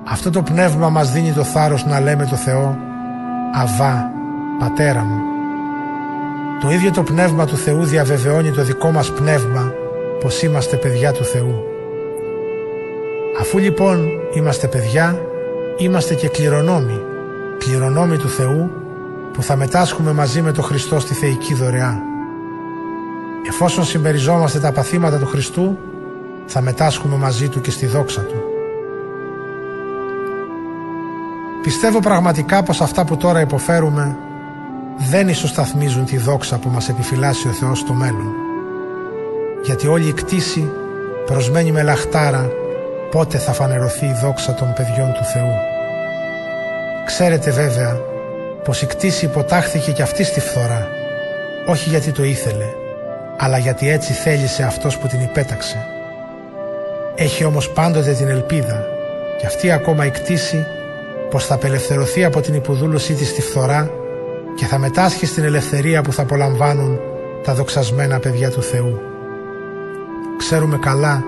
Αυτό 0.04 0.30
το 0.30 0.42
πνεύμα 0.42 0.90
μας 0.90 1.12
δίνει 1.12 1.32
το 1.32 1.44
θάρρος 1.44 1.86
να 1.86 2.00
λέμε 2.00 2.26
το 2.26 2.36
Θεό 2.36 2.78
«Αβά, 3.54 4.12
Πατέρα 4.60 5.04
μου». 5.04 5.22
Το 6.62 6.70
ίδιο 6.70 6.92
το 6.92 7.04
πνεύμα 7.04 7.46
του 7.46 7.58
Θεού 7.58 7.84
διαβεβαιώνει 7.84 8.52
το 8.52 8.64
δικό 8.64 8.92
μας 8.92 9.12
πνεύμα 9.12 9.74
πως 10.20 10.42
είμαστε 10.42 10.76
παιδιά 10.76 11.12
του 11.12 11.24
Θεού. 11.24 11.64
Αφού 13.40 13.58
λοιπόν 13.58 14.08
είμαστε 14.34 14.68
παιδιά, 14.68 15.22
είμαστε 15.78 16.16
και 16.16 16.28
κληρονόμοι, 16.28 17.02
κληρονόμοι 17.58 18.18
του 18.18 18.30
Θεού 18.30 18.72
που 19.34 19.44
θα 19.44 19.56
μετάσχουμε 19.56 20.12
μαζί 20.12 20.42
με 20.42 20.52
τον 20.52 20.64
Χριστό 20.64 21.00
στη 21.00 21.14
θεϊκή 21.14 21.54
δωρεά. 21.54 22.02
Εφόσον 23.48 23.86
συμπεριζόμαστε 23.86 24.60
τα 24.60 24.72
παθήματα 24.72 25.18
του 25.18 25.26
Χριστού, 25.28 25.78
θα 26.46 26.62
μετάσχουμε 26.62 27.16
μαζί 27.16 27.50
Του 27.50 27.62
και 27.62 27.72
στη 27.72 27.86
δόξα 27.86 28.22
Του. 28.22 28.51
Πιστεύω 31.62 32.00
πραγματικά 32.00 32.64
πως 32.64 32.82
αυτά 32.82 33.06
που 33.06 33.18
τώρα 33.18 33.42
υποφέρουμε 33.42 34.18
δεν 34.98 35.28
ισοσταθμίζουν 35.28 36.06
τη 36.06 36.18
δόξα 36.18 36.58
που 36.58 36.70
μας 36.70 36.90
επιφυλάσσει 36.90 37.48
ο 37.48 37.52
Θεός 37.52 37.80
στο 37.80 37.94
μέλλον. 37.94 38.34
Γιατί 39.64 39.88
όλη 39.88 40.08
η 40.08 40.14
κτήση 40.14 40.72
προσμένει 41.26 41.72
με 41.72 41.84
λαχτάρα 41.84 42.50
πότε 43.12 43.38
θα 43.38 43.52
φανερωθεί 43.52 44.06
η 44.06 44.18
δόξα 44.22 44.54
των 44.54 44.74
παιδιών 44.74 45.14
του 45.14 45.24
Θεού. 45.24 45.54
Ξέρετε 47.06 47.52
βέβαια 47.52 48.00
πως 48.64 48.82
η 48.82 48.86
κτήση 48.86 49.26
υποτάχθηκε 49.26 49.92
και 49.92 50.02
αυτή 50.02 50.24
στη 50.24 50.40
φθορά, 50.40 50.88
όχι 51.68 51.90
γιατί 51.90 52.12
το 52.12 52.24
ήθελε, 52.24 52.66
αλλά 53.38 53.58
γιατί 53.58 53.90
έτσι 53.90 54.14
θέλησε 54.14 54.64
αυτός 54.64 54.98
που 54.98 55.08
την 55.08 55.22
υπέταξε. 55.22 55.86
Έχει 57.16 57.44
όμως 57.44 57.70
πάντοτε 57.70 58.12
την 58.12 58.28
ελπίδα 58.28 58.86
και 59.40 59.46
αυτή 59.46 59.72
ακόμα 59.72 60.06
η 60.06 60.10
κτήση 60.10 60.66
πως 61.32 61.46
θα 61.46 61.54
απελευθερωθεί 61.54 62.24
από 62.24 62.42
την 62.42 62.54
υποδούλωσή 62.54 63.14
της 63.14 63.30
στη 63.30 63.42
φθορά 63.42 63.92
και 64.56 64.66
θα 64.66 64.78
μετάσχει 64.78 65.26
στην 65.26 65.44
ελευθερία 65.44 66.02
που 66.02 66.14
θα 66.14 66.22
απολαμβάνουν 66.22 67.00
τα 67.44 67.54
δοξασμένα 67.54 68.20
παιδιά 68.20 68.50
του 68.50 68.62
Θεού. 68.62 69.02
Ξέρουμε 70.38 70.78
καλά 70.78 71.24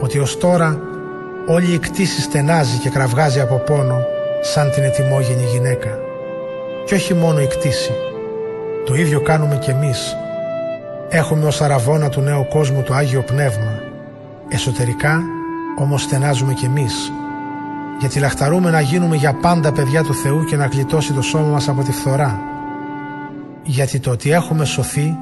ότι 0.00 0.18
ως 0.18 0.38
τώρα 0.38 0.80
όλη 1.46 1.72
η 1.72 1.78
κτήση 1.78 2.20
στενάζει 2.20 2.78
και 2.78 2.88
κραυγάζει 2.88 3.40
από 3.40 3.56
πόνο 3.56 4.04
σαν 4.42 4.70
την 4.70 4.82
ετοιμόγενη 4.82 5.44
γυναίκα. 5.52 5.98
Και 6.86 6.94
όχι 6.94 7.14
μόνο 7.14 7.40
η 7.40 7.46
κτήση. 7.46 7.92
Το 8.86 8.94
ίδιο 8.94 9.20
κάνουμε 9.20 9.56
κι 9.56 9.70
εμείς. 9.70 10.16
Έχουμε 11.08 11.46
ως 11.46 11.60
αραβόνα 11.60 12.08
του 12.08 12.20
νέου 12.20 12.46
κόσμου 12.48 12.82
το 12.82 12.94
Άγιο 12.94 13.22
Πνεύμα. 13.22 13.80
Εσωτερικά 14.48 15.20
όμως 15.78 16.02
στενάζουμε 16.02 16.52
κι 16.52 16.64
εμείς 16.64 17.12
γιατί 18.02 18.18
λαχταρούμε 18.18 18.70
να 18.70 18.80
γίνουμε 18.80 19.16
για 19.16 19.32
πάντα 19.32 19.72
παιδιά 19.72 20.02
του 20.02 20.14
Θεού 20.14 20.44
και 20.44 20.56
να 20.56 20.66
γλιτώσει 20.66 21.12
το 21.12 21.22
σώμα 21.22 21.46
μας 21.46 21.68
από 21.68 21.82
τη 21.82 21.92
φθορά. 21.92 22.40
Γιατί 23.62 24.00
το 24.00 24.10
ότι 24.10 24.30
έχουμε 24.30 24.64
σωθεί 24.64 25.16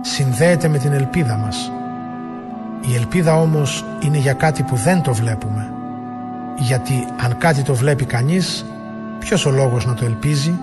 συνδέεται 0.00 0.68
με 0.68 0.78
την 0.78 0.92
ελπίδα 0.92 1.36
μας. 1.36 1.72
Η 2.80 2.94
ελπίδα 2.94 3.40
όμως 3.40 3.84
είναι 4.00 4.18
για 4.18 4.32
κάτι 4.32 4.62
που 4.62 4.76
δεν 4.76 5.02
το 5.02 5.12
βλέπουμε. 5.12 5.72
Γιατί 6.56 7.06
αν 7.24 7.38
κάτι 7.38 7.62
το 7.62 7.74
βλέπει 7.74 8.04
κανείς, 8.04 8.66
ποιος 9.18 9.46
ο 9.46 9.50
λόγος 9.50 9.86
να 9.86 9.94
το 9.94 10.04
ελπίζει; 10.04 10.58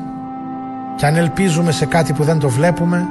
Και 0.95 1.05
αν 1.05 1.15
ελπίζουμε 1.15 1.71
σε 1.71 1.85
κάτι 1.85 2.13
που 2.13 2.23
δεν 2.23 2.39
το 2.39 2.49
βλέπουμε, 2.49 3.07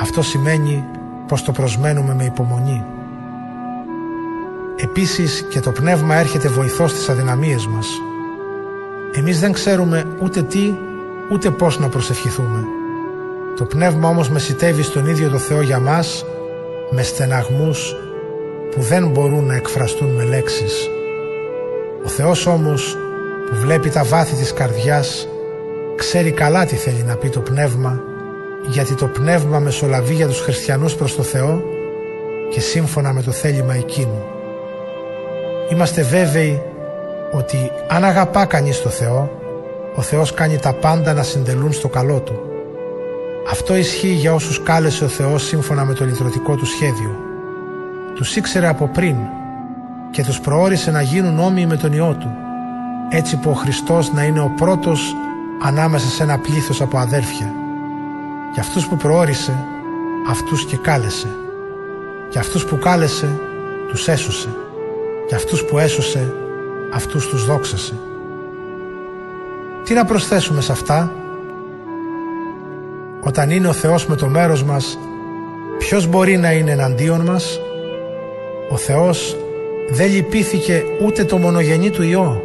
αυτό 0.00 0.22
σημαίνει 0.22 0.84
πως 1.26 1.42
το 1.42 1.52
προσμένουμε 1.52 2.14
με 2.14 2.24
υπομονή. 2.24 2.84
Επίσης 4.80 5.44
και 5.48 5.60
το 5.60 5.70
πνεύμα 5.72 6.16
έρχεται 6.16 6.48
βοηθός 6.48 6.90
στις 6.90 7.08
αδυναμίες 7.08 7.66
μας. 7.66 7.86
Εμείς 9.12 9.40
δεν 9.40 9.52
ξέρουμε 9.52 10.04
ούτε 10.22 10.42
τι, 10.42 10.74
ούτε 11.32 11.50
πώς 11.50 11.78
να 11.78 11.88
προσευχηθούμε. 11.88 12.64
Το 13.56 13.64
πνεύμα 13.64 14.08
όμως 14.08 14.30
μεσητεύει 14.30 14.82
στον 14.82 15.06
ίδιο 15.06 15.28
το 15.30 15.38
Θεό 15.38 15.60
για 15.62 15.78
μας 15.78 16.24
με 16.90 17.02
στεναγμούς 17.02 17.96
που 18.70 18.80
δεν 18.80 19.08
μπορούν 19.08 19.44
να 19.44 19.54
εκφραστούν 19.54 20.08
με 20.08 20.24
λέξεις. 20.24 20.88
Ο 22.04 22.08
Θεός 22.08 22.46
όμως 22.46 22.96
που 23.50 23.56
βλέπει 23.56 23.90
τα 23.90 24.04
βάθη 24.04 24.34
της 24.34 24.52
καρδιάς 24.52 25.28
ξέρει 25.96 26.30
καλά 26.30 26.64
τι 26.64 26.76
θέλει 26.76 27.02
να 27.06 27.16
πει 27.16 27.28
το 27.28 27.40
πνεύμα 27.40 28.02
γιατί 28.68 28.94
το 28.94 29.06
πνεύμα 29.06 29.58
μεσολαβεί 29.58 30.14
για 30.14 30.26
τους 30.26 30.40
χριστιανούς 30.40 30.94
προς 30.94 31.16
το 31.16 31.22
Θεό 31.22 31.62
και 32.50 32.60
σύμφωνα 32.60 33.12
με 33.12 33.22
το 33.22 33.30
θέλημα 33.30 33.74
εκείνου. 33.74 34.37
Είμαστε 35.70 36.02
βέβαιοι 36.02 36.62
ότι 37.32 37.70
αν 37.88 38.04
αγαπά 38.04 38.46
κανείς 38.46 38.82
το 38.82 38.88
Θεό, 38.88 39.30
ο 39.96 40.02
Θεός 40.02 40.34
κάνει 40.34 40.58
τα 40.58 40.72
πάντα 40.72 41.12
να 41.12 41.22
συντελούν 41.22 41.72
στο 41.72 41.88
καλό 41.88 42.20
Του. 42.20 42.40
Αυτό 43.50 43.76
ισχύει 43.76 44.12
για 44.12 44.34
όσους 44.34 44.62
κάλεσε 44.62 45.04
ο 45.04 45.08
Θεός 45.08 45.46
σύμφωνα 45.46 45.84
με 45.84 45.94
το 45.94 46.04
λυτρωτικό 46.04 46.54
Του 46.54 46.66
σχέδιο. 46.66 47.16
Τους 48.14 48.36
ήξερε 48.36 48.68
από 48.68 48.88
πριν 48.88 49.16
και 50.10 50.24
τους 50.24 50.40
προόρισε 50.40 50.90
να 50.90 51.02
γίνουν 51.02 51.38
όμοιοι 51.38 51.66
με 51.68 51.76
τον 51.76 51.92
Υιό 51.92 52.16
Του, 52.20 52.30
έτσι 53.10 53.36
που 53.36 53.50
ο 53.50 53.54
Χριστός 53.54 54.12
να 54.12 54.22
είναι 54.22 54.40
ο 54.40 54.52
πρώτος 54.56 55.14
ανάμεσα 55.62 56.08
σε 56.08 56.22
ένα 56.22 56.38
πλήθος 56.38 56.80
από 56.80 56.98
αδέρφια. 56.98 57.52
Και 58.54 58.60
αυτούς 58.60 58.88
που 58.88 58.96
προόρισε, 58.96 59.52
αυτούς 60.30 60.64
και 60.64 60.76
κάλεσε. 60.76 61.28
Και 62.30 62.38
αυτούς 62.38 62.64
που 62.64 62.78
κάλεσε, 62.78 63.28
τους 63.88 64.08
έσωσε 64.08 64.48
και 65.28 65.34
αυτούς 65.34 65.64
που 65.64 65.78
έσωσε, 65.78 66.32
αυτούς 66.94 67.28
τους 67.28 67.44
δόξασε. 67.44 67.94
Τι 69.84 69.94
να 69.94 70.04
προσθέσουμε 70.04 70.60
σε 70.60 70.72
αυτά, 70.72 71.12
όταν 73.20 73.50
είναι 73.50 73.68
ο 73.68 73.72
Θεός 73.72 74.06
με 74.06 74.16
το 74.16 74.26
μέρος 74.26 74.62
μας, 74.62 74.98
ποιος 75.78 76.06
μπορεί 76.06 76.36
να 76.36 76.52
είναι 76.52 76.70
εναντίον 76.70 77.20
μας; 77.20 77.60
Ο 78.70 78.76
Θεός 78.76 79.36
δεν 79.90 80.10
λυπήθηκε 80.10 80.82
ούτε 81.04 81.24
το 81.24 81.38
μονογενή 81.38 81.90
του 81.90 82.02
Υιό, 82.02 82.42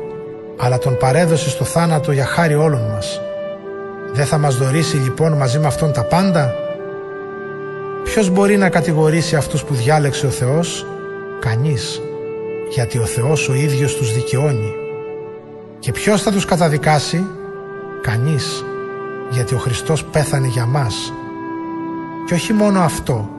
αλλά 0.58 0.78
τον 0.78 0.98
παρέδωσε 0.98 1.50
στο 1.50 1.64
θάνατο 1.64 2.12
για 2.12 2.26
χάρη 2.26 2.56
όλων 2.56 2.82
μας. 2.82 3.22
Δεν 4.14 4.26
θα 4.26 4.38
μας 4.38 4.56
δωρήσει 4.58 4.98
λοιπόν 4.98 5.34
μαζί 5.34 5.60
με 5.60 5.68
αυτόν 5.68 5.92
τα 5.92 6.04
πάντα; 6.04 6.56
Ποιος 8.04 8.30
μπορεί 8.30 8.58
να 8.58 8.70
κατηγορήσει 8.70 9.36
αυτούς 9.36 9.64
που 9.64 9.74
διάλεξε 9.74 10.26
ο 10.26 10.30
Θεός, 10.30 10.86
κανείς 11.40 12.02
γιατί 12.74 12.98
ο 12.98 13.06
Θεός 13.06 13.50
ο 13.50 13.54
ίδιος 13.54 13.96
τους 13.96 14.14
δικαιώνει. 14.14 14.74
Και 15.80 15.92
ποιος 15.92 16.22
θα 16.22 16.32
τους 16.32 16.46
καταδικάσει; 16.46 17.26
Κανείς, 18.02 18.64
γιατί 19.32 19.56
ο 19.56 19.58
Χριστός 19.58 20.04
πέθανε 20.04 20.48
για 20.48 20.66
μας. 20.66 21.14
Και 22.28 22.34
όχι 22.34 22.54
μόνο 22.54 22.80
αυτό, 22.80 23.30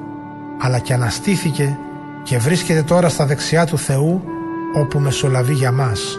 αλλά 0.59 0.79
και 0.79 0.93
αναστήθηκε 0.93 1.79
και 2.23 2.39
βρίσκεται 2.39 2.83
τώρα 2.83 3.09
στα 3.09 3.27
δεξιά 3.27 3.67
του 3.67 3.79
Θεού 3.79 4.23
όπου 4.75 4.99
μεσολαβεί 4.99 5.53
για 5.53 5.73
μας. 5.73 6.19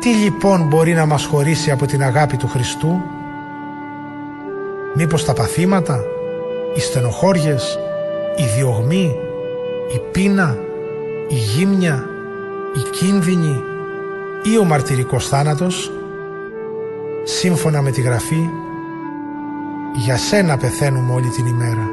Τι 0.00 0.08
λοιπόν 0.08 0.66
μπορεί 0.66 0.94
να 0.94 1.06
μας 1.06 1.24
χωρίσει 1.24 1.70
από 1.70 1.86
την 1.86 2.02
αγάπη 2.02 2.36
του 2.36 2.48
Χριστού; 2.48 3.00
Μήπως 4.94 5.24
τα 5.24 5.32
παθήματα, 5.32 6.00
οι 6.76 6.80
στενοχώριες, 6.80 7.78
οι 8.36 8.44
διωγμοί, 8.56 9.16
η 9.94 9.98
πείνα, 10.12 10.56
η 11.28 11.34
γύμνια, 11.34 12.04
η 12.74 12.90
κίνδυνη 12.90 13.62
ή 14.42 14.58
ο 14.58 14.64
μαρτυρικός 14.64 15.28
θάνατος 15.28 15.92
σύμφωνα 17.24 17.82
με 17.82 17.90
τη 17.90 18.00
Γραφή 18.00 18.50
για 19.96 20.16
σένα 20.16 20.56
πεθαίνουμε 20.56 21.12
όλη 21.12 21.28
την 21.28 21.46
ημέρα. 21.46 21.90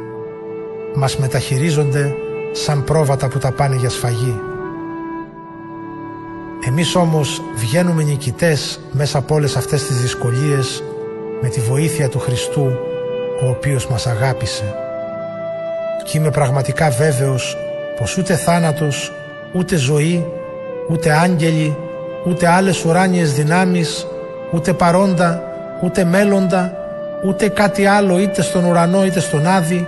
Μας 0.95 1.17
μεταχειρίζονται 1.17 2.15
σαν 2.51 2.83
πρόβατα 2.83 3.27
που 3.27 3.37
τα 3.37 3.51
πάνε 3.51 3.75
για 3.75 3.89
σφαγή. 3.89 4.39
Εμείς 6.67 6.95
όμως 6.95 7.41
βγαίνουμε 7.55 8.03
νικητές 8.03 8.79
μέσα 8.91 9.17
από 9.17 9.35
όλες 9.35 9.55
αυτές 9.55 9.87
τις 9.87 10.01
δυσκολίες 10.01 10.83
με 11.41 11.49
τη 11.49 11.59
βοήθεια 11.59 12.09
του 12.09 12.19
Χριστού 12.19 12.65
ο 13.43 13.49
οποίος 13.49 13.87
μας 13.87 14.07
αγάπησε. 14.07 14.75
Και 16.03 16.17
είμαι 16.17 16.31
πραγματικά 16.31 16.89
βέβαιος 16.89 17.57
πως 17.99 18.17
ούτε 18.17 18.35
θάνατος 18.35 19.11
ούτε 19.55 19.75
ζωή, 19.75 20.25
ούτε 20.89 21.11
άγγελοι, 21.11 21.77
ούτε 22.27 22.47
άλλες 22.47 22.85
ουράνιες 22.85 23.33
δυνάμεις, 23.33 24.07
ούτε 24.51 24.73
παρόντα, 24.73 25.43
ούτε 25.83 26.03
μέλλοντα, 26.03 26.77
ούτε 27.25 27.47
κάτι 27.49 27.85
άλλο 27.85 28.19
είτε 28.19 28.41
στον 28.41 28.65
ουρανό 28.65 29.05
είτε 29.05 29.19
στον 29.19 29.47
Άδη, 29.47 29.87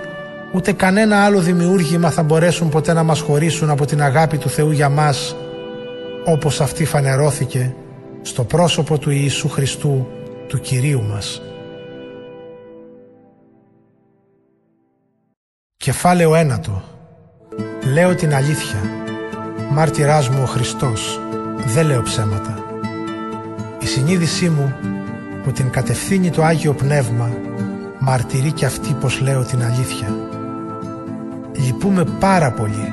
ούτε 0.52 0.72
κανένα 0.72 1.24
άλλο 1.24 1.40
δημιούργημα 1.40 2.10
θα 2.10 2.22
μπορέσουν 2.22 2.68
ποτέ 2.68 2.92
να 2.92 3.02
μας 3.02 3.20
χωρίσουν 3.20 3.70
από 3.70 3.84
την 3.84 4.02
αγάπη 4.02 4.38
του 4.38 4.48
Θεού 4.48 4.70
για 4.70 4.88
μας, 4.88 5.36
όπως 6.24 6.60
αυτή 6.60 6.84
φανερώθηκε 6.84 7.74
στο 8.22 8.44
πρόσωπο 8.44 8.98
του 8.98 9.10
Ιησού 9.10 9.48
Χριστού, 9.48 10.06
του 10.48 10.60
Κυρίου 10.60 11.02
μας. 11.02 11.42
Κεφάλαιο 15.76 16.34
ένατο 16.34 16.82
Λέω 17.92 18.14
την 18.14 18.34
αλήθεια 18.34 19.07
μάρτυράς 19.70 20.28
μου 20.28 20.42
ο 20.42 20.46
Χριστός, 20.46 21.20
δεν 21.66 21.86
λέω 21.86 22.02
ψέματα. 22.02 22.58
Η 23.78 23.86
συνείδησή 23.86 24.48
μου 24.48 24.74
που 25.44 25.52
την 25.52 25.70
κατευθύνει 25.70 26.30
το 26.30 26.44
Άγιο 26.44 26.72
Πνεύμα 26.72 27.30
μαρτυρεί 27.98 28.52
και 28.52 28.66
αυτή 28.66 28.96
πως 29.00 29.20
λέω 29.20 29.44
την 29.44 29.62
αλήθεια. 29.62 30.16
Λυπούμε 31.52 32.04
πάρα 32.20 32.50
πολύ 32.52 32.92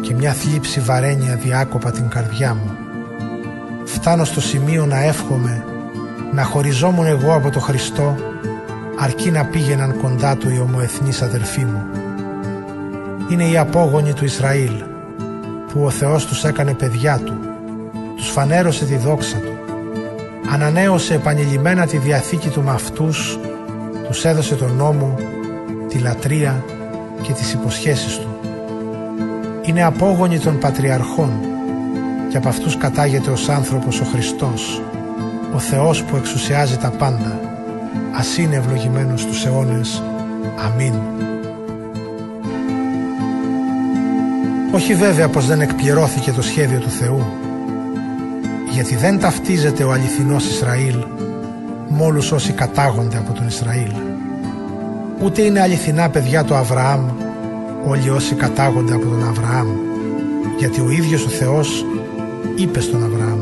και 0.00 0.14
μια 0.14 0.32
θλίψη 0.32 0.80
βαραίνει 0.80 1.30
αδιάκοπα 1.30 1.90
την 1.90 2.08
καρδιά 2.08 2.54
μου. 2.54 2.70
Φτάνω 3.84 4.24
στο 4.24 4.40
σημείο 4.40 4.86
να 4.86 5.02
εύχομαι 5.02 5.64
να 6.32 6.42
χωριζόμουν 6.42 7.06
εγώ 7.06 7.34
από 7.34 7.50
το 7.50 7.60
Χριστό 7.60 8.16
αρκεί 8.98 9.30
να 9.30 9.44
πήγαιναν 9.44 9.96
κοντά 10.02 10.36
του 10.36 10.50
οι 10.50 10.58
ομοεθνείς 10.58 11.22
αδερφοί 11.22 11.64
μου. 11.64 11.82
Είναι 13.28 13.44
οι 13.44 13.58
απόγονοι 13.58 14.12
του 14.12 14.24
Ισραήλ 14.24 14.72
που 15.74 15.84
ο 15.84 15.90
Θεός 15.90 16.26
τους 16.26 16.44
έκανε 16.44 16.74
παιδιά 16.74 17.18
του, 17.24 17.38
τους 18.16 18.30
φανέρωσε 18.30 18.84
τη 18.84 18.96
δόξα 18.96 19.36
του, 19.36 19.52
ανανέωσε 20.52 21.14
επανειλημμένα 21.14 21.86
τη 21.86 21.96
διαθήκη 21.96 22.48
του 22.48 22.62
με 22.62 22.70
αυτούς, 22.70 23.38
τους 24.06 24.24
έδωσε 24.24 24.54
τον 24.54 24.72
νόμο, 24.76 25.14
τη 25.88 25.98
λατρεία 25.98 26.64
και 27.22 27.32
τις 27.32 27.52
υποσχέσεις 27.52 28.18
του. 28.18 28.28
Είναι 29.62 29.84
απόγονοι 29.84 30.38
των 30.38 30.58
πατριαρχών 30.58 31.30
και 32.30 32.36
από 32.36 32.48
αυτούς 32.48 32.76
κατάγεται 32.76 33.30
ως 33.30 33.48
άνθρωπος 33.48 34.00
ο 34.00 34.04
Χριστός, 34.04 34.82
ο 35.54 35.58
Θεός 35.58 36.02
που 36.02 36.16
εξουσιάζει 36.16 36.76
τα 36.76 36.90
πάντα. 36.90 37.40
Ας 38.18 38.38
είναι 38.38 38.56
ευλογημένος 38.56 39.20
στους 39.20 39.46
αιώνες. 39.46 40.02
Αμήν. 40.64 40.94
Όχι 44.74 44.94
βέβαια 44.94 45.28
πως 45.28 45.46
δεν 45.46 45.60
εκπληρώθηκε 45.60 46.32
το 46.32 46.42
σχέδιο 46.42 46.78
του 46.78 46.90
Θεού, 46.90 47.24
γιατί 48.70 48.96
δεν 48.96 49.18
ταυτίζεται 49.18 49.84
ο 49.84 49.92
αληθινός 49.92 50.46
Ισραήλ 50.46 50.96
με 51.88 52.04
όλους 52.04 52.32
όσοι 52.32 52.52
κατάγονται 52.52 53.16
από 53.16 53.32
τον 53.32 53.46
Ισραήλ. 53.46 53.92
Ούτε 55.22 55.42
είναι 55.42 55.60
αληθινά 55.60 56.08
παιδιά 56.08 56.44
του 56.44 56.54
Αβραάμ 56.54 57.00
όλοι 57.86 58.10
όσοι 58.10 58.34
κατάγονται 58.34 58.94
από 58.94 59.06
τον 59.06 59.28
Αβραάμ, 59.28 59.68
γιατί 60.58 60.80
ο 60.80 60.90
ίδιος 60.90 61.24
ο 61.24 61.28
Θεός 61.28 61.84
είπε 62.56 62.80
στον 62.80 63.04
Αβραάμ 63.04 63.40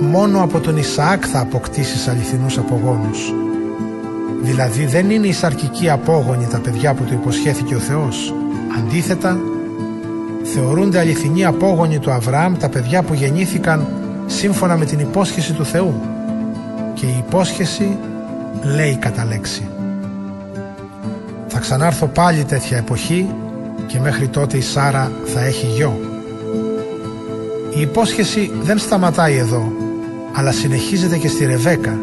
«Μόνο 0.00 0.42
από 0.42 0.60
τον 0.60 0.76
Ισαάκ 0.76 1.24
θα 1.32 1.40
αποκτήσεις 1.40 2.08
αληθινούς 2.08 2.58
απογόνους». 2.58 3.32
Δηλαδή 4.42 4.86
δεν 4.86 5.10
είναι 5.10 5.26
οι 5.26 5.32
σαρκικοί 5.32 5.90
απόγονοι 5.90 6.46
τα 6.46 6.58
παιδιά 6.58 6.94
που 6.94 7.04
του 7.04 7.12
υποσχέθηκε 7.12 7.74
ο 7.74 7.78
Θεός. 7.78 8.34
Αντίθετα, 8.78 9.38
θεωρούνται 10.42 10.98
αληθινοί 10.98 11.44
απόγονοι 11.44 11.98
του 11.98 12.10
Αβραάμ 12.10 12.56
τα 12.56 12.68
παιδιά 12.68 13.02
που 13.02 13.14
γεννήθηκαν 13.14 13.86
σύμφωνα 14.26 14.76
με 14.76 14.84
την 14.84 14.98
υπόσχεση 14.98 15.52
του 15.52 15.64
Θεού. 15.64 16.00
Και 16.94 17.06
η 17.06 17.24
υπόσχεση 17.26 17.98
λέει 18.62 18.96
κατά 18.96 19.24
λέξη. 19.24 19.68
Θα 21.46 21.58
ξανάρθω 21.58 22.06
πάλι 22.06 22.44
τέτοια 22.44 22.76
εποχή 22.76 23.30
και 23.86 24.00
μέχρι 24.00 24.28
τότε 24.28 24.56
η 24.56 24.60
Σάρα 24.60 25.12
θα 25.24 25.44
έχει 25.44 25.66
γιο. 25.66 26.00
Η 27.76 27.80
υπόσχεση 27.80 28.52
δεν 28.62 28.78
σταματάει 28.78 29.36
εδώ, 29.36 29.72
αλλά 30.34 30.52
συνεχίζεται 30.52 31.16
και 31.16 31.28
στη 31.28 31.44
Ρεβέκα, 31.44 31.98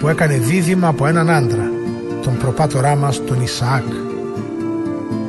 που 0.00 0.08
έκανε 0.08 0.34
δίδυμα 0.36 0.88
από 0.88 1.06
έναν 1.06 1.30
άντρα, 1.30 1.70
τον 2.22 2.36
προπάτορά 2.36 2.96
μας, 2.96 3.24
τον 3.24 3.42
Ισαάκ. 3.42 4.05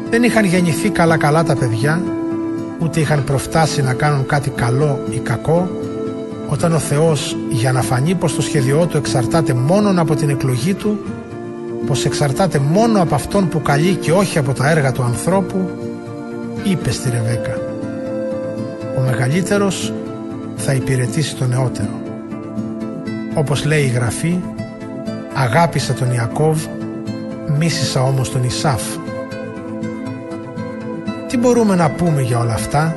Δεν 0.10 0.24
είχαν 0.24 0.46
γεννηθεί 0.46 0.90
καλά-καλά 0.90 1.44
τα 1.44 1.56
παιδιά, 1.56 2.02
ούτε 2.80 3.00
είχαν 3.00 3.24
προφτάσει 3.24 3.82
να 3.82 3.94
κάνουν 3.94 4.26
κάτι 4.26 4.50
καλό 4.50 5.00
ή 5.10 5.18
κακό, 5.18 5.70
όταν 6.50 6.74
ο 6.74 6.80
Θεός 6.80 7.38
για 7.50 7.72
να 7.72 7.82
φανεί 7.82 8.16
πως 8.16 8.36
το 8.36 8.42
σχέδιό 8.42 8.86
του 8.86 8.98
εξαρτάται 8.98 9.54
μόνον 9.54 10.00
από 10.00 10.16
την 10.16 10.30
εκλογή 10.30 10.74
του, 10.74 11.00
πως 11.88 12.06
εξαρτάται 12.06 12.60
μόνο 12.60 13.02
από 13.02 13.16
αυτόν 13.16 13.50
που 13.50 13.62
καλεί 13.62 13.96
και 13.96 14.12
όχι 14.12 14.38
από 14.38 14.54
τα 14.54 14.70
έργα 14.70 14.92
του 14.92 15.04
ανθρώπου, 15.04 15.70
είπε 16.64 16.92
στη 16.92 17.10
Ρεβέκα 17.10 17.68
ο 18.98 19.02
μεγαλύτερος 19.02 19.94
θα 20.56 20.74
υπηρετήσει 20.74 21.36
τον 21.36 21.50
νεότερο. 21.50 22.02
Όπως 23.34 23.66
λέει 23.66 23.84
η 23.84 23.88
Γραφή, 23.88 24.40
αγάπησα 25.34 25.94
τον 25.94 26.12
Ιακώβ, 26.12 26.66
μίσησα 27.58 28.04
όμως 28.04 28.32
τον 28.32 28.44
Ισάφ. 28.44 28.82
Τι 31.28 31.38
μπορούμε 31.38 31.76
να 31.76 31.90
πούμε 31.90 32.22
για 32.22 32.40
όλα 32.40 32.54
αυτά, 32.54 32.96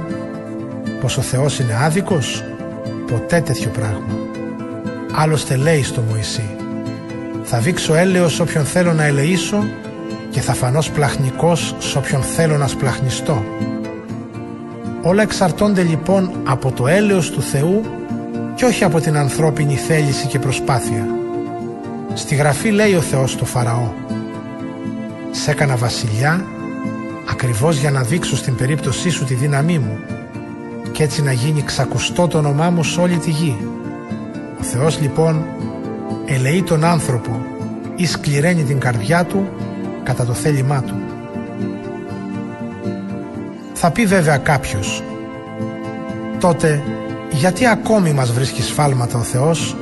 πως 1.00 1.16
ο 1.16 1.20
Θεός 1.20 1.58
είναι 1.58 1.78
άδικος, 1.82 2.44
ποτέ 3.06 3.40
τέτοιο 3.40 3.70
πράγμα. 3.70 4.18
Άλλωστε 5.14 5.56
λέει 5.56 5.82
στο 5.82 6.00
Μωυσή, 6.00 6.56
θα 7.42 7.58
δείξω 7.58 7.94
έλεος 7.94 8.40
όποιον 8.40 8.64
θέλω 8.64 8.92
να 8.92 9.04
ελεήσω 9.04 9.64
και 10.30 10.40
θα 10.40 10.54
φανώ 10.54 10.82
πλαχνικός 10.94 11.74
σ' 11.78 11.96
όποιον 11.96 12.22
θέλω 12.22 12.56
να 12.56 12.66
σπλαχνιστώ. 12.66 13.44
Όλα 15.02 15.22
εξαρτώνται 15.22 15.82
λοιπόν 15.82 16.30
από 16.44 16.72
το 16.72 16.86
έλεος 16.86 17.30
του 17.30 17.42
Θεού 17.42 17.82
και 18.54 18.64
όχι 18.64 18.84
από 18.84 19.00
την 19.00 19.16
ανθρώπινη 19.16 19.74
θέληση 19.74 20.26
και 20.26 20.38
προσπάθεια. 20.38 21.06
Στη 22.14 22.34
Γραφή 22.34 22.70
λέει 22.70 22.94
ο 22.94 23.00
Θεός 23.00 23.30
στο 23.30 23.44
Φαραώ 23.44 23.92
«Σ' 25.30 25.48
έκανα 25.48 25.76
βασιλιά 25.76 26.44
ακριβώς 27.42 27.76
για 27.76 27.90
να 27.90 28.02
δείξω 28.02 28.36
στην 28.36 28.56
περίπτωσή 28.56 29.10
σου 29.10 29.24
τη 29.24 29.34
δύναμή 29.34 29.78
μου 29.78 29.98
και 30.92 31.02
έτσι 31.02 31.22
να 31.22 31.32
γίνει 31.32 31.62
ξακουστό 31.62 32.28
το 32.28 32.38
όνομά 32.38 32.70
μου 32.70 32.84
σε 32.84 33.00
όλη 33.00 33.16
τη 33.16 33.30
γη». 33.30 33.56
Ο 34.60 34.62
Θεός 34.62 35.00
λοιπόν 35.00 35.44
ελεεί 36.26 36.62
τον 36.62 36.84
άνθρωπο 36.84 37.40
ή 37.96 38.06
σκληραίνει 38.06 38.62
την 38.62 38.78
καρδιά 38.78 39.24
του 39.24 39.48
κατά 40.02 40.24
το 40.24 40.32
θέλημά 40.32 40.82
του. 40.82 40.94
Θα 43.72 43.90
πει 43.90 44.06
βέβαια 44.06 44.36
κάποιος 44.36 45.02
Τότε 46.40 46.82
γιατί 47.30 47.66
ακόμη 47.66 48.12
μας 48.12 48.32
βρίσκει 48.32 48.62
σφάλματα 48.62 49.18
ο 49.18 49.22
Θεός; 49.22 49.76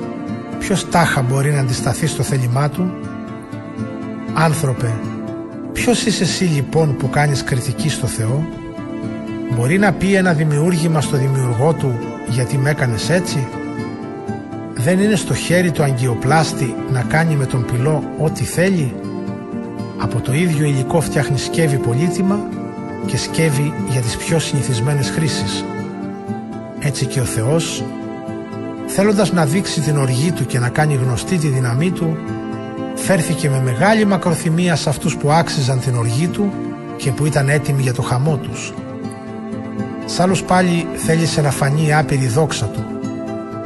Ποιος 0.59 0.89
τάχα 0.89 1.23
μπορεί 1.23 1.51
να 1.51 1.61
αντισταθεί 1.61 2.07
στο 2.07 2.23
θέλημά 2.23 2.69
Του; 2.69 2.93
Άνθρωπε 4.35 4.95
Ποιος 5.79 6.07
είσαι 6.07 6.23
εσύ 6.23 6.45
λοιπόν 6.45 6.97
που 6.97 7.11
κάνεις 7.11 7.45
κριτική 7.45 7.89
στο 7.89 8.07
Θεό; 8.07 8.49
Μπορεί 9.57 9.79
να 9.79 9.93
πει 9.93 10.15
ένα 10.15 10.33
δημιούργημα 10.33 11.01
στο 11.01 11.17
δημιουργό 11.17 11.73
του 11.73 11.99
γιατί 12.29 12.59
με 12.59 12.71
έκανες 12.71 13.11
έτσι; 13.11 13.47
Δεν 14.75 14.99
είναι 14.99 15.17
στο 15.17 15.35
χέρι 15.35 15.71
του 15.71 15.83
αγκιοπλάστη 15.83 16.75
να 16.93 17.03
κάνει 17.03 17.35
με 17.37 17.47
τον 17.47 17.65
πυλό 17.65 18.03
ό,τι 18.19 18.45
θέλει; 18.45 18.95
Από 19.99 20.21
το 20.21 20.33
ίδιο 20.33 20.67
υλικό 20.67 21.01
φτιάχνει 21.01 21.39
σκεύη 21.39 21.77
πολύτιμα 21.77 22.39
και 23.07 23.17
σκεύη 23.17 23.73
για 23.91 24.01
τις 24.01 24.17
πιο 24.17 24.39
συνηθισμένες 24.39 25.11
χρήσεις. 25.11 25.65
Έτσι 26.79 27.07
και 27.07 27.21
ο 27.21 27.25
Θεός, 27.25 27.85
θέλοντας 28.87 29.33
να 29.33 29.47
δείξει 29.47 29.81
την 29.81 29.97
οργή 29.97 30.33
Του 30.33 30.47
και 30.47 30.59
να 30.59 30.69
κάνει 30.69 30.95
γνωστή 30.95 31.37
τη 31.37 31.49
δύναμή 31.49 31.91
Του, 31.91 32.17
φέρθηκε 33.05 33.51
με 33.51 33.61
μεγάλη 33.61 34.05
μακροθυμία 34.05 34.77
σε 34.77 34.89
αυτούς 34.89 35.17
που 35.17 35.33
άξιζαν 35.33 35.81
την 35.81 35.97
οργή 35.97 36.29
Του 36.29 36.53
και 36.97 37.11
που 37.13 37.27
ήταν 37.27 37.49
έτοιμοι 37.49 37.83
για 37.83 37.93
το 37.93 38.03
χαμό 38.03 38.37
τους. 38.37 38.73
Σ' 40.07 40.21
άλλους 40.21 40.43
πάλι 40.43 40.87
θέλησε 40.95 41.41
να 41.41 41.51
φανεί 41.51 41.87
η 41.87 41.93
άπειρη 41.93 42.27
δόξα 42.27 42.67
Του. 42.67 42.85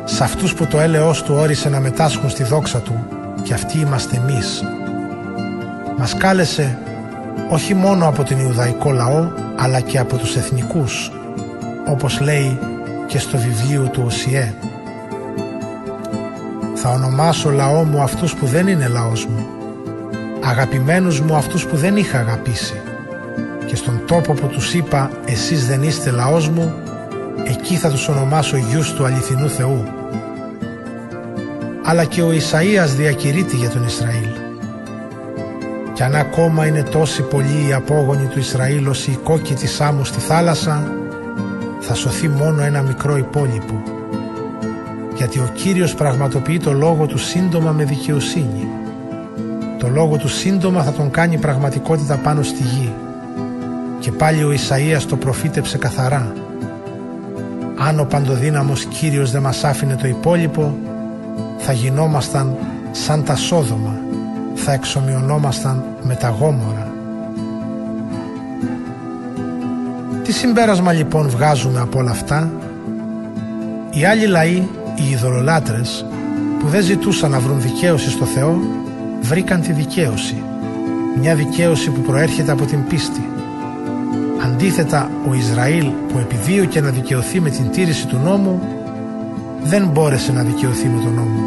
Σε 0.04 0.24
αυτούς 0.24 0.54
που 0.54 0.66
το 0.66 0.80
έλεος 0.80 1.22
Του 1.22 1.34
όρισε 1.38 1.68
να 1.68 1.80
μετάσχουν 1.80 2.30
στη 2.30 2.42
δόξα 2.42 2.80
Του 2.80 3.06
και 3.42 3.54
αυτοί 3.54 3.78
είμαστε 3.78 4.16
εμείς. 4.16 4.64
Μας 5.98 6.16
κάλεσε 6.16 6.78
όχι 7.48 7.74
μόνο 7.74 8.08
από 8.08 8.22
τον 8.22 8.40
Ιουδαϊκό 8.40 8.90
λαό 8.90 9.28
αλλά 9.56 9.80
και 9.80 9.98
από 9.98 10.16
τους 10.16 10.36
εθνικούς 10.36 11.10
όπως 11.86 12.20
λέει 12.20 12.58
και 13.06 13.18
στο 13.18 13.38
βιβλίο 13.38 13.88
του 13.92 14.02
Οσιέ 14.06 14.54
θα 16.84 16.90
ονομάσω 16.90 17.50
λαό 17.50 17.84
μου 17.84 18.02
αυτούς 18.02 18.34
που 18.34 18.46
δεν 18.46 18.66
είναι 18.66 18.88
λαός 18.88 19.26
μου. 19.26 19.46
Αγαπημένους 20.44 21.20
μου 21.20 21.36
αυτούς 21.36 21.66
που 21.66 21.76
δεν 21.76 21.96
είχα 21.96 22.18
αγαπήσει. 22.18 22.80
Και 23.66 23.76
στον 23.76 24.00
τόπο 24.06 24.32
που 24.32 24.46
τους 24.46 24.74
είπα 24.74 25.10
εσείς 25.24 25.66
δεν 25.66 25.82
είστε 25.82 26.10
λαός 26.10 26.48
μου 26.48 26.74
εκεί 27.44 27.74
θα 27.74 27.90
τους 27.90 28.08
ονομάσω 28.08 28.56
γιους 28.56 28.92
του 28.92 29.04
αληθινού 29.04 29.48
Θεού. 29.48 29.84
Αλλά 31.84 32.04
και 32.04 32.22
ο 32.22 32.30
Ισαΐας 32.30 32.88
διακηρύττει 32.96 33.56
για 33.56 33.70
τον 33.70 33.84
Ισραήλ. 33.84 34.28
Κι 35.92 36.02
αν 36.02 36.14
ακόμα 36.14 36.66
είναι 36.66 36.82
τόσοι 36.82 37.22
πολλοί 37.22 37.66
οι 37.68 37.72
απόγονοι 37.72 38.26
του 38.26 38.38
Ισραήλ 38.38 38.86
ως 38.86 39.06
οι 39.06 39.18
κόκκι 39.22 39.54
της 39.54 39.80
άμμου 39.80 40.04
στη 40.04 40.20
θάλασσα, 40.20 40.92
θα 41.80 41.94
σωθεί 41.94 42.28
μόνο 42.28 42.62
ένα 42.62 42.82
μικρό 42.82 43.16
υπόλοιπο. 43.16 43.91
Γιατί 45.16 45.38
ο 45.38 45.50
Κύριος 45.54 45.94
πραγματοποιεί 45.94 46.58
το 46.58 46.72
λόγο 46.72 47.06
του 47.06 47.18
σύντομα 47.18 47.70
με 47.70 47.84
δικαιοσύνη. 47.84 48.68
Το 49.78 49.88
λόγο 49.88 50.16
του 50.16 50.28
σύντομα 50.28 50.82
θα 50.82 50.92
τον 50.92 51.10
κάνει 51.10 51.38
πραγματικότητα 51.38 52.16
πάνω 52.16 52.42
στη 52.42 52.62
γη. 52.62 52.92
Και 53.98 54.12
πάλι 54.12 54.44
ο 54.44 54.50
Ισαΐας 54.50 55.02
το 55.08 55.16
προφήτεψε 55.16 55.78
καθαρά. 55.78 56.32
Αν 57.78 58.00
ο 58.00 58.04
παντοδύναμος 58.04 58.84
Κύριος 58.84 59.30
δεν 59.30 59.42
μας 59.42 59.64
άφηνε 59.64 59.96
το 59.96 60.06
υπόλοιπο, 60.06 60.76
θα 61.58 61.72
γινόμασταν 61.72 62.56
σαν 62.92 63.24
τα 63.24 63.36
Σόδομα 63.36 64.02
θα 64.64 64.72
εξομοιωνόμασταν 64.72 65.84
με 66.02 66.14
τα 66.14 66.28
γόμορα. 66.28 66.92
Τι 70.22 70.32
συμπέρασμα 70.32 70.92
λοιπόν 70.92 71.28
βγάζουμε 71.28 71.80
από 71.80 71.98
όλα 71.98 72.10
αυτά; 72.10 72.50
Οι 73.90 74.04
άλλοι 74.04 74.26
λαοί, 74.26 74.68
οι 74.94 75.10
ειδωλολάτρες, 75.10 76.06
που 76.58 76.68
δεν 76.68 76.82
ζητούσαν 76.82 77.30
να 77.30 77.40
βρουν 77.40 77.60
δικαίωση 77.60 78.10
στο 78.10 78.24
Θεό 78.24 78.60
βρήκαν 79.20 79.60
τη 79.60 79.72
δικαίωση 79.72 80.42
μια 81.20 81.34
δικαίωση 81.34 81.90
που 81.90 82.00
προέρχεται 82.00 82.52
από 82.52 82.64
την 82.64 82.86
πίστη 82.86 83.26
Αντίθετα 84.44 85.10
ο 85.28 85.34
Ισραήλ 85.34 85.86
που 86.08 86.18
επιδίωκε 86.18 86.80
να 86.80 86.90
δικαιωθεί 86.90 87.40
με 87.40 87.50
την 87.50 87.70
τήρηση 87.70 88.06
του 88.06 88.16
νόμου 88.24 88.60
δεν 89.62 89.86
μπόρεσε 89.86 90.32
να 90.32 90.42
δικαιωθεί 90.42 90.88
με 90.88 91.00
τον 91.00 91.14
νόμο. 91.14 91.40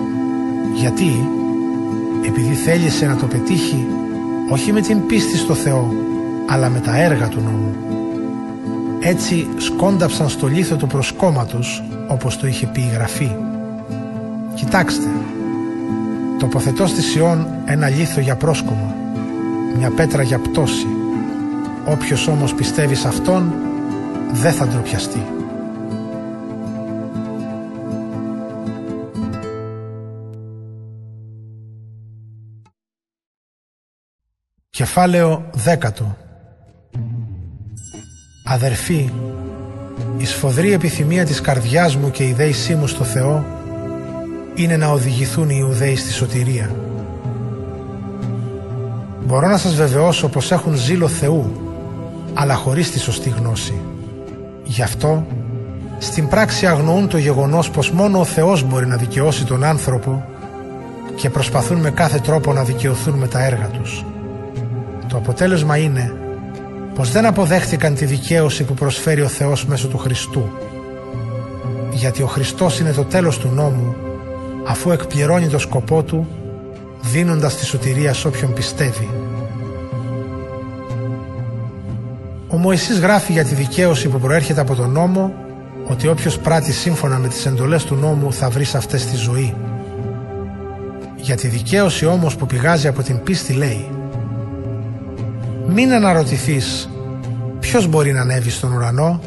Γιατί; 0.75 1.29
Επειδή 2.25 2.53
θέλησε 2.53 3.05
να 3.05 3.15
το 3.15 3.25
πετύχει 3.25 3.87
όχι 4.49 4.71
με 4.71 4.81
την 4.81 5.05
πίστη 5.05 5.37
στο 5.37 5.53
Θεό 5.53 5.93
αλλά 6.47 6.69
με 6.69 6.79
τα 6.79 7.01
έργα 7.01 7.27
του 7.27 7.41
νόμου. 7.41 7.75
Έτσι 8.99 9.47
σκόνταψαν 9.57 10.29
στο 10.29 10.47
λίθο 10.47 10.75
του 10.75 10.87
προσκόμματος 10.87 11.83
όπως 12.07 12.37
το 12.37 12.47
είχε 12.47 12.67
πει 12.67 12.81
η 12.81 12.89
Γραφή. 12.93 13.35
Κοιτάξτε, 14.53 15.07
τοποθετώ 16.39 16.87
στη 16.87 17.01
Σιών 17.01 17.47
ένα 17.65 17.89
λίθο 17.89 18.19
για 18.19 18.35
πρόσκομα, 18.35 18.95
μια 19.77 19.89
πέτρα 19.89 20.23
για 20.23 20.39
πτώση, 20.39 20.87
Όποιος 21.87 22.27
όμως 22.27 22.53
πιστεύει 22.53 22.95
σε 22.95 23.07
Αυτόν 23.07 23.53
δεν 24.31 24.53
θα 24.53 24.67
ντροπιαστεί. 24.67 25.23
Κεφάλαιο 34.69 35.49
δέκατο 35.53 36.17
Αδερφοί, 38.47 39.11
η 40.17 40.25
σφοδρή 40.25 40.73
επιθυμία 40.73 41.25
της 41.25 41.41
καρδιάς 41.41 41.95
μου 41.95 42.11
και 42.11 42.23
η 42.23 42.33
δέησή 42.33 42.75
μου 42.75 42.87
στο 42.87 43.03
Θεό 43.03 43.45
είναι 44.55 44.77
να 44.77 44.87
οδηγηθούν 44.87 45.49
οι 45.49 45.55
Ιουδαίοι 45.59 45.95
στη 45.95 46.11
σωτηρία. 46.11 46.75
Μπορώ 49.25 49.47
να 49.47 49.57
σας 49.57 49.75
βεβαιώσω 49.75 50.27
πως 50.27 50.51
έχουν 50.51 50.75
ζήλο 50.75 51.07
Θεού 51.07 51.51
αλλά 52.33 52.55
χωρίς 52.55 52.91
τη 52.91 52.99
σωστή 52.99 53.29
γνώση. 53.29 53.81
Γι' 54.63 54.81
αυτό, 54.81 55.25
στην 55.97 56.27
πράξη 56.27 56.65
αγνοούν 56.65 57.07
το 57.07 57.17
γεγονός 57.17 57.69
πως 57.69 57.91
μόνο 57.91 58.19
ο 58.19 58.23
Θεός 58.23 58.63
μπορεί 58.63 58.87
να 58.87 58.95
δικαιώσει 58.95 59.45
τον 59.45 59.63
άνθρωπο 59.63 60.25
και 61.15 61.29
προσπαθούν 61.29 61.77
με 61.77 61.91
κάθε 61.91 62.19
τρόπο 62.19 62.53
να 62.53 62.63
δικαιωθούν 62.63 63.13
με 63.13 63.27
τα 63.27 63.45
έργα 63.45 63.67
τους. 63.67 64.05
Το 65.07 65.17
αποτέλεσμα 65.17 65.77
είναι 65.77 66.13
πως 66.95 67.11
δεν 67.11 67.25
αποδέχτηκαν 67.25 67.95
τη 67.95 68.05
δικαίωση 68.05 68.63
που 68.63 68.73
προσφέρει 68.73 69.21
ο 69.21 69.27
Θεός 69.27 69.65
μέσω 69.65 69.87
του 69.87 69.97
Χριστού. 69.97 70.49
Γιατί 71.91 72.21
ο 72.21 72.27
Χριστός 72.27 72.79
είναι 72.79 72.91
το 72.91 73.03
τέλος 73.03 73.37
του 73.37 73.47
νόμου 73.47 73.95
αφού 74.67 74.91
εκπληρώνει 74.91 75.47
το 75.47 75.59
σκοπό 75.59 76.03
του 76.03 76.27
δίνοντας 77.01 77.55
τη 77.55 77.65
σωτηρία 77.65 78.13
σε 78.13 78.27
όποιον 78.27 78.53
πιστεύει. 78.53 79.09
Ο 82.47 82.57
Μωυσής 82.57 82.99
γράφει 82.99 83.31
για 83.31 83.43
τη 83.43 83.55
δικαίωση 83.55 84.09
που 84.09 84.19
προέρχεται 84.19 84.61
από 84.61 84.75
τον 84.75 84.91
νόμο 84.91 85.33
ότι 85.87 86.07
όποιος 86.07 86.37
πράττει 86.39 86.71
σύμφωνα 86.71 87.17
με 87.17 87.27
τις 87.27 87.45
εντολές 87.45 87.83
του 87.83 87.95
νόμου 87.95 88.33
θα 88.33 88.49
βρει 88.49 88.63
σε 88.63 88.77
αυτές 88.77 89.05
τη 89.05 89.15
ζωή. 89.15 89.53
Για 91.15 91.35
τη 91.35 91.47
δικαίωση 91.47 92.05
όμως 92.05 92.35
που 92.35 92.45
πηγάζει 92.45 92.87
από 92.87 93.03
την 93.03 93.23
πίστη 93.23 93.53
λέει 93.53 93.89
«Μην 95.67 95.93
αναρωτηθείς 95.93 96.89
ποιος 97.59 97.87
μπορεί 97.87 98.11
να 98.13 98.21
ανέβει 98.21 98.49
στον 98.49 98.73
ουρανό 98.73 99.19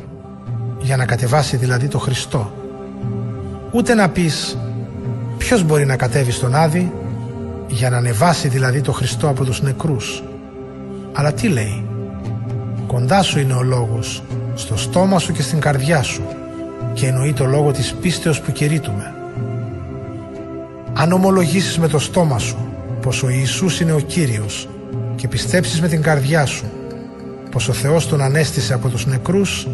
για 0.81 0.97
να 0.97 1.05
κατεβάσει 1.05 1.57
δηλαδή 1.57 1.89
το 1.89 1.99
Χριστό. 1.99 2.53
Ούτε 3.73 3.95
να 3.95 4.09
πεις 4.09 4.59
ποιος 5.39 5.63
μπορεί 5.63 5.87
να 5.87 5.97
κατέβει 5.97 6.31
στον 6.31 6.55
Άδη 6.55 6.93
για 7.67 7.91
να 7.91 7.97
ανεβάσει 7.97 8.49
δηλαδή 8.49 8.81
το 8.81 8.93
Χριστό 8.93 9.29
από 9.29 9.45
τους 9.45 9.63
νεκρούς. 9.63 10.23
Αλλά 11.13 11.33
τι 11.33 11.49
λέει; 11.49 11.85
Κοντά 12.87 13.23
σου 13.23 13.39
είναι 13.39 13.55
ο 13.55 13.63
λόγος, 13.63 14.23
στο 14.55 14.77
στόμα 14.77 15.19
σου 15.19 15.33
και 15.33 15.43
στην 15.43 15.61
καρδιά 15.61 16.03
σου 16.03 16.23
και 16.93 17.07
εννοεί 17.07 17.33
το 17.33 17.45
λόγο 17.45 17.71
της 17.71 17.95
πίστεως 18.01 18.41
που 18.41 18.53
κηρύττουμε. 18.53 19.15
Αν 20.93 21.13
ομολογήσεις 21.13 21.79
με 21.79 21.89
το 21.89 21.99
στόμα 21.99 22.39
σου 22.39 22.69
πως 23.03 23.23
ο 23.23 23.29
Ιησούς 23.29 23.81
είναι 23.81 23.93
ο 23.93 23.99
Κύριος 23.99 24.69
και 25.19 25.29
πιστέψεις 25.29 25.81
με 25.81 25.89
την 25.89 26.03
καρδιά 26.03 26.47
σου 26.47 26.65
πως 27.51 27.69
ο 27.69 27.73
Θεός 27.73 28.09
τον 28.09 28.23
ανέστησε 28.23 28.75
από 28.75 28.89
τους 28.89 29.07
νεκρούς 29.07 29.67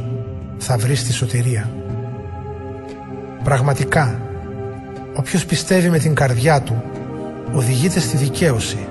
θα 0.58 0.76
βρεις 0.76 1.04
τη 1.04 1.12
σωτηρία. 1.12 1.70
Πραγματικά, 3.44 4.20
όποιος 5.14 5.44
πιστεύει 5.44 5.90
με 5.90 5.98
την 5.98 6.14
καρδιά 6.14 6.60
του 6.60 6.82
οδηγείται 7.52 8.00
στη 8.00 8.16
δικαίωση 8.16 8.88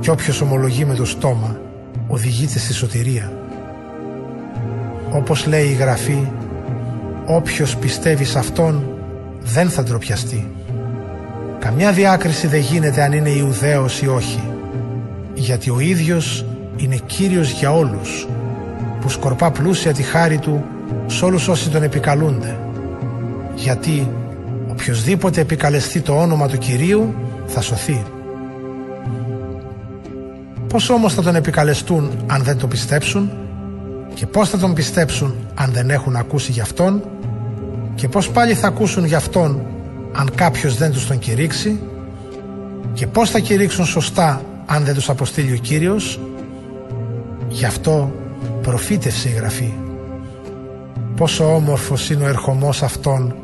και 0.00 0.10
όποιος 0.10 0.40
ομολογεί 0.40 0.84
με 0.84 0.94
το 0.94 1.04
στόμα 1.04 1.60
οδηγείται 2.06 2.58
στη 2.58 2.72
σωτηρία. 2.72 3.32
Όπως 5.10 5.46
λέει 5.46 5.66
η 5.66 5.72
Γραφή, 5.72 6.28
όποιος 7.26 7.76
πιστεύει 7.76 8.24
σε 8.24 8.38
Αυτόν 8.38 8.88
δεν 9.42 9.68
θα 9.68 9.82
ντροπιαστεί. 9.82 10.50
Καμιά 11.58 11.92
διάκριση 11.92 12.46
δεν 12.46 12.60
γίνεται 12.60 13.02
αν 13.02 13.12
είναι 13.12 13.30
Ιουδαίος 13.30 14.02
ή 14.02 14.08
όχι, 14.08 14.55
γιατί 15.46 15.70
ο 15.70 15.80
ίδιος 15.80 16.44
είναι 16.76 16.98
Κύριος 17.06 17.50
για 17.50 17.72
όλους, 17.72 18.28
που 19.00 19.08
σκορπά 19.08 19.50
πλούσια 19.50 19.92
τη 19.92 20.02
χάρη 20.02 20.38
Του 20.38 20.64
σε 21.06 21.24
όλους 21.24 21.48
όσοι 21.48 21.68
Τον 21.68 21.82
επικαλούνται. 21.82 22.58
Γιατί 23.54 24.10
οποιοδήποτε 24.70 25.40
επικαλεστεί 25.40 26.00
το 26.00 26.12
όνομα 26.20 26.48
του 26.48 26.58
Κυρίου 26.58 27.14
θα 27.46 27.60
σωθεί. 27.60 28.02
Πώς 30.68 30.90
όμως 30.90 31.14
θα 31.14 31.22
Τον 31.22 31.34
επικαλεστούν 31.34 32.10
αν 32.26 32.42
δεν 32.42 32.58
το 32.58 32.66
πιστέψουν; 32.66 33.30
Και 34.14 34.26
πώς 34.26 34.48
θα 34.48 34.58
τον 34.58 34.74
πιστέψουν 34.74 35.34
αν 35.54 35.70
δεν 35.72 35.90
έχουν 35.90 36.16
ακούσει 36.16 36.52
γι' 36.52 36.60
αυτόν; 36.60 37.02
Και 37.94 38.08
πώς 38.08 38.30
πάλι 38.30 38.54
θα 38.54 38.66
ακούσουν 38.66 39.04
γι' 39.04 39.14
αυτόν 39.14 39.62
αν 40.12 40.30
κάποιος 40.34 40.76
δεν 40.76 40.92
τους 40.92 41.06
τον 41.06 41.18
κηρύξει; 41.18 41.80
Και 42.92 43.06
πώς 43.06 43.30
θα 43.30 43.38
κηρύξουν 43.38 43.84
σωστά 43.84 44.40
αν 44.66 44.84
δεν 44.84 44.94
τους 44.94 45.08
αποστείλει 45.08 45.52
ο 45.52 45.56
Κύριος 45.56 46.20
γι' 47.48 47.64
αυτό 47.64 48.14
προφήτευσε 48.62 49.28
η 49.28 49.32
Γραφή 49.32 49.72
πόσο 51.16 51.54
όμορφος 51.54 52.10
είναι 52.10 52.24
ο 52.24 52.28
ερχομός 52.28 52.82
αυτών 52.82 53.34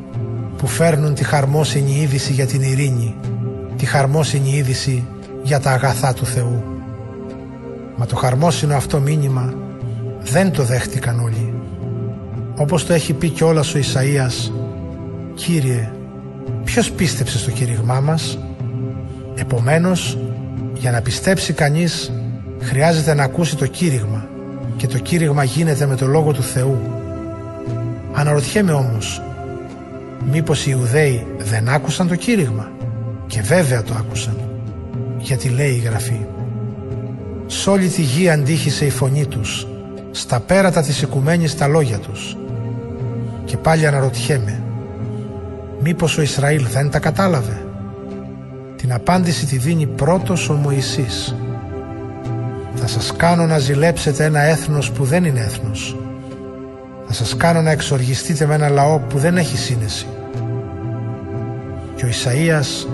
που 0.57 0.67
φέρνουν 0.67 1.13
τη 1.13 1.23
χαρμόσυνη 1.23 1.99
είδηση 2.01 2.33
για 2.33 2.45
την 2.45 2.61
ειρήνη 2.61 3.15
τη 3.77 3.85
χαρμόσυνη 3.85 4.49
είδηση 4.49 5.07
για 5.43 5.59
τα 5.59 5.71
αγαθά 5.71 6.13
του 6.13 6.25
Θεού 6.25 6.63
μα 7.95 8.05
το 8.05 8.15
χαρμόσυνο 8.15 8.75
αυτό 8.75 8.99
μήνυμα 8.99 9.53
δεν 10.23 10.51
το 10.51 10.63
δέχτηκαν 10.63 11.19
όλοι. 11.19 11.53
Όπως 12.55 12.85
το 12.85 12.93
έχει 12.93 13.13
πει 13.13 13.29
κιόλας 13.29 13.75
ο 13.75 13.79
Ισαΐας 13.79 14.51
«Κύριε, 15.33 15.91
ποιος 16.63 16.91
πίστεψε 16.91 17.37
στο 17.37 17.51
κήρυγμά 17.51 17.99
μας» 17.99 18.39
Επομένως, 19.35 20.17
για 20.83 20.91
να 20.91 21.01
πιστέψει 21.01 21.53
κανείς 21.53 22.11
χρειάζεται 22.61 23.13
να 23.13 23.23
ακούσει 23.23 23.55
το 23.55 23.65
κήρυγμα 23.65 24.27
και 24.77 24.87
το 24.87 24.97
κήρυγμα 24.97 25.43
γίνεται 25.43 25.85
με 25.85 25.95
το 25.95 26.05
Λόγο 26.05 26.31
του 26.31 26.43
Θεού. 26.43 26.77
Αναρωτιέμαι 28.13 28.71
όμως, 28.71 29.21
μήπως 30.31 30.65
οι 30.65 30.75
Ιουδαίοι 30.77 31.27
δεν 31.37 31.69
άκουσαν 31.69 32.07
το 32.07 32.15
κήρυγμα; 32.15 32.71
Και 33.27 33.41
βέβαια 33.41 33.83
το 33.83 33.93
άκουσαν 33.97 34.37
γιατί 35.17 35.49
λέει 35.49 35.71
η 35.71 35.81
Γραφή 35.85 36.25
«Σ' 37.47 37.67
όλη 37.67 37.87
τη 37.87 38.01
γη 38.01 38.29
αντίχησε 38.29 38.85
η 38.85 38.89
φωνή 38.89 39.25
τους 39.25 39.67
στα 40.11 40.39
πέρατα 40.39 40.81
της 40.81 41.01
οικουμένης 41.01 41.57
τα 41.57 41.67
λόγια 41.67 41.97
τους. 41.97 42.37
Και 43.45 43.57
πάλι 43.57 43.87
αναρωτιέμαι, 43.87 44.63
μήπως 45.83 46.17
ο 46.17 46.21
Ισραήλ 46.21 46.67
δεν 46.67 46.89
τα 46.89 46.99
κατάλαβε; 46.99 47.62
Την 48.83 48.93
απάντηση 48.93 49.45
τη 49.45 49.57
δίνει 49.57 49.85
πρώτος 49.85 50.49
ο 50.49 50.53
Μωυσής. 50.53 51.35
Θα 52.75 52.87
σας 52.87 53.15
κάνω 53.15 53.45
να 53.45 53.57
ζηλέψετε 53.57 54.23
ένα 54.23 54.41
έθνος 54.41 54.91
που 54.91 55.03
δεν 55.03 55.23
είναι 55.23 55.39
έθνος. 55.39 55.97
Θα 57.07 57.13
σας 57.13 57.37
κάνω 57.37 57.61
να 57.61 57.71
εξοργιστείτε 57.71 58.45
με 58.45 58.55
ένα 58.55 58.69
λαό 58.69 58.99
που 58.99 59.17
δεν 59.17 59.37
έχει 59.37 59.57
σύνεση. 59.57 60.07
Και 61.95 62.05
ο 62.05 62.07
Ισαΐας 62.07 62.87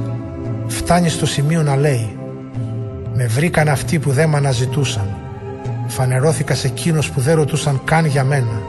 φτάνει 0.67 1.09
στο 1.09 1.25
σημείο 1.25 1.63
να 1.63 1.75
λέει 1.75 2.17
«Με 3.13 3.25
βρήκαν 3.27 3.67
αυτοί 3.67 3.99
που 3.99 4.11
δεν 4.11 4.29
με 4.29 4.37
αναζητούσαν 4.37 5.15
φανερώθηκα 5.87 6.55
σε 6.55 6.67
εκείνους 6.67 7.09
που 7.09 7.21
δεν 7.21 7.35
ρωτούσαν 7.35 7.81
καν 7.83 8.05
για 8.05 8.23
μένα. 8.23 8.61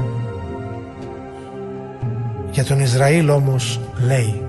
Για 2.50 2.64
τον 2.64 2.80
Ισραήλ 2.80 3.28
όμως 3.28 3.80
λέει 4.06 4.42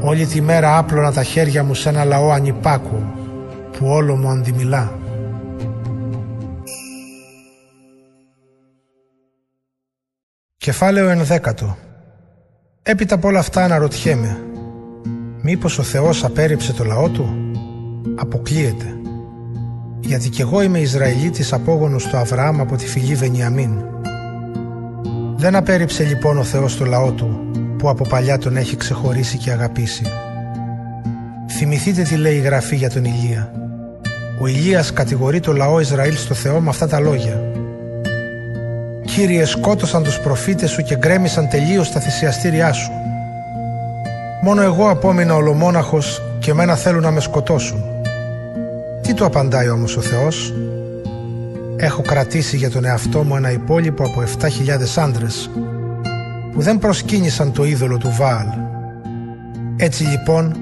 Όλη 0.00 0.26
τη 0.26 0.40
μέρα 0.40 0.78
άπλωνα 0.78 1.12
τα 1.12 1.22
χέρια 1.22 1.64
μου 1.64 1.74
σε 1.74 1.88
ένα 1.88 2.04
λαό 2.04 2.30
ανυπάκου 2.30 3.02
που 3.78 3.86
όλο 3.86 4.16
μου 4.16 4.28
αντιμιλά. 4.28 4.98
Κεφάλαιο 10.56 11.08
ενδέκατο 11.08 11.76
Έπειτα 12.82 13.14
από 13.14 13.28
όλα 13.28 13.38
αυτά 13.38 13.64
αναρωτιέμαι 13.64 14.46
Μήπως 15.42 15.78
ο 15.78 15.82
Θεός 15.82 16.24
απέρριψε 16.24 16.72
το 16.72 16.84
λαό 16.84 17.08
του; 17.08 17.50
Αποκλείεται. 18.16 19.00
Γιατί 20.00 20.28
κι 20.28 20.40
εγώ 20.40 20.62
είμαι 20.62 20.78
Ισραηλίτης 20.78 21.52
απόγονος 21.52 22.06
του 22.06 22.16
Αβραάμ 22.16 22.60
από 22.60 22.76
τη 22.76 22.86
φυλή 22.86 23.14
Βενιαμίν. 23.14 23.70
Δεν 25.36 25.56
απέρριψε 25.56 26.04
λοιπόν 26.04 26.38
ο 26.38 26.42
Θεός 26.42 26.76
το 26.76 26.84
λαό 26.84 27.12
του; 27.12 27.50
Που 27.78 27.88
από 27.88 28.04
παλιά 28.08 28.38
τον 28.38 28.56
έχει 28.56 28.76
ξεχωρίσει 28.76 29.36
και 29.36 29.50
αγαπήσει. 29.50 30.02
Θυμηθείτε 31.48 32.02
τι 32.02 32.16
λέει 32.16 32.34
η 32.34 32.40
Γραφή 32.40 32.76
για 32.76 32.90
τον 32.90 33.04
Ηλία. 33.04 33.50
Ο 34.40 34.46
Ηλίας 34.46 34.92
κατηγορεί 34.92 35.40
το 35.40 35.52
λαό 35.52 35.80
Ισραήλ 35.80 36.16
στο 36.16 36.34
Θεό 36.34 36.60
με 36.60 36.68
αυτά 36.68 36.88
τα 36.88 37.00
λόγια. 37.00 37.42
Κύριε 39.04 39.44
σκότωσαν 39.44 40.02
τους 40.02 40.20
προφήτες 40.20 40.70
σου 40.70 40.82
και 40.82 40.96
γκρέμισαν 40.96 41.48
τελείως 41.48 41.92
τα 41.92 42.00
θυσιαστήριά 42.00 42.72
σου. 42.72 42.90
Μόνο 44.42 44.62
εγώ 44.62 44.90
απόμεινα 44.90 45.34
ολομόναχος 45.34 46.22
και 46.38 46.54
μένα 46.54 46.74
θέλουν 46.74 47.02
να 47.02 47.10
με 47.10 47.20
σκοτώσουν. 47.20 47.84
Τι 49.00 49.14
του 49.14 49.24
απαντάει 49.24 49.68
όμως 49.68 49.96
ο 49.96 50.00
Θεός; 50.00 50.52
Έχω 51.76 52.02
κρατήσει 52.02 52.56
για 52.56 52.70
τον 52.70 52.84
εαυτό 52.84 53.22
μου 53.22 53.36
ένα 53.36 53.50
υπόλοιπο 53.50 54.04
από 54.04 54.22
7.000 54.40 54.48
άντρες 54.96 55.50
που 56.56 56.62
δεν 56.62 56.78
προσκύνησαν 56.78 57.52
το 57.52 57.64
είδωλο 57.64 57.98
του 57.98 58.12
Βάαλ. 58.16 58.46
Έτσι 59.76 60.04
λοιπόν 60.04 60.56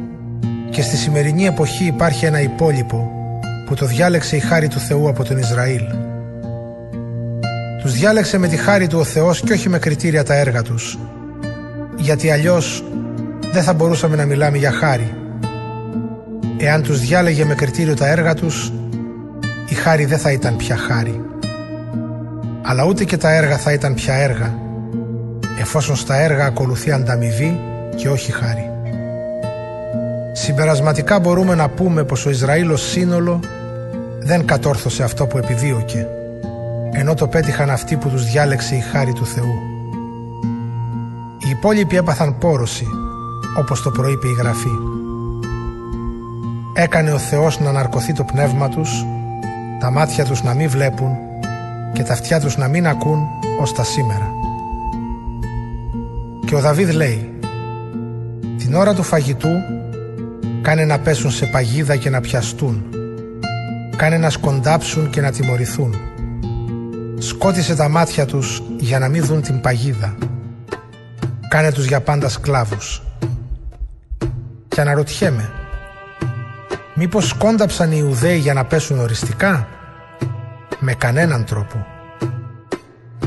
και 0.71 0.83
στη 0.83 0.97
σημερινή 0.97 1.47
εποχή 1.47 1.85
υπάρχει 1.85 2.25
ένα 2.25 2.41
υπόλοιπο 2.41 3.11
που 3.67 3.75
το 3.75 3.87
διάλεξε 3.87 4.37
η 4.37 4.39
χάρη 4.39 4.69
του 4.69 4.79
Θεού 4.79 5.09
από 5.09 5.25
τον 5.25 5.39
Ισραήλ. 5.39 5.83
Τους 7.83 7.93
διάλεξε 7.93 8.39
με 8.39 8.49
τη 8.49 8.57
χάρη 8.57 8.87
του 8.87 8.99
ο 8.99 9.05
Θεός 9.05 9.41
και 9.41 9.53
όχι 9.53 9.69
με 9.69 9.79
κριτήρια 9.79 10.25
τα 10.25 10.35
έργα 10.35 10.63
τους, 10.63 10.99
γιατί 11.97 12.31
αλλιώς 12.31 12.85
δεν 13.53 13.63
θα 13.63 13.73
μπορούσαμε 13.73 14.17
να 14.17 14.25
μιλάμε 14.25 14.59
για 14.59 14.73
χάρη. 14.73 15.15
Εάν 16.59 16.83
τους 16.83 17.01
διάλεγε 17.01 17.45
με 17.45 17.55
κριτήριο 17.55 17.95
τα 17.95 18.07
έργα 18.07 18.35
τους, 18.35 18.73
η 19.69 19.75
χάρη 19.75 20.05
δεν 20.05 20.19
θα 20.19 20.33
ήταν 20.33 20.57
πια 20.57 20.77
χάρη. 20.77 21.25
Αλλά 22.63 22.85
ούτε 22.85 23.05
και 23.05 23.17
τα 23.17 23.35
έργα 23.35 23.57
θα 23.57 23.73
ήταν 23.73 23.95
πια 23.95 24.15
έργα, 24.15 24.64
εφόσον 25.59 25.97
στα 25.97 26.17
έργα 26.17 26.45
ακολουθεί 26.45 26.93
ανταμοιβή 26.93 27.61
και 27.97 28.09
όχι 28.09 28.33
χάρη. 28.33 28.71
Συμπερασματικά 30.33 31.19
μπορούμε 31.19 31.55
να 31.55 31.69
πούμε 31.69 32.05
πως 32.05 32.27
ο 32.27 32.31
Ισραήλ 32.31 32.71
ως 32.71 32.91
σύνολο 32.91 33.41
δεν 34.21 34.47
κατόρθωσε 34.47 35.03
αυτό 35.03 35.27
που 35.27 35.39
επιδίωκε, 35.39 36.07
ενώ 36.93 37.15
το 37.15 37.27
πέτυχαν 37.27 37.71
αυτοί 37.71 37.97
που 37.97 38.09
τους 38.09 38.25
διάλεξε 38.25 38.75
η 38.75 38.81
χάρη 38.81 39.13
του 39.13 39.27
Θεού. 39.27 39.55
Οι 41.47 41.51
υπόλοιποι 41.51 41.97
έπαθαν 41.97 42.39
πόρωση, 42.39 42.87
όπως 43.59 43.83
το 43.83 43.91
προείπε 43.91 44.29
η 44.29 44.35
Γραφή. 44.39 44.79
Έκανε 46.75 47.13
ο 47.13 47.19
Θεός 47.19 47.61
να 47.61 47.69
αναρκωθεί 47.69 48.13
το 48.13 48.25
πνεύμα 48.25 48.69
τους, 48.69 49.05
τα 49.81 49.91
μάτια 49.91 50.25
τους 50.25 50.43
να 50.43 50.55
μην 50.55 50.69
βλέπουν 50.69 51.17
και 51.93 52.03
τα 52.03 52.13
αυτιά 52.13 52.41
τους 52.41 52.57
να 52.57 52.69
μην 52.69 52.87
ακούν 52.87 53.19
ως 53.61 53.73
τα 53.73 53.85
σήμερα. 53.85 54.44
Και 56.55 56.61
ο 56.61 56.63
Δαβίδ 56.63 56.91
λέει 56.91 57.39
«Την 58.59 58.75
ώρα 58.75 58.95
του 58.95 59.03
φαγητού 59.03 59.49
κάνε 60.63 60.85
να 60.85 60.99
πέσουν 60.99 61.31
σε 61.31 61.47
παγίδα 61.47 61.97
και 61.97 62.11
να 62.11 62.21
πιαστούν, 62.21 62.85
κάνε 63.97 64.19
να 64.19 64.31
σκοντάψουν 64.31 65.11
και 65.11 65.21
να 65.21 65.31
τιμωρηθούν. 65.31 65.95
Σκότισε 67.19 67.75
τα 67.75 67.89
μάτια 67.89 68.27
τους 68.27 68.63
για 68.79 68.99
να 68.99 69.09
μην 69.09 69.25
δουν 69.25 69.43
την 69.43 69.61
παγίδα. 69.61 70.15
Κάνε 71.49 71.73
τους 71.73 71.87
για 71.87 72.01
πάντα 72.01 72.29
σκλάβους. 72.29 73.03
Και 74.69 74.81
αναρωτιέμαι, 74.81 75.51
μήπως 76.95 77.29
σκόνταψαν 77.29 77.93
οι 77.93 77.97
Ιουδαίοι 77.99 78.39
για 78.39 78.55
να 78.55 78.65
πέσουν 78.65 78.99
οριστικά; 78.99 79.69
Με 80.79 80.95
κανέναν 80.95 81.45
τρόπο. 81.45 81.87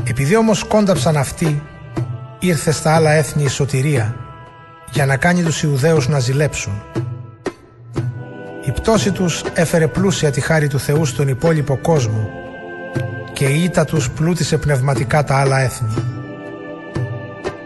Επειδή 0.04 0.36
όμως 0.36 0.58
σκόνταψαν 0.58 1.16
αυτοί, 1.16 1.62
ήρθε 2.38 2.70
στα 2.70 2.94
άλλα 2.94 3.10
έθνη 3.10 3.42
η 3.42 3.48
σωτηρία 3.48 4.14
για 4.90 5.06
να 5.06 5.16
κάνει 5.16 5.42
τους 5.42 5.62
Ιουδαίους 5.62 6.08
να 6.08 6.18
ζηλέψουν. 6.18 6.82
Η 8.64 8.70
πτώση 8.70 9.12
τους 9.12 9.42
έφερε 9.54 9.86
πλούσια 9.86 10.30
τη 10.30 10.40
χάρη 10.40 10.68
του 10.68 10.78
Θεού 10.78 11.04
στον 11.04 11.28
υπόλοιπο 11.28 11.76
κόσμο 11.76 12.28
και 13.32 13.44
η 13.44 13.62
ήττα 13.62 13.84
τους 13.84 14.10
πλούτησε 14.10 14.56
πνευματικά 14.56 15.24
τα 15.24 15.36
άλλα 15.36 15.60
έθνη. 15.60 15.94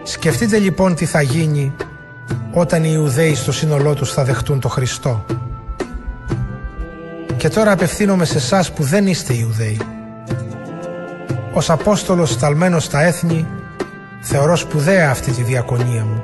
Σκεφτείτε 0.02 0.58
λοιπόν 0.58 0.94
τι 0.94 1.04
θα 1.04 1.22
γίνει 1.22 1.72
όταν 2.52 2.84
οι 2.84 2.90
Ιουδαίοι 2.92 3.34
στο 3.34 3.52
σύνολό 3.52 3.94
τους 3.94 4.12
θα 4.12 4.24
δεχτούν 4.24 4.60
το 4.60 4.68
Χριστό. 4.68 5.24
Και 7.36 7.48
τώρα 7.48 7.72
απευθύνομαι 7.72 8.24
σε 8.24 8.36
εσάς 8.36 8.72
που 8.72 8.82
δεν 8.82 9.06
είστε 9.06 9.34
Ιουδαίοι. 9.34 9.80
Ως 11.52 11.70
Απόστολος 11.70 12.30
σταλμένος 12.30 12.84
στα 12.84 13.02
έθνη 13.02 13.46
θεωρώ 14.22 14.56
σπουδαία 14.56 15.10
αυτή 15.10 15.30
τη 15.30 15.42
διακονία 15.42 16.04
μου. 16.04 16.22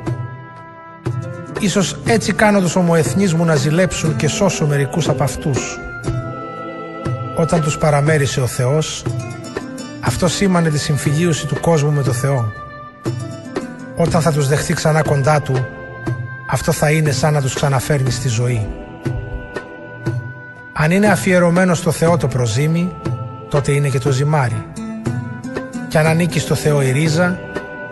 Ίσως 1.60 1.96
έτσι 2.06 2.32
κάνω 2.32 2.60
τους 2.60 2.76
ομοεθνείς 2.76 3.34
μου 3.34 3.44
να 3.44 3.54
ζηλέψουν 3.54 4.16
και 4.16 4.28
σώσω 4.28 4.66
μερικούς 4.66 5.08
από 5.08 5.22
αυτούς. 5.22 5.78
Όταν 7.36 7.60
τους 7.60 7.78
παραμέρισε 7.78 8.40
ο 8.40 8.46
Θεός, 8.46 9.04
αυτό 10.00 10.28
σήμανε 10.28 10.70
τη 10.70 10.78
συμφιλίωση 10.78 11.46
του 11.46 11.60
κόσμου 11.60 11.92
με 11.92 12.02
το 12.02 12.12
Θεό. 12.12 12.52
Όταν 13.96 14.20
θα 14.20 14.32
τους 14.32 14.48
δεχτεί 14.48 14.74
ξανά 14.74 15.02
κοντά 15.02 15.40
Του, 15.42 15.66
αυτό 16.50 16.72
θα 16.72 16.90
είναι 16.90 17.10
σαν 17.10 17.32
να 17.32 17.40
τους 17.40 17.54
ξαναφέρνει 17.54 18.10
στη 18.10 18.28
ζωή. 18.28 18.68
Αν 20.72 20.90
είναι 20.90 21.06
αφιερωμένο 21.06 21.74
στο 21.74 21.90
Θεό 21.90 22.16
το 22.16 22.28
προζύμι, 22.28 22.92
τότε 23.48 23.72
είναι 23.72 23.88
και 23.88 23.98
το 23.98 24.10
ζυμάρι. 24.10 24.66
Και 25.88 25.98
αν 25.98 26.06
ανήκει 26.06 26.38
στο 26.38 26.54
Θεό 26.54 26.82
η 26.82 26.90
ρίζα, 26.90 27.38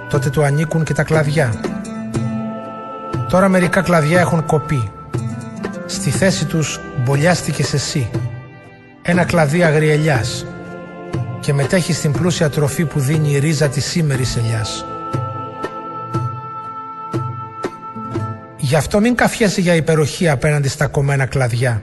τότε 0.09 0.31
του 0.31 0.45
ανήκουν 0.45 0.85
και 0.85 0.95
τα 0.95 1.03
κλαδιά. 1.03 1.55
Τώρα 3.29 3.49
μερικά 3.49 3.81
κλαδιά 3.81 4.21
έχουν 4.21 4.47
κοπεί. 4.47 4.91
Στη 5.87 6.11
θέση 6.11 6.45
τους 6.45 6.81
μπολιάστηκες 7.05 7.73
εσύ. 7.73 8.11
Ένα 9.03 9.25
κλαδί 9.25 9.63
αγριελιάς 9.63 10.47
και 11.41 11.53
μετέχει 11.53 11.93
στην 11.93 12.13
πλούσια 12.13 12.51
τροφή 12.51 12.85
που 12.85 13.01
δίνει 13.01 13.31
η 13.31 13.39
ρίζα 13.39 13.69
της 13.69 13.85
σήμερης 13.85 14.37
ελιάς. 14.37 14.85
Γι' 18.57 18.77
αυτό 18.77 19.01
μην 19.01 19.15
καφιέσαι 19.15 19.61
για 19.61 19.75
υπεροχή 19.75 20.29
απέναντι 20.29 20.69
στα 20.69 20.87
κομμένα 20.87 21.27
κλαδιά. 21.27 21.83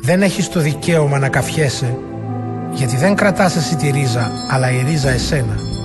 Δεν 0.00 0.22
έχεις 0.22 0.48
το 0.48 0.60
δικαίωμα 0.60 1.18
να 1.18 1.28
καφιέσαι, 1.28 1.96
γιατί 2.72 2.96
δεν 2.96 3.14
κρατάς 3.14 3.56
εσύ 3.56 3.76
τη 3.76 3.90
ρίζα, 3.90 4.30
αλλά 4.50 4.70
η 4.70 4.82
ρίζα 4.82 5.10
εσένα. 5.10 5.75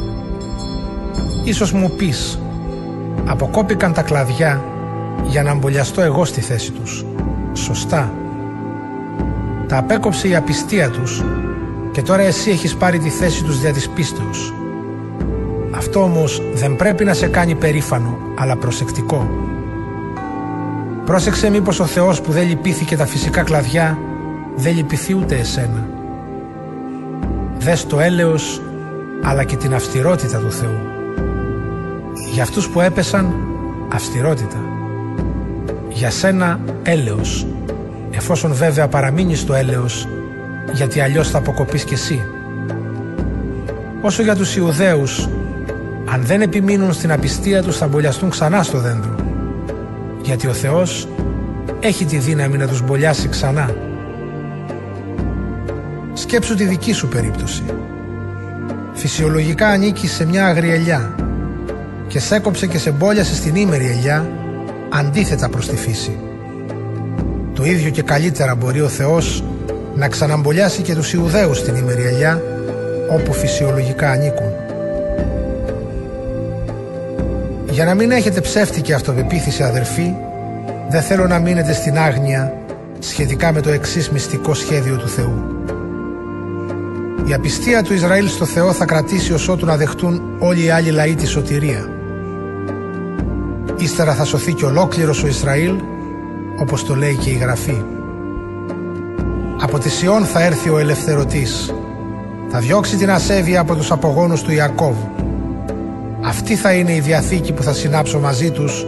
Ίσως 1.43 1.71
μου 1.71 1.91
πεις, 1.97 2.39
αποκόπηκαν 3.25 3.93
τα 3.93 4.01
κλαδιά 4.01 4.63
για 5.27 5.43
να 5.43 5.51
αμπολιαστώ 5.51 6.01
εγώ 6.01 6.25
στη 6.25 6.41
θέση 6.41 6.71
τους. 6.71 7.05
Σωστά. 7.53 8.13
Τα 9.67 9.77
απέκοψε 9.77 10.27
η 10.27 10.35
απιστία 10.35 10.89
τους 10.89 11.23
και 11.91 12.01
τώρα 12.01 12.21
εσύ 12.21 12.49
έχεις 12.49 12.75
πάρει 12.75 12.99
τη 12.99 13.09
θέση 13.09 13.43
τους 13.43 13.59
δια 13.59 13.73
της 13.73 13.89
πίστεως. 13.89 14.53
Αυτό 15.71 16.03
όμως 16.03 16.41
δεν 16.53 16.75
πρέπει 16.75 17.03
να 17.03 17.13
σε 17.13 17.27
κάνει 17.27 17.55
περήφανο, 17.55 18.17
αλλά 18.37 18.55
προσεκτικό. 18.55 19.29
Πρόσεξε 21.05 21.49
μήπως 21.49 21.79
ο 21.79 21.85
Θεός 21.85 22.21
που 22.21 22.31
δεν 22.31 22.47
λυπήθηκε 22.47 22.97
τα 22.97 23.05
φυσικά 23.05 23.43
κλαδιά, 23.43 23.97
δεν 24.55 24.75
λυπηθεί 24.75 25.15
ούτε 25.15 25.35
εσένα. 25.35 25.87
Δες 27.57 27.87
το 27.87 27.99
έλεος, 27.99 28.61
αλλά 29.23 29.43
και 29.43 29.55
την 29.55 29.73
αυστηρότητα 29.73 30.37
του 30.37 30.51
Θεού. 30.51 30.90
Για 32.31 32.43
αυτούς 32.43 32.69
που 32.69 32.81
έπεσαν, 32.81 33.33
αυστηρότητα. 33.93 34.57
Για 35.89 36.09
σένα, 36.09 36.59
έλεος, 36.83 37.47
εφόσον 38.11 38.53
βέβαια 38.53 38.87
παραμείνεις 38.87 39.39
στο 39.39 39.53
έλεος, 39.53 40.07
γιατί 40.73 40.99
αλλιώς 40.99 41.29
θα 41.29 41.37
αποκοπείς 41.37 41.83
κι 41.83 41.93
εσύ. 41.93 42.21
Όσο 44.01 44.23
για 44.23 44.35
τους 44.35 44.55
Ιουδαίους, 44.55 45.29
αν 46.13 46.21
δεν 46.21 46.41
επιμείνουν 46.41 46.93
στην 46.93 47.11
απιστία 47.11 47.63
τους 47.63 47.77
θα 47.77 47.87
μπολιαστούν 47.87 48.29
ξανά 48.29 48.63
στο 48.63 48.77
δέντρο. 48.77 49.15
Γιατί 50.23 50.47
ο 50.47 50.53
Θεός 50.53 51.07
έχει 51.79 52.05
τη 52.05 52.17
δύναμη 52.17 52.57
να 52.57 52.67
τους 52.67 52.81
μπολιάσει 52.81 53.27
ξανά. 53.27 53.75
Σκέψου 56.13 56.55
τη 56.55 56.63
δική 56.63 56.93
σου 56.93 57.07
περίπτωση. 57.07 57.63
Φυσιολογικά 58.93 59.67
ανήκει 59.67 60.07
σε 60.07 60.25
μια 60.25 60.45
αγριελιά 60.45 61.15
και 62.11 62.19
σέκοψε 62.19 62.67
και 62.67 62.77
σε 62.77 62.91
μπόλιασε 62.91 63.35
στην 63.35 63.55
ήμερη 63.55 63.85
ελιά 63.85 64.29
αντίθετα 64.89 65.49
προς 65.49 65.67
τη 65.67 65.75
φύση. 65.75 66.17
Το 67.53 67.65
ίδιο 67.65 67.89
και 67.89 68.01
καλύτερα 68.01 68.55
μπορεί 68.55 68.81
ο 68.81 68.87
Θεός 68.87 69.43
να 69.95 70.07
ξαναμπολιάσει 70.07 70.81
και 70.81 70.95
τους 70.95 71.13
Ιουδαίους 71.13 71.57
στην 71.57 71.75
ήμερη 71.75 72.03
ελιά 72.05 72.41
όπου 73.09 73.33
φυσιολογικά 73.33 74.09
ανήκουν. 74.09 74.51
Για 77.69 77.85
να 77.85 77.93
μην 77.93 78.11
έχετε 78.11 78.41
ψεύτικη 78.41 78.93
αυτοπεποίθηση 78.93 79.63
αδερφοί, 79.63 80.13
δεν 80.89 81.01
θέλω 81.01 81.27
να 81.27 81.39
μείνετε 81.39 81.73
στην 81.73 81.97
άγνοια 81.97 82.53
σχετικά 82.99 83.51
με 83.51 83.61
το 83.61 83.69
εξής 83.69 84.09
μυστικό 84.09 84.53
σχέδιο 84.53 84.97
του 84.97 85.07
Θεού. 85.07 85.63
Η 87.25 87.33
απιστία 87.33 87.83
του 87.83 87.93
Ισραήλ 87.93 88.27
στο 88.27 88.45
Θεό 88.45 88.73
θα 88.73 88.85
κρατήσει 88.85 89.33
ως 89.33 89.49
ότου 89.49 89.65
να 89.65 89.77
δεχτούν 89.77 90.21
όλοι 90.39 90.63
οι 90.63 90.69
άλλοι 90.69 90.89
λαοί 90.89 91.15
τη 91.15 91.25
σωτηρία. 91.27 92.00
Ύστερα 93.81 94.13
θα 94.13 94.23
σωθεί 94.23 94.53
και 94.53 94.65
ολόκληρος 94.65 95.23
ο 95.23 95.27
Ισραήλ, 95.27 95.73
όπως 96.59 96.85
το 96.85 96.95
λέει 96.95 97.15
και 97.15 97.29
η 97.29 97.33
Γραφή. 97.33 97.83
Από 99.61 99.79
τη 99.79 99.89
Σιών 99.89 100.25
θα 100.25 100.43
έρθει 100.43 100.69
ο 100.69 100.77
ελευθερωτής. 100.77 101.73
Θα 102.49 102.59
διώξει 102.59 102.95
την 102.95 103.11
ασέβεια 103.11 103.59
από 103.59 103.75
τους 103.75 103.91
απογόνους 103.91 104.41
του 104.41 104.51
Ιακώβ. 104.51 104.95
Αυτή 106.21 106.55
θα 106.55 106.73
είναι 106.73 106.95
η 106.95 106.99
διαθήκη 106.99 107.53
που 107.53 107.63
θα 107.63 107.73
συνάψω 107.73 108.19
μαζί 108.19 108.51
τους 108.51 108.85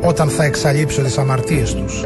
όταν 0.00 0.28
θα 0.28 0.44
εξαλείψω 0.44 1.02
τις 1.02 1.18
αμαρτίες 1.18 1.74
τους. 1.74 2.04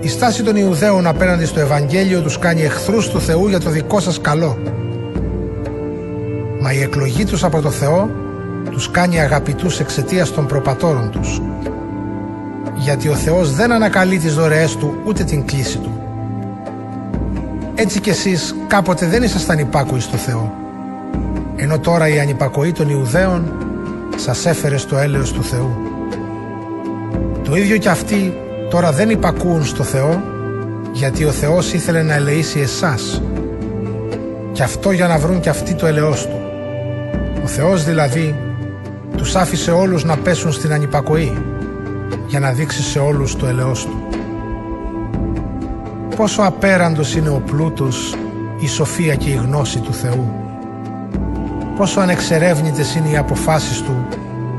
Η 0.00 0.08
στάση 0.08 0.42
των 0.42 0.56
Ιουδαίων 0.56 1.06
απέναντι 1.06 1.44
στο 1.44 1.60
Ευαγγέλιο 1.60 2.20
τους 2.20 2.38
κάνει 2.38 2.62
εχθρούς 2.62 3.08
του 3.08 3.20
Θεού 3.20 3.48
για 3.48 3.60
το 3.60 3.70
δικό 3.70 4.00
σας 4.00 4.20
καλό. 4.20 4.58
Μα 6.60 6.72
η 6.72 6.82
εκλογή 6.82 7.24
τους 7.24 7.44
από 7.44 7.60
το 7.60 7.70
Θεό 7.70 8.10
τους 8.78 8.90
κάνει 8.90 9.20
αγαπητούς 9.20 9.80
εξαιτίας 9.80 10.32
των 10.32 10.46
προπατόρων 10.46 11.10
τους. 11.10 11.42
Γιατί 12.74 13.08
ο 13.08 13.14
Θεός 13.14 13.54
δεν 13.54 13.72
ανακαλεί 13.72 14.18
τις 14.18 14.34
δωρεές 14.34 14.76
Του 14.76 14.94
ούτε 15.04 15.24
την 15.24 15.46
κλίση 15.46 15.78
Του. 15.78 16.00
Έτσι 17.74 18.00
κι 18.00 18.10
εσείς 18.10 18.54
κάποτε 18.66 19.06
δεν 19.06 19.22
ήσασταν 19.22 19.58
υπάκουοι 19.58 20.00
στο 20.00 20.16
Θεό. 20.16 20.54
Ενώ 21.56 21.78
τώρα 21.78 22.08
η 22.08 22.20
ανυπακοή 22.20 22.72
των 22.72 22.88
Ιουδαίων 22.88 23.52
σας 24.16 24.46
έφερε 24.46 24.76
στο 24.76 24.96
έλεος 24.96 25.32
του 25.32 25.42
Θεού. 25.42 25.76
Το 27.44 27.56
ίδιο 27.56 27.76
κι 27.76 27.88
αυτοί 27.88 28.36
τώρα 28.70 28.92
δεν 28.92 29.10
υπακούουν 29.10 29.64
στο 29.64 29.82
Θεό 29.82 30.22
γιατί 30.92 31.24
ο 31.24 31.30
Θεός 31.30 31.72
ήθελε 31.72 32.02
να 32.02 32.14
ελεήσει 32.14 32.60
εσάς 32.60 33.22
και 34.52 34.62
αυτό 34.62 34.90
για 34.90 35.06
να 35.06 35.18
βρουν 35.18 35.40
κι 35.40 35.48
αυτοί 35.48 35.74
το 35.74 35.86
ελεός 35.86 36.26
Του. 36.26 36.40
Ο 37.44 37.46
Θεός 37.46 37.84
δηλαδή 37.84 38.34
τους 39.18 39.36
άφησε 39.36 39.70
όλους 39.70 40.04
να 40.04 40.16
πέσουν 40.16 40.52
στην 40.52 40.72
ανυπακοή 40.72 41.42
για 42.26 42.40
να 42.40 42.52
δείξει 42.52 42.82
σε 42.82 42.98
όλους 42.98 43.36
το 43.36 43.46
ελεός 43.46 43.84
Του. 43.84 44.02
Πόσο 46.16 46.42
απέραντος 46.42 47.14
είναι 47.14 47.28
ο 47.28 47.42
πλούτος, 47.46 48.14
η 48.60 48.68
σοφία 48.68 49.14
και 49.14 49.30
η 49.30 49.34
γνώση 49.34 49.80
του 49.80 49.92
Θεού. 49.92 50.32
Πόσο 51.76 52.00
ανεξερεύνητες 52.00 52.94
είναι 52.94 53.08
οι 53.08 53.16
αποφάσεις 53.16 53.82
Του 53.82 54.06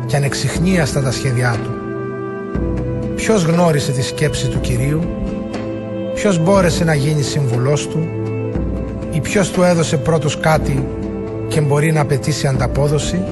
και 0.06 0.16
ανεξιχνίαστα 0.16 1.02
τα 1.02 1.12
σχέδιά 1.12 1.56
Του. 1.64 1.72
Ποιος 3.16 3.44
γνώρισε 3.44 3.92
τη 3.92 4.02
σκέψη 4.02 4.48
του 4.48 4.60
Κυρίου, 4.60 5.02
ποιος 6.14 6.40
μπόρεσε 6.40 6.84
να 6.84 6.94
γίνει 6.94 7.22
συμβουλός 7.22 7.88
Του 7.88 8.08
ή 9.12 9.20
ποιος 9.20 9.52
Του 9.52 9.64
έδωσε 9.64 9.98
πρώτος 9.98 10.40
κάτι 10.40 10.88
και 11.48 11.62
μπορεί 11.62 11.92
να 11.92 12.02
απαιτήσει 12.02 12.48
ανταπόδοση. 12.48 13.24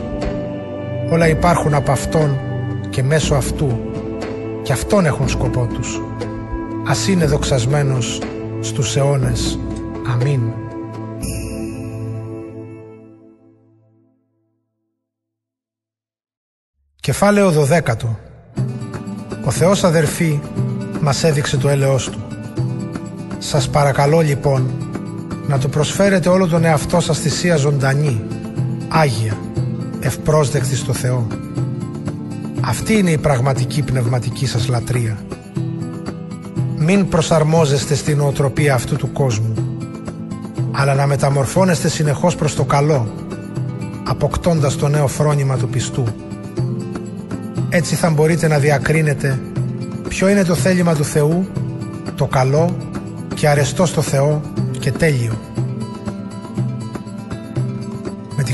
Όλα 1.10 1.28
υπάρχουν 1.28 1.74
από 1.74 1.91
Αυτόν 1.91 2.39
και 2.89 3.03
μέσω 3.03 3.36
Αυτού 3.36 3.80
και 4.64 4.74
Αυτόν 4.74 5.05
έχουν 5.05 5.30
σκοπό 5.30 5.68
τους. 5.74 6.01
Ας 6.88 7.08
είναι 7.08 7.26
δοξασμένος 7.26 8.22
στους 8.60 8.95
αιώνες. 8.95 9.60
Αμήν. 10.14 10.41
Κεφάλαιο 16.95 17.51
12 17.51 17.95
Ο 19.45 19.51
Θεός 19.51 19.84
αδερφή 19.84 20.39
μας 21.01 21.24
έδειξε 21.24 21.58
το 21.58 21.70
έλεος 21.70 22.10
Του. 22.10 22.28
Σας 23.38 23.70
παρακαλώ 23.70 24.20
λοιπόν 24.20 24.72
να 25.47 25.60
του 25.60 25.70
προσφέρετε 25.70 26.30
όλο 26.30 26.47
τον 26.47 26.64
εαυτό 26.64 26.99
σας 26.99 27.20
θυσία 27.20 27.55
ζωντανή, 27.55 28.22
άγια, 28.88 29.38
ευπρόσδεκτη 30.08 30.76
στο 30.76 30.93
Θεό. 30.93 31.28
Αυτή 32.62 32.97
είναι 32.97 33.12
η 33.12 33.18
πραγματική 33.18 33.82
πνευματική 33.82 34.45
σας 34.45 34.68
λατρεία. 34.68 35.18
Μην 36.78 37.08
προσαρμόζεστε 37.08 37.95
στην 37.95 38.22
οτροπία 38.22 38.74
αυτού 38.74 38.95
του 38.95 39.12
κόσμου, 39.12 39.53
αλλά 40.72 40.93
να 40.93 41.08
μεταμορφώνεστε 41.08 41.89
συνεχώς 41.89 42.36
προς 42.36 42.55
το 42.55 42.64
καλό, 42.64 43.14
αποκτώντας 44.08 44.76
το 44.76 44.88
νέο 44.88 45.08
φρόνημα 45.08 45.58
του 45.58 45.70
πιστού. 45.70 46.03
Έτσι 47.70 47.95
θα 47.95 48.10
μπορείτε 48.10 48.47
να 48.47 48.58
διακρίνετε 48.58 49.39
ποιο 50.08 50.28
είναι 50.28 50.43
το 50.43 50.55
θέλημα 50.55 50.95
του 50.95 51.03
Θεού, 51.03 51.47
το 52.16 52.26
καλό 52.26 52.78
και 53.34 53.47
αρεστό 53.47 53.86
στο 53.86 54.01
Θεό 54.01 54.41
και 54.80 54.91
τέλειο. 54.91 55.57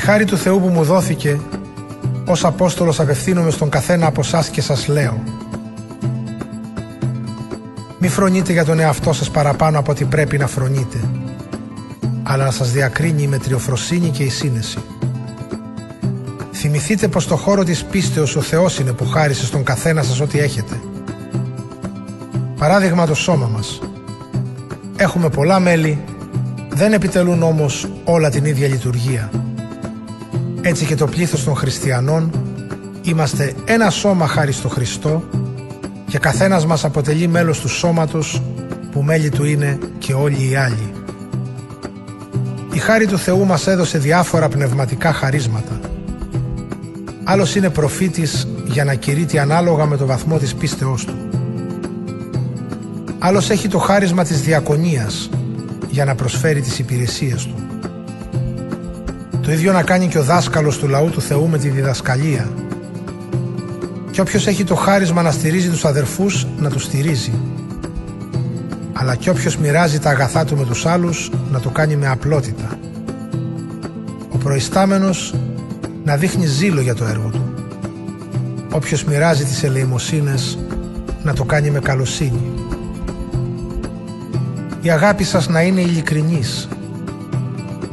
Χάρη 0.03 0.25
του 0.25 0.37
Θεού 0.37 0.59
που 0.59 0.67
μου 0.67 0.83
δόθηκε, 0.83 1.39
ως 2.25 2.45
Απόστολος 2.45 2.99
απευθύνομαι 2.99 3.51
στον 3.51 3.69
καθένα 3.69 4.07
από 4.07 4.21
εσά 4.21 4.45
και 4.51 4.61
σας 4.61 4.87
λέω 4.87 5.23
Μη 7.99 8.07
φρονείτε 8.07 8.51
για 8.51 8.65
τον 8.65 8.79
εαυτό 8.79 9.13
σας 9.13 9.29
παραπάνω 9.29 9.79
από 9.79 9.91
ό,τι 9.91 10.05
πρέπει 10.05 10.37
να 10.37 10.47
φρονείτε 10.47 10.97
αλλά 12.23 12.45
να 12.45 12.51
σας 12.51 12.71
διακρίνει 12.71 13.21
η 13.23 13.27
μετριοφροσύνη 13.27 14.09
και 14.09 14.23
η 14.23 14.29
σύνεση. 14.29 14.77
Θυμηθείτε 16.53 17.07
πως 17.07 17.27
το 17.27 17.35
χώρο 17.35 17.63
της 17.63 17.83
πίστεως 17.83 18.35
ο 18.35 18.41
Θεός 18.41 18.79
είναι 18.79 18.91
που 18.91 19.05
χάρισε 19.05 19.45
στον 19.45 19.63
καθένα 19.63 20.03
σας 20.03 20.19
ό,τι 20.19 20.39
έχετε. 20.39 20.79
Παράδειγμα 22.57 23.05
το 23.05 23.15
σώμα 23.15 23.47
μας. 23.47 23.79
Έχουμε 24.95 25.29
πολλά 25.29 25.59
μέλη, 25.59 26.03
δεν 26.69 26.93
επιτελούν 26.93 27.43
όμως 27.43 27.87
όλα 28.03 28.29
την 28.29 28.45
ίδια 28.45 28.67
λειτουργία. 28.67 29.29
Έτσι 30.65 30.85
και 30.85 30.95
το 30.95 31.07
πλήθος 31.07 31.43
των 31.43 31.55
χριστιανών 31.55 32.31
είμαστε 33.01 33.53
ένα 33.65 33.89
σώμα 33.89 34.27
χάρη 34.27 34.51
στο 34.51 34.69
Χριστό 34.69 35.23
και 36.07 36.17
καθένας 36.17 36.65
μας 36.65 36.85
αποτελεί 36.85 37.27
μέλος 37.27 37.59
του 37.59 37.69
σώματος 37.69 38.41
που 38.91 39.01
μέλη 39.01 39.29
του 39.29 39.45
είναι 39.45 39.77
και 39.97 40.13
όλοι 40.13 40.49
οι 40.49 40.55
άλλοι. 40.55 40.93
Η 42.73 42.77
χάρη 42.77 43.07
του 43.07 43.17
Θεού 43.17 43.45
μας 43.45 43.67
έδωσε 43.67 43.97
διάφορα 43.97 44.47
πνευματικά 44.47 45.13
χαρίσματα. 45.13 45.79
Άλλος 47.23 47.55
είναι 47.55 47.69
προφήτης 47.69 48.47
για 48.65 48.83
να 48.83 48.93
κηρύττει 48.93 49.39
ανάλογα 49.39 49.85
με 49.85 49.97
το 49.97 50.05
βαθμό 50.05 50.37
της 50.37 50.55
πίστεώς 50.55 51.05
του. 51.05 51.15
Άλλος 53.19 53.49
έχει 53.49 53.67
το 53.67 53.77
χάρισμα 53.77 54.23
της 54.23 54.41
διακονίας 54.41 55.29
για 55.89 56.05
να 56.05 56.15
προσφέρει 56.15 56.61
τις 56.61 56.79
υπηρεσίες 56.79 57.45
του. 57.45 57.62
Το 59.43 59.51
ίδιο 59.51 59.71
να 59.71 59.83
κάνει 59.83 60.07
και 60.07 60.17
ο 60.17 60.23
δάσκαλος 60.23 60.77
του 60.77 60.87
λαού 60.87 61.09
του 61.09 61.21
Θεού 61.21 61.47
με 61.47 61.57
τη 61.57 61.69
διδασκαλία. 61.69 62.49
Και 64.11 64.21
όποιος 64.21 64.47
έχει 64.47 64.63
το 64.63 64.75
χάρισμα 64.75 65.21
να 65.21 65.31
στηρίζει 65.31 65.69
τους 65.69 65.85
αδερφούς, 65.85 66.47
να 66.57 66.69
τους 66.69 66.83
στηρίζει. 66.83 67.33
Αλλά 68.93 69.15
και 69.15 69.29
όποιος 69.29 69.57
μοιράζει 69.57 69.99
τα 69.99 70.09
αγαθά 70.09 70.45
του 70.45 70.57
με 70.57 70.65
τους 70.65 70.85
άλλους, 70.85 71.31
να 71.51 71.59
το 71.59 71.69
κάνει 71.69 71.95
με 71.95 72.07
απλότητα. 72.07 72.79
Ο 74.31 74.37
προϊστάμενος 74.37 75.33
να 76.03 76.15
δείχνει 76.15 76.45
ζήλο 76.45 76.81
για 76.81 76.95
το 76.95 77.05
έργο 77.05 77.29
του. 77.29 77.53
Όποιος 78.71 79.03
μοιράζει 79.03 79.43
τις 79.43 79.63
ελεημοσύνες, 79.63 80.57
να 81.23 81.33
το 81.33 81.43
κάνει 81.43 81.69
με 81.69 81.79
καλοσύνη. 81.79 82.53
Η 84.81 84.89
αγάπη 84.89 85.23
σας 85.23 85.47
να 85.47 85.61
είναι 85.61 85.81
ειλικρινής, 85.81 86.67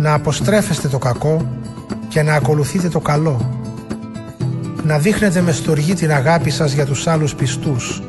να 0.00 0.14
αποστρέφεστε 0.14 0.88
το 0.88 0.98
κακό 0.98 1.46
και 2.08 2.22
να 2.22 2.34
ακολουθείτε 2.34 2.88
το 2.88 3.00
καλό. 3.00 3.60
Να 4.84 4.98
δείχνετε 4.98 5.40
με 5.40 5.52
στοργή 5.52 5.94
την 5.94 6.12
αγάπη 6.12 6.50
σας 6.50 6.72
για 6.72 6.86
τους 6.86 7.06
άλλους 7.06 7.34
πιστούς. 7.34 8.02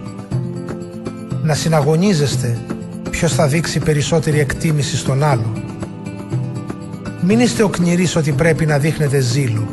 Να 1.43 1.53
συναγωνίζεστε 1.53 2.57
ποιος 3.09 3.33
θα 3.33 3.47
δείξει 3.47 3.79
περισσότερη 3.79 4.39
εκτίμηση 4.39 4.97
στον 4.97 5.23
άλλο. 5.23 5.53
Μην 7.21 7.39
είστε 7.39 7.63
οκνηρείς 7.63 8.15
ότι 8.15 8.31
πρέπει 8.31 8.65
να 8.65 8.77
δείχνετε 8.77 9.19
ζήλο. 9.19 9.67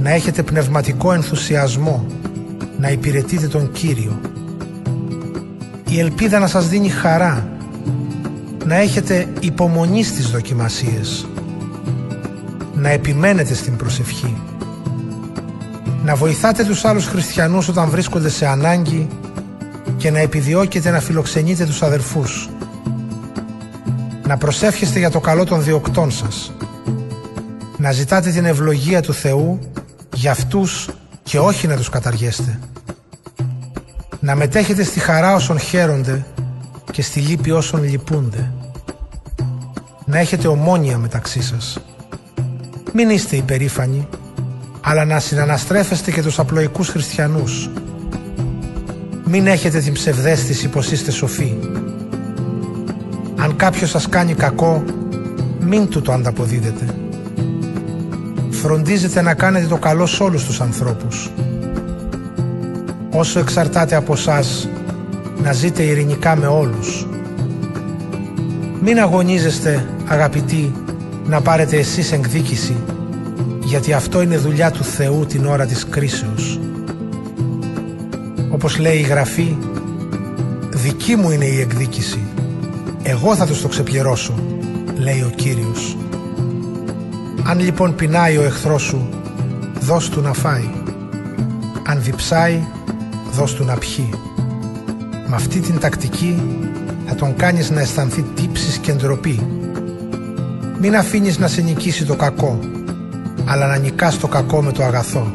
Να 0.00 0.10
έχετε 0.10 0.42
πνευματικό 0.42 1.12
ενθουσιασμό. 1.12 2.06
Να 2.78 2.90
υπηρετείτε 2.90 3.46
τον 3.46 3.72
Κύριο. 3.72 4.20
Η 5.88 5.98
ελπίδα 5.98 6.38
να 6.38 6.46
σας 6.46 6.68
δίνει 6.68 6.88
χαρά. 6.88 7.48
Να 8.64 8.76
έχετε 8.76 9.26
υπομονή 9.40 10.02
στις 10.02 10.30
δοκιμασίες 10.30 11.26
να 12.86 12.92
επιμένετε 12.92 13.54
στην 13.54 13.76
προσευχή. 13.76 14.36
Να 16.04 16.14
βοηθάτε 16.14 16.64
τους 16.64 16.84
άλλους 16.84 17.06
χριστιανούς 17.06 17.68
όταν 17.68 17.88
βρίσκονται 17.88 18.28
σε 18.28 18.46
ανάγκη 18.46 19.08
και 19.96 20.10
να 20.10 20.18
επιδιώκετε 20.18 20.90
να 20.90 21.00
φιλοξενείτε 21.00 21.64
τους 21.64 21.82
αδερφούς. 21.82 22.48
Να 24.26 24.36
προσεύχεστε 24.36 24.98
για 24.98 25.10
το 25.10 25.20
καλό 25.20 25.44
των 25.44 25.62
διοκτών 25.62 26.10
σας. 26.10 26.52
Να 27.76 27.92
ζητάτε 27.92 28.30
την 28.30 28.44
ευλογία 28.44 29.02
του 29.02 29.14
Θεού 29.14 29.58
για 30.14 30.30
αυτούς 30.30 30.88
και 31.22 31.38
όχι 31.38 31.66
να 31.66 31.76
τους 31.76 31.88
καταργέστε. 31.88 32.58
Να 34.20 34.34
μετέχετε 34.34 34.84
στη 34.84 35.00
χαρά 35.00 35.34
όσων 35.34 35.58
χαίρονται 35.58 36.24
και 36.90 37.02
στη 37.02 37.20
λύπη 37.20 37.50
όσων 37.50 37.82
λυπούνται. 37.82 38.52
Να 40.04 40.18
έχετε 40.18 40.48
ομόνια 40.48 40.98
μεταξύ 40.98 41.42
σας. 41.42 41.78
Μην 42.98 43.10
είστε 43.10 43.36
υπερήφανοι, 43.36 44.08
αλλά 44.80 45.04
να 45.04 45.18
συναναστρέφεστε 45.18 46.10
και 46.10 46.22
τους 46.22 46.38
απλοϊκούς 46.38 46.88
χριστιανούς. 46.88 47.70
Μην 49.24 49.46
έχετε 49.46 49.78
την 49.78 49.92
ψευδέστηση 49.92 50.68
πως 50.68 50.90
είστε 50.90 51.10
σοφοί. 51.10 51.58
Αν 53.36 53.56
κάποιος 53.56 53.90
σας 53.90 54.08
κάνει 54.08 54.34
κακό, 54.34 54.84
μην 55.60 55.88
του 55.88 56.02
το 56.02 56.12
ανταποδίδετε. 56.12 56.84
Φροντίζετε 58.50 59.22
να 59.22 59.34
κάνετε 59.34 59.66
το 59.66 59.76
καλό 59.76 60.06
σε 60.06 60.22
όλους 60.22 60.44
τους 60.44 60.60
ανθρώπους. 60.60 61.30
Όσο 63.10 63.38
εξαρτάται 63.38 63.94
από 63.94 64.16
σας, 64.16 64.68
να 65.42 65.52
ζείτε 65.52 65.82
ειρηνικά 65.82 66.36
με 66.36 66.46
όλους. 66.46 67.06
Μην 68.80 69.00
αγωνίζεστε, 69.00 69.88
αγαπητοί, 70.06 70.72
να 71.28 71.40
πάρετε 71.40 71.76
εσείς 71.76 72.12
εκδίκηση, 72.12 72.76
γιατί 73.62 73.92
αυτό 73.92 74.22
είναι 74.22 74.36
δουλειά 74.36 74.70
του 74.70 74.84
Θεού 74.84 75.26
την 75.26 75.46
ώρα 75.46 75.66
της 75.66 75.86
κρίσεως. 75.86 76.60
Όπως 78.50 78.78
λέει 78.78 78.96
η 78.96 79.02
Γραφή, 79.02 79.56
δική 80.70 81.16
μου 81.16 81.30
είναι 81.30 81.44
η 81.44 81.60
εκδίκηση. 81.60 82.20
Εγώ 83.02 83.34
θα 83.34 83.46
τους 83.46 83.60
το 83.60 83.68
ξεπληρώσω, 83.68 84.34
λέει 84.96 85.20
ο 85.20 85.32
Κύριος. 85.34 85.96
Αν 87.44 87.60
λοιπόν 87.60 87.94
πεινάει 87.94 88.36
ο 88.36 88.42
εχθρός 88.42 88.82
σου, 88.82 89.08
δώσ' 89.80 90.08
του 90.08 90.20
να 90.20 90.32
φάει. 90.32 90.70
Αν 91.86 92.02
διψάει, 92.02 92.60
δώσ' 93.32 93.54
του 93.54 93.64
να 93.64 93.74
πιει. 93.74 94.10
Με 95.26 95.34
αυτή 95.34 95.60
την 95.60 95.78
τακτική 95.78 96.42
θα 97.06 97.14
τον 97.14 97.36
κάνεις 97.36 97.70
να 97.70 97.80
αισθανθεί 97.80 98.22
τύψεις 98.22 98.76
και 98.76 98.92
ντροπή. 98.92 99.55
Μην 100.80 100.96
αφήνεις 100.96 101.38
να 101.38 101.48
σε 101.48 101.60
νικήσει 101.60 102.04
το 102.04 102.16
κακό, 102.16 102.58
αλλά 103.46 103.66
να 103.66 103.76
νικάς 103.76 104.18
το 104.18 104.28
κακό 104.28 104.62
με 104.62 104.72
το 104.72 104.82
αγαθό. 104.82 105.34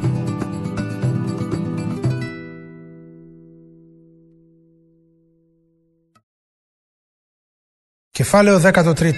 Κεφάλαιο 8.12 8.60
13 8.60 9.14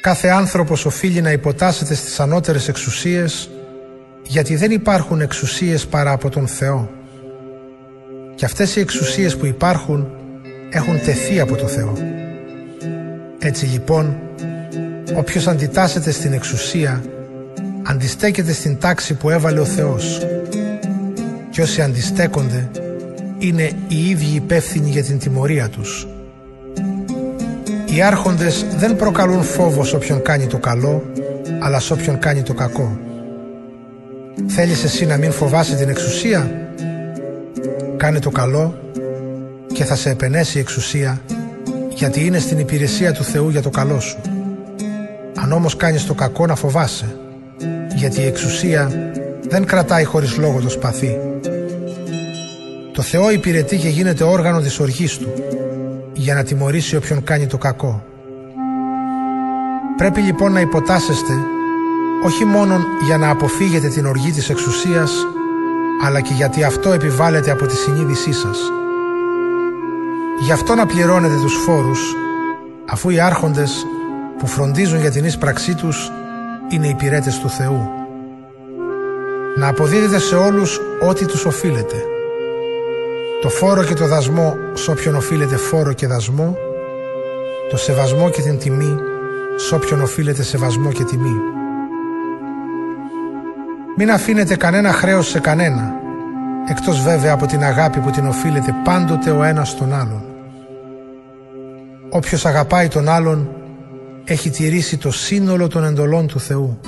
Κάθε 0.00 0.28
άνθρωπος 0.28 0.84
οφείλει 0.84 1.20
να 1.20 1.32
υποτάσσεται 1.32 1.94
στις 1.94 2.20
ανώτερες 2.20 2.68
εξουσίες 2.68 3.50
γιατί 4.22 4.56
δεν 4.56 4.70
υπάρχουν 4.70 5.20
εξουσίες 5.20 5.86
παρά 5.86 6.12
από 6.12 6.28
τον 6.28 6.46
Θεό. 6.46 6.90
Και 8.34 8.44
αυτές 8.44 8.76
οι 8.76 8.80
εξουσίες 8.80 9.36
που 9.36 9.46
υπάρχουν 9.46 10.10
έχουν 10.70 11.00
τεθεί 11.00 11.40
από 11.40 11.56
το 11.56 11.66
Θεό. 11.66 11.92
Έτσι 13.38 13.66
λοιπόν, 13.66 14.18
όποιος 15.14 15.46
αντιτάσσεται 15.46 16.10
στην 16.10 16.32
εξουσία 16.32 17.02
αντιστέκεται 17.82 18.52
στην 18.52 18.78
τάξη 18.78 19.14
που 19.14 19.30
έβαλε 19.30 19.60
ο 19.60 19.64
Θεός 19.64 20.26
και 21.50 21.62
όσοι 21.62 21.82
αντιστέκονται 21.82 22.70
είναι 23.38 23.70
οι 23.88 24.08
ίδιοι 24.08 24.34
υπεύθυνοι 24.34 24.90
για 24.90 25.02
την 25.02 25.18
τιμωρία 25.18 25.68
τους. 25.68 26.06
Οι 27.94 28.02
άρχοντες 28.02 28.66
δεν 28.76 28.96
προκαλούν 28.96 29.42
φόβο 29.42 29.84
σε 29.84 29.96
όποιον 29.96 30.22
κάνει 30.22 30.46
το 30.46 30.58
καλό, 30.58 31.02
αλλά 31.60 31.80
σε 31.80 31.92
όποιον 31.92 32.18
κάνει 32.18 32.42
το 32.42 32.54
κακό. 32.54 32.98
Θέλεις 34.46 34.84
εσύ 34.84 35.06
να 35.06 35.16
μην 35.16 35.32
φοβάσαι 35.32 35.76
την 35.76 35.88
εξουσία; 35.88 36.50
Κάνε 37.96 38.18
το 38.18 38.30
καλό 38.30 38.78
και 39.72 39.84
θα 39.84 39.96
σε 39.96 40.10
επενέσει 40.10 40.58
η 40.58 40.60
εξουσία 40.60 41.20
γιατί 41.88 42.24
είναι 42.24 42.38
στην 42.38 42.58
υπηρεσία 42.58 43.12
του 43.12 43.24
Θεού 43.24 43.48
για 43.48 43.62
το 43.62 43.70
καλό 43.70 44.00
σου. 44.00 44.18
Αν 45.46 45.52
όμως 45.52 45.76
κάνεις 45.76 46.06
το 46.06 46.14
κακό 46.14 46.46
να 46.46 46.54
φοβάσαι 46.54 47.16
γιατί 47.94 48.20
η 48.20 48.26
εξουσία 48.26 48.90
δεν 49.48 49.64
κρατάει 49.64 50.04
χωρίς 50.04 50.36
λόγο 50.36 50.60
το 50.60 50.68
σπαθί. 50.68 51.18
Το 52.92 53.02
Θεό 53.02 53.30
υπηρετεί 53.30 53.76
και 53.76 53.88
γίνεται 53.88 54.24
όργανο 54.24 54.60
της 54.60 54.80
οργής 54.80 55.18
Του 55.18 55.32
για 56.12 56.34
να 56.34 56.42
τιμωρήσει 56.42 56.96
όποιον 56.96 57.24
κάνει 57.24 57.46
το 57.46 57.58
κακό. 57.58 58.04
Πρέπει 59.96 60.20
λοιπόν 60.20 60.52
να 60.52 60.60
υποτάσσεστε 60.60 61.32
όχι 62.24 62.44
μόνο 62.44 62.78
για 63.06 63.18
να 63.18 63.30
αποφύγετε 63.30 63.88
την 63.88 64.06
οργή 64.06 64.30
της 64.30 64.50
εξουσίας 64.50 65.12
αλλά 66.04 66.20
και 66.20 66.32
γιατί 66.32 66.64
αυτό 66.64 66.92
επιβάλλεται 66.92 67.50
από 67.50 67.66
τη 67.66 67.76
συνείδησή 67.76 68.32
σας. 68.32 68.58
Γι' 70.40 70.52
αυτό 70.52 70.74
να 70.74 70.86
πληρώνετε 70.86 71.34
τους 71.42 71.54
φόρους 71.54 72.14
αφού 72.86 73.10
οι 73.10 73.20
άρχοντες 73.20 73.86
που 74.38 74.46
φροντίζουν 74.46 75.00
για 75.00 75.10
την 75.10 75.24
ίσπραξή 75.24 75.74
τους 75.74 76.10
είναι 76.68 76.88
υπηρέτες 76.88 77.38
του 77.38 77.48
Θεού. 77.48 77.90
Να 79.56 79.68
αποδίδετε 79.68 80.18
σε 80.18 80.36
όλους 80.36 80.80
ό,τι 81.08 81.26
τους 81.26 81.44
οφείλετε 81.44 81.96
το 83.46 83.48
φόρο 83.48 83.84
και 83.84 83.94
το 83.94 84.06
δασμό 84.06 84.56
σε 84.72 84.90
όποιον 84.90 85.14
οφείλεται 85.14 85.56
φόρο 85.56 85.92
και 85.92 86.06
δασμό, 86.06 86.56
το 87.70 87.76
σεβασμό 87.76 88.30
και 88.30 88.42
την 88.42 88.58
τιμή 88.58 88.96
σε 89.56 89.74
όποιον 89.74 90.00
οφείλεται 90.02 90.42
σεβασμό 90.42 90.92
και 90.92 91.04
τιμή. 91.04 91.36
Μην 93.96 94.10
αφήνετε 94.10 94.56
κανένα 94.56 94.92
χρέος 94.92 95.28
σε 95.28 95.40
κανένα, 95.40 95.94
εκτός 96.68 97.02
βέβαια 97.02 97.32
από 97.32 97.46
την 97.46 97.64
αγάπη 97.64 98.00
που 98.00 98.10
την 98.10 98.26
οφείλεται 98.26 98.74
πάντοτε 98.84 99.30
ο 99.30 99.42
ένας 99.42 99.68
στον 99.68 99.94
άλλον. 99.94 100.24
Όποιος 102.10 102.46
αγαπάει 102.46 102.88
τον 102.88 103.08
άλλον 103.08 103.55
έχει 104.28 104.50
τηρήσει 104.50 104.96
το 104.96 105.10
σύνολο 105.10 105.68
των 105.68 105.84
εντολών 105.84 106.26
του 106.26 106.40
Θεού. 106.40 106.80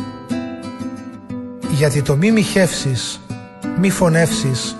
Γιατί 1.70 2.02
το 2.02 2.16
μη 2.16 2.30
μοιχεύσεις, 2.32 3.20
μη 3.80 3.90
φωνεύσεις, 3.90 4.76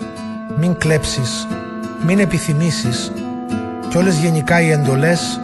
μην 0.59 0.75
κλέψεις, 0.75 1.47
μην 2.07 2.19
επιθυμήσεις 2.19 3.13
και 3.89 3.99
όλες 3.99 4.19
γενικά 4.19 4.61
οι 4.61 4.71
εντολές 4.71 5.41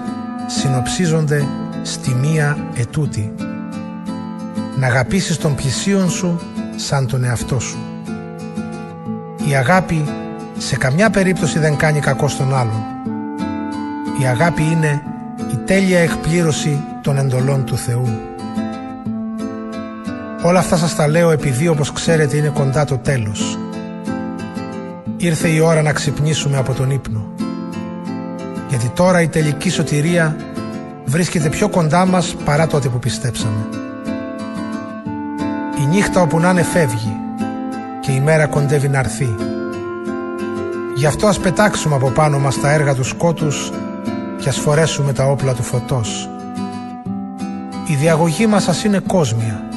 συνοψίζονται 0.46 1.46
στη 1.82 2.14
μία 2.14 2.56
ετούτη. 2.74 3.34
Να 4.78 4.86
αγαπήσεις 4.86 5.36
τον 5.36 5.54
πλησίον 5.54 6.10
σου 6.10 6.40
σαν 6.76 7.06
τον 7.06 7.24
εαυτό 7.24 7.58
σου. 7.58 7.78
Η 9.48 9.54
αγάπη 9.54 10.04
σε 10.58 10.76
καμιά 10.76 11.10
περίπτωση 11.10 11.58
δεν 11.58 11.76
κάνει 11.76 12.00
κακό 12.00 12.28
στον 12.28 12.54
άλλον. 12.54 12.82
Η 14.22 14.26
αγάπη 14.26 14.62
είναι 14.62 15.02
η 15.54 15.56
τέλεια 15.56 15.98
εκπλήρωση 15.98 16.84
των 17.02 17.18
εντολών 17.18 17.64
του 17.64 17.76
Θεού. 17.76 18.08
Όλα 20.42 20.58
αυτά 20.58 20.76
σας 20.76 20.94
τα 20.94 21.08
λέω 21.08 21.30
επειδή 21.30 21.68
όπως 21.68 21.92
ξέρετε 21.92 22.36
είναι 22.36 22.48
κοντά 22.48 22.84
το 22.84 22.98
τέλος. 22.98 23.58
Ήρθε 25.16 25.48
η 25.48 25.60
ώρα 25.60 25.82
να 25.82 25.92
ξυπνήσουμε 25.92 26.56
από 26.56 26.72
τον 26.72 26.90
ύπνο. 26.90 27.32
Γιατί 28.68 28.88
τώρα 28.94 29.20
η 29.20 29.28
τελική 29.28 29.70
σωτηρία 29.70 30.36
βρίσκεται 31.04 31.48
πιο 31.48 31.68
κοντά 31.68 32.06
μας 32.06 32.34
παρά 32.44 32.66
τότε 32.66 32.88
που 32.88 32.98
πιστέψαμε. 32.98 33.68
Η 35.82 35.86
νύχτα 35.86 36.20
όπου 36.20 36.38
να 36.38 36.50
είναι 36.50 36.62
φεύγει 36.62 37.16
και 38.00 38.12
η 38.12 38.20
μέρα 38.20 38.46
κοντεύει 38.46 38.88
να 38.88 38.98
έρθει. 38.98 39.34
Γι' 40.96 41.06
αυτό 41.06 41.26
ας 41.26 41.38
πετάξουμε 41.38 41.94
από 41.94 42.10
πάνω 42.10 42.38
μας 42.38 42.60
τα 42.60 42.70
έργα 42.70 42.94
του 42.94 43.04
σκότους 43.04 43.72
και 44.44 44.50
ας 44.50 44.58
φορέσουμε 44.58 45.12
τα 45.12 45.24
όπλα 45.24 45.54
του 45.54 45.62
φωτός. 45.62 46.28
Η 47.86 47.94
διαγωγή 47.94 48.46
μας 48.46 48.68
ας 48.68 48.84
είναι 48.84 48.98
κόσμια, 48.98 49.68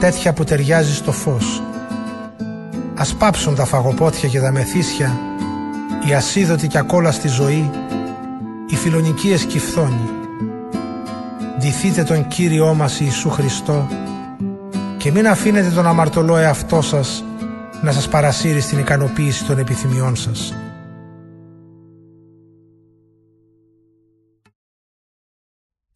τέτοια 0.00 0.32
που 0.32 0.44
ταιριάζει 0.44 0.94
στο 0.94 1.12
φως 1.12 1.62
Ας 2.94 3.14
πάψουν 3.14 3.54
τα 3.54 3.64
φαγοπότια 3.64 4.28
και 4.28 4.40
τα 4.40 4.52
μεθύσια, 4.52 5.18
η 6.08 6.14
ασίδωτη 6.14 6.66
και 6.66 6.78
ακόλαστη 6.78 7.28
ζωή, 7.28 7.70
η 8.68 8.76
φιλονική 8.76 9.30
εσκυφθόνη. 9.30 10.10
Ντυθείτε 11.58 12.02
τον 12.02 12.28
Κύριό 12.28 12.74
μας 12.74 13.00
Ιησού 13.00 13.30
Χριστό 13.30 13.88
και 14.96 15.10
μην 15.10 15.28
αφήνετε 15.28 15.70
τον 15.70 15.86
αμαρτωλό 15.86 16.36
εαυτό 16.36 16.82
σας 16.82 17.24
να 17.82 17.92
σας 17.92 18.08
παρασύρει 18.08 18.60
στην 18.60 18.78
ικανοποίηση 18.78 19.44
των 19.44 19.58
επιθυμιών 19.58 20.16
σας. 20.16 20.54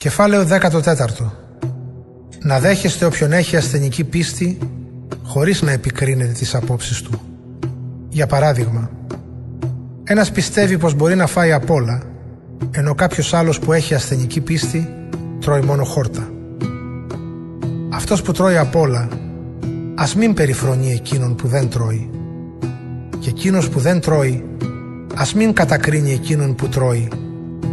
Κεφάλαιο 0.02 0.46
14 0.48 1.06
Να 2.42 2.58
δέχεστε 2.60 3.04
όποιον 3.04 3.32
έχει 3.32 3.56
ασθενική 3.56 4.04
πίστη 4.04 4.58
χωρίς 5.22 5.62
να 5.62 5.70
επικρίνεται 5.70 6.32
τις 6.32 6.54
απόψεις 6.54 7.02
του. 7.02 7.20
Για 8.08 8.26
παράδειγμα, 8.26 8.90
ένας 10.04 10.30
πιστεύει 10.30 10.78
πως 10.78 10.94
μπορεί 10.94 11.14
να 11.14 11.26
φάει 11.26 11.52
απ' 11.52 11.70
όλα, 11.70 12.02
ενώ 12.70 12.94
κάποιος 12.94 13.34
άλλος 13.34 13.58
που 13.58 13.72
έχει 13.72 13.94
ασθενική 13.94 14.40
πίστη 14.40 14.88
τρώει 15.40 15.60
μόνο 15.60 15.84
χόρτα. 15.84 16.30
Αυτός 17.92 18.22
που 18.22 18.32
τρώει 18.32 18.56
απ' 18.56 18.76
όλα, 18.76 19.08
ας 19.94 20.14
μην 20.14 20.34
περιφρονεί 20.34 20.92
εκείνον 20.92 21.34
που 21.34 21.48
δεν 21.48 21.68
τρώει. 21.68 22.10
Και 23.18 23.28
εκείνος 23.28 23.68
που 23.68 23.80
δεν 23.80 24.00
τρώει, 24.00 24.44
Ας 25.14 25.34
μην 25.34 25.52
κατακρίνει 25.52 26.12
εκείνον 26.12 26.54
που 26.54 26.68
τρώει, 26.68 27.08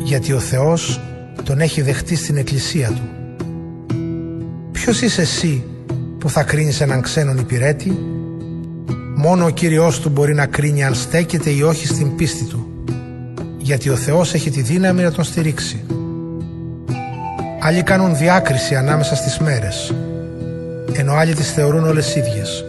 γιατί 0.04 0.34
ο 0.34 0.40
Θεός 0.40 1.02
τον 1.44 1.60
έχει 1.60 1.82
δεχτεί 1.82 2.16
στην 2.16 2.38
εκκλησία 2.38 2.88
του. 2.88 3.10
Ποιος 4.72 5.02
είσαι 5.02 5.22
εσύ 5.22 5.64
που 6.18 6.30
θα 6.30 6.44
κρίνεις 6.44 6.82
έναν 6.82 7.02
ξένον 7.02 7.38
υπηρέτη; 7.38 7.98
Μόνο 9.16 9.46
ο 9.46 9.50
Κύριος 9.50 10.00
του 10.00 10.10
μπορεί 10.10 10.34
να 10.34 10.46
κρίνει 10.46 10.84
αν 10.84 10.94
στέκεται 10.94 11.50
ή 11.50 11.62
όχι 11.62 11.88
στην 11.88 12.16
πίστη 12.16 12.44
του, 12.44 12.84
γιατί 13.58 13.90
ο 13.90 13.96
Θεός 13.96 14.34
έχει 14.34 14.50
τη 14.50 14.62
δύναμη 14.62 15.02
να 15.02 15.12
τον 15.12 15.24
στηρίξει. 15.24 15.84
Άλλοι 17.62 17.84
κάνουν 17.84 18.18
διάκριση 18.18 18.76
ανάμεσα 18.76 19.16
στις 19.16 19.38
μέρες, 19.38 19.94
ενώ 20.94 21.14
άλλοι 21.14 21.34
τις 21.34 21.52
θεωρούν 21.52 21.88
όλες 21.88 22.16
ίδιες. 22.16 22.66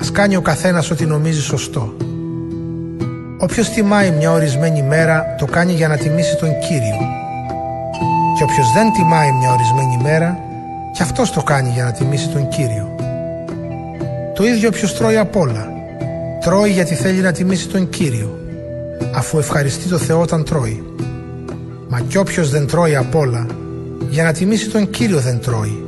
Ας 0.00 0.10
κάνει 0.10 0.36
ο 0.36 0.40
καθένας 0.40 0.90
ό,τι 0.90 1.06
νομίζει 1.06 1.42
σωστό. 1.42 1.96
Όποιος 3.38 3.68
τιμάει 3.68 4.10
μια 4.10 4.30
ορισμένη 4.30 4.82
μέρα, 4.82 5.34
το 5.38 5.44
κάνει 5.44 5.72
για 5.72 5.88
να 5.88 5.96
τιμήσει 5.96 6.36
τον 6.36 6.48
Κύριο. 6.68 7.19
Και 8.40 8.46
όποιος 8.46 8.72
δεν 8.72 8.92
τιμάει 8.92 9.32
μια 9.32 9.52
ορισμένη 9.52 9.98
μέρα, 10.02 10.38
και 10.92 11.02
αυτός 11.02 11.32
το 11.32 11.42
κάνει 11.42 11.70
για 11.70 11.84
να 11.84 11.92
τιμήσει 11.92 12.28
τον 12.28 12.48
Κύριο. 12.48 12.94
Το 14.34 14.44
ίδιο 14.46 14.68
όποιος 14.68 14.94
τρώει 14.94 15.16
απ' 15.16 15.36
όλα. 15.36 15.68
Τρώει 16.40 16.70
γιατί 16.70 16.94
θέλει 16.94 17.20
να 17.20 17.32
τιμήσει 17.32 17.68
τον 17.68 17.88
Κύριο, 17.88 18.38
αφού 19.14 19.38
ευχαριστεί 19.38 19.88
το 19.88 19.98
Θεό 19.98 20.20
όταν 20.20 20.44
τρώει. 20.44 20.84
Μα 21.88 22.00
κι 22.00 22.16
όποιος 22.16 22.50
δεν 22.50 22.66
τρώει 22.66 22.96
απ' 22.96 23.14
όλα, 23.14 23.46
για 24.08 24.24
να 24.24 24.32
τιμήσει 24.32 24.70
τον 24.70 24.90
Κύριο 24.90 25.18
δεν 25.18 25.40
τρώει. 25.40 25.84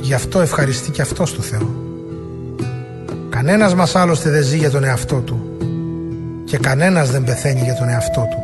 Γι' 0.00 0.14
αυτό 0.14 0.40
ευχαριστεί 0.40 0.90
και 0.90 1.02
αυτός 1.02 1.34
το 1.34 1.42
Θεό. 1.42 1.74
Κανένας 3.30 3.74
μας 3.74 3.96
άλλωστε 3.96 4.30
δεν 4.30 4.42
ζει 4.42 4.56
για 4.56 4.70
τον 4.70 4.84
εαυτό 4.84 5.16
του 5.16 5.56
και 6.44 6.58
κανένας 6.58 7.10
δεν 7.10 7.24
πεθαίνει 7.24 7.60
για 7.60 7.74
τον 7.74 7.88
εαυτό 7.88 8.28
του. 8.30 8.38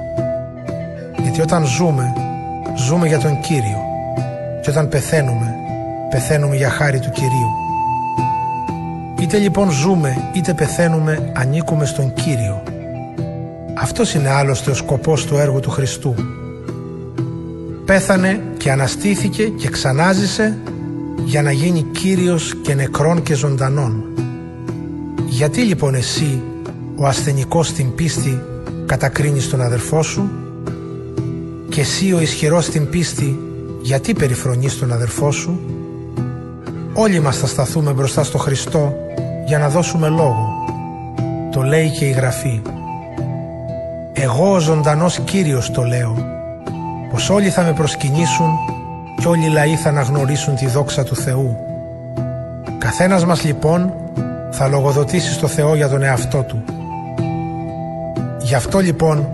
Γιατί 1.22 1.40
όταν 1.40 1.64
ζούμε, 1.64 2.12
ζούμε 2.76 3.06
για 3.06 3.18
τον 3.18 3.40
Κύριο 3.40 3.78
και 4.62 4.70
όταν 4.70 4.88
πεθαίνουμε, 4.88 5.54
πεθαίνουμε 6.10 6.56
για 6.56 6.70
χάρη 6.70 6.98
του 6.98 7.10
Κυρίου. 7.10 7.50
Είτε 9.20 9.38
λοιπόν 9.38 9.70
ζούμε 9.70 10.30
είτε 10.32 10.54
πεθαίνουμε 10.54 11.32
ανήκουμε 11.36 11.84
στον 11.84 12.12
Κύριο. 12.12 12.62
Αυτός 13.74 14.14
είναι 14.14 14.30
άλλωστε 14.30 14.70
ο 14.70 14.74
σκοπός 14.74 15.24
του 15.24 15.36
έργου 15.36 15.60
του 15.60 15.70
Χριστού. 15.70 16.14
Πέθανε 17.84 18.40
και 18.56 18.70
αναστήθηκε 18.70 19.44
και 19.44 19.68
ξανάζησε 19.68 20.58
για 21.24 21.42
να 21.42 21.50
γίνει 21.50 21.82
Κύριος 21.82 22.54
και 22.62 22.74
νεκρών 22.74 23.22
και 23.22 23.34
ζωντανών. 23.34 24.04
Γιατί 25.26 25.60
λοιπόν 25.60 25.94
εσύ, 25.94 26.42
ο 26.96 27.06
ασθενικός 27.06 27.66
στην 27.66 27.94
πίστη, 27.94 28.42
κατακρίνεις 28.86 29.48
τον 29.48 29.60
αδερφό 29.60 30.02
σου; 30.02 30.30
Και 31.76 31.82
εσύ 31.82 32.12
ο 32.12 32.20
ισχυρός 32.20 32.64
στην 32.64 32.88
πίστη, 32.88 33.38
γιατί 33.82 34.14
περιφρονείς 34.14 34.78
τον 34.78 34.92
αδερφό 34.92 35.30
σου; 35.30 35.60
Όλοι 36.94 37.20
μας 37.20 37.36
θα 37.36 37.46
σταθούμε 37.46 37.92
μπροστά 37.92 38.24
στο 38.24 38.38
Χριστό 38.38 38.94
για 39.46 39.58
να 39.58 39.68
δώσουμε 39.68 40.08
λόγο. 40.08 40.48
Το 41.52 41.62
λέει 41.62 41.90
και 41.90 42.04
η 42.04 42.10
Γραφή. 42.10 42.62
Εγώ 44.12 44.52
ο 44.52 44.58
ζωντανός 44.58 45.18
Κύριος 45.18 45.70
το 45.70 45.82
λέω, 45.82 46.16
πως 47.10 47.30
όλοι 47.30 47.50
θα 47.50 47.62
με 47.62 47.72
προσκυνήσουν 47.72 48.50
και 49.20 49.28
όλοι 49.28 49.44
οι 49.44 49.50
λαοί 49.50 49.76
θα 49.76 49.88
αναγνωρίσουν 49.88 50.56
τη 50.56 50.66
δόξα 50.66 51.04
του 51.04 51.16
Θεού. 51.16 51.56
Καθένας 52.78 53.24
μας 53.24 53.44
λοιπόν 53.44 53.92
θα 54.50 54.68
λογοδοτήσει 54.68 55.32
στο 55.32 55.46
Θεό 55.46 55.74
για 55.74 55.88
τον 55.88 56.02
εαυτό 56.02 56.42
του. 56.42 56.64
Γι' 58.42 58.54
αυτό 58.54 58.78
λοιπόν 58.78 59.28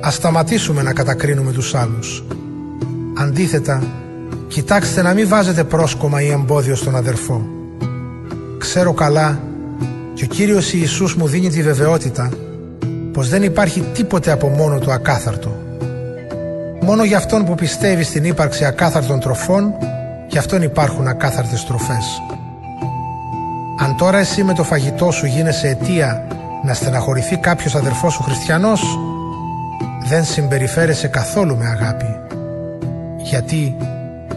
ας 0.00 0.14
σταματήσουμε 0.14 0.82
να 0.82 0.92
κατακρίνουμε 0.92 1.52
τους 1.52 1.74
άλλους. 1.74 2.24
Αντίθετα, 3.18 3.82
κοιτάξτε 4.48 5.02
να 5.02 5.14
μην 5.14 5.28
βάζετε 5.28 5.64
πρόσκομα 5.64 6.22
ή 6.22 6.30
εμπόδιο 6.30 6.74
στον 6.74 6.96
αδερφό. 6.96 7.46
Ξέρω 8.58 8.92
καλά 8.92 9.40
και 10.14 10.24
ο 10.24 10.26
Κύριος 10.26 10.72
Ιησούς 10.72 11.14
μου 11.14 11.26
δίνει 11.26 11.48
τη 11.48 11.62
βεβαιότητα 11.62 12.28
πως 13.12 13.28
δεν 13.28 13.42
υπάρχει 13.42 13.80
τίποτε 13.80 14.30
από 14.30 14.48
μόνο 14.48 14.78
του 14.78 14.92
ακάθαρτο. 14.92 15.56
Μόνο 16.80 17.04
για 17.04 17.16
αυτόν 17.16 17.44
που 17.44 17.54
πιστεύει 17.54 18.02
στην 18.02 18.24
ύπαρξη 18.24 18.64
ακάθαρτων 18.64 19.20
τροφών, 19.20 19.72
γι' 20.28 20.38
αυτόν 20.38 20.62
υπάρχουν 20.62 21.06
ακάθαρτες 21.06 21.64
τροφές. 21.64 22.22
Αν 23.78 23.96
τώρα 23.96 24.18
εσύ 24.18 24.44
με 24.44 24.54
το 24.54 24.62
φαγητό 24.62 25.10
σου 25.10 25.26
γίνεσαι 25.26 25.68
αιτία 25.68 26.26
να 26.64 26.74
στεναχωρηθεί 26.74 27.36
κάποιος 27.36 27.74
αδερφός 27.74 28.12
σου 28.12 28.22
χριστιανός, 28.22 28.98
δεν 30.10 30.24
συμπεριφέρεσαι 30.24 31.08
καθόλου 31.08 31.56
με 31.56 31.66
αγάπη. 31.66 32.16
Γιατί 33.22 33.76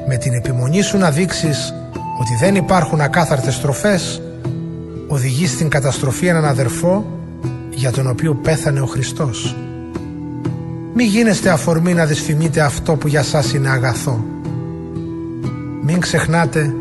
με 0.08 0.18
την 0.18 0.34
επιμονή 0.34 0.82
σου 0.82 0.98
να 0.98 1.12
δείξεις 1.12 1.74
ότι 2.20 2.36
δεν 2.40 2.56
υπάρχουν 2.56 3.02
ακάθαρτες 3.02 3.60
τροφές, 3.62 4.22
οδηγείς 5.08 5.52
στην 5.52 5.70
καταστροφή 5.70 6.26
έναν 6.26 6.46
αδερφό 6.46 7.06
για 7.70 7.92
τον 7.92 8.08
οποίο 8.08 8.36
πέθανε 8.36 8.82
ο 8.82 8.86
Χριστός. 8.86 9.56
Μην 10.94 11.08
γίνεστε 11.08 11.50
αφορμή 11.50 11.94
να 11.94 12.06
δυσφημείτε 12.06 12.62
αυτό 12.62 12.96
που 12.96 13.08
για 13.08 13.24
σας 13.24 13.54
είναι 13.54 13.70
αγαθό. 13.70 14.26
Μην 15.84 16.00
ξεχνάτε 16.00 16.74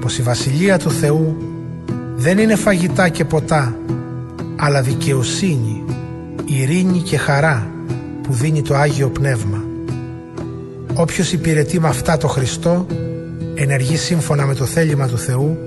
πως 0.00 0.18
η 0.18 0.22
Βασιλεία 0.22 0.78
του 0.78 0.90
Θεού 0.90 1.36
δεν 2.16 2.38
είναι 2.38 2.54
φαγητά 2.54 3.08
και 3.08 3.24
ποτά, 3.24 3.76
αλλά 4.56 4.82
δικαιοσύνη, 4.82 5.84
ειρήνη 6.44 6.98
και 6.98 7.16
χαρά 7.16 7.66
που 8.28 8.34
δίνει 8.34 8.62
το 8.62 8.74
Άγιο 8.74 9.08
Πνεύμα. 9.08 9.64
Όποιος 10.94 11.32
υπηρετεί 11.32 11.80
με 11.80 11.88
αυτά 11.88 12.16
το 12.16 12.28
Χριστό, 12.28 12.86
ενεργεί 13.54 13.96
σύμφωνα 13.96 14.46
με 14.46 14.54
το 14.54 14.64
θέλημα 14.64 15.06
του 15.06 15.18
Θεού 15.18 15.58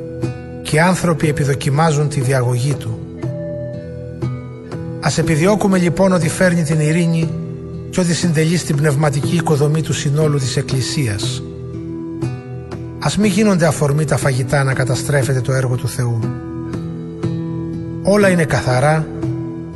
και 0.61 0.81
άνθρωποι 0.81 1.27
επιδοκιμάζουν 1.27 2.09
τη 2.09 2.21
διαγωγή 2.21 2.73
Του. 2.73 2.99
Ας 4.99 5.17
επιδιώκουμε 5.17 5.77
λοιπόν 5.77 6.11
ότι 6.11 6.29
φέρνει 6.29 6.63
την 6.63 6.79
ειρήνη 6.79 7.29
και 7.89 7.99
ότι 7.99 8.13
συντελεί 8.13 8.57
στην 8.57 8.75
πνευματική 8.75 9.35
οικοδομή 9.35 9.81
του 9.81 9.93
συνόλου 9.93 10.37
της 10.37 10.57
Εκκλησίας. 10.57 11.43
Ας 12.99 13.17
μην 13.17 13.31
γίνονται 13.31 13.65
αφορμή 13.65 14.05
τα 14.05 14.17
φαγητά 14.17 14.63
να 14.63 14.73
καταστρέφεται 14.73 15.41
το 15.41 15.53
έργο 15.53 15.75
του 15.75 15.87
Θεού. 15.87 16.19
Όλα 18.03 18.29
είναι 18.29 18.45
καθαρά, 18.45 19.07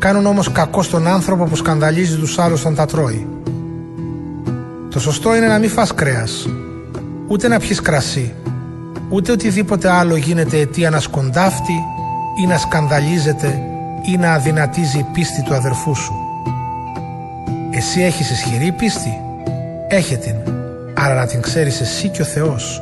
κάνουν 0.06 0.26
όμως 0.26 0.52
κακό 0.52 0.84
στον 0.84 1.07
άνθρωπο 1.07 1.45
που 1.45 1.56
σκανδαλίζει 1.56 2.18
τους 2.18 2.40
άλλους 2.40 2.61
όταν 2.61 2.76
τα 2.76 2.86
τρώει. 2.86 3.27
Το 4.90 4.99
σωστό 4.99 5.36
είναι 5.36 5.48
να 5.48 5.57
μην 5.57 5.69
φας 5.69 5.94
κρέας, 5.94 6.49
ούτε 7.27 7.48
να 7.48 7.60
πιεις 7.60 7.82
κρασί, 7.82 8.34
ούτε 9.10 9.32
οτιδήποτε 9.32 9.90
άλλο 9.90 10.15
γίνεται 10.15 10.60
αιτία 10.60 10.90
να 10.90 10.99
σκοντάφτει 10.99 11.73
ή 12.44 12.48
να 12.48 12.57
σκανδαλίζεται 12.57 13.60
ή 14.06 14.18
να 14.18 14.34
αδυνατίζει 14.34 14.98
η 14.98 15.06
πίστη 15.14 15.44
του 15.44 15.53
αδερφού 15.53 15.95
σου. 15.95 16.14
Εσύ 17.72 18.02
έχεις 18.02 18.30
ισχυρή 18.32 18.72
πίστη. 18.72 19.19
Έχε 19.88 20.15
την. 20.15 20.36
Άρα 20.94 21.14
να 21.14 21.26
την 21.26 21.41
ξέρεις 21.41 21.82
εσύ 21.82 22.10
και 22.10 22.22
ο 22.22 22.26
Θεός. 22.26 22.82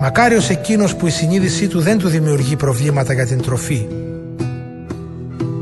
Μακάριος 0.00 0.50
εκείνος 0.50 0.94
που 0.94 1.06
η 1.06 1.10
συνείδησή 1.10 1.66
του 1.66 1.80
δεν 1.80 1.98
του 1.98 2.08
δημιουργεί 2.08 2.56
προβλήματα 2.56 3.12
για 3.12 3.26
την 3.26 3.42
τροφή. 3.42 3.86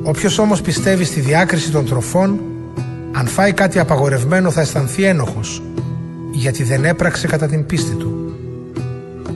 Όποιος 0.09 0.39
όμως 0.39 0.61
πιστεύει 0.61 1.05
στη 1.05 1.21
διάκριση 1.21 1.71
των 1.71 1.87
τροφών, 1.87 2.41
αν 3.13 3.27
φάει 3.27 3.53
κάτι 3.53 3.79
απαγορευμένο 3.79 4.51
θα 4.51 4.61
αισθανθεί 4.61 5.05
ένοχος, 5.05 5.63
γιατί 6.33 6.63
δεν 6.63 6.85
έπραξε 6.85 7.27
κατά 7.27 7.47
την 7.47 7.67
πίστη 7.67 7.95
του. 7.95 8.35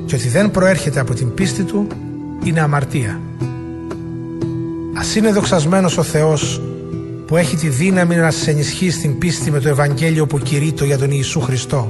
Και 0.07 0.15
ότι 0.15 0.29
δεν 0.29 0.51
προέρχεται 0.51 1.01
από 1.01 1.15
την 1.15 1.35
πίστη 1.35 1.63
του 1.63 1.87
είναι 2.45 2.61
αμαρτία. 2.61 3.21
Ας 4.95 5.15
είναι 5.15 5.33
δοξασμένος 5.33 5.99
ο 5.99 6.03
Θεός 6.03 6.63
που 7.27 7.37
έχει 7.37 7.57
τη 7.57 7.69
δύναμη 7.69 8.17
να 8.17 8.31
σας 8.31 8.47
ενισχύει 8.47 8.91
στην 8.91 9.19
πίστη 9.19 9.51
με 9.51 9.61
το 9.61 9.69
Ευαγγέλιο 9.69 10.27
που 10.27 10.39
κηρύττω 10.39 10.85
για 10.85 10.99
τον 10.99 11.11
Ιησού 11.11 11.41
Χριστό. 11.41 11.89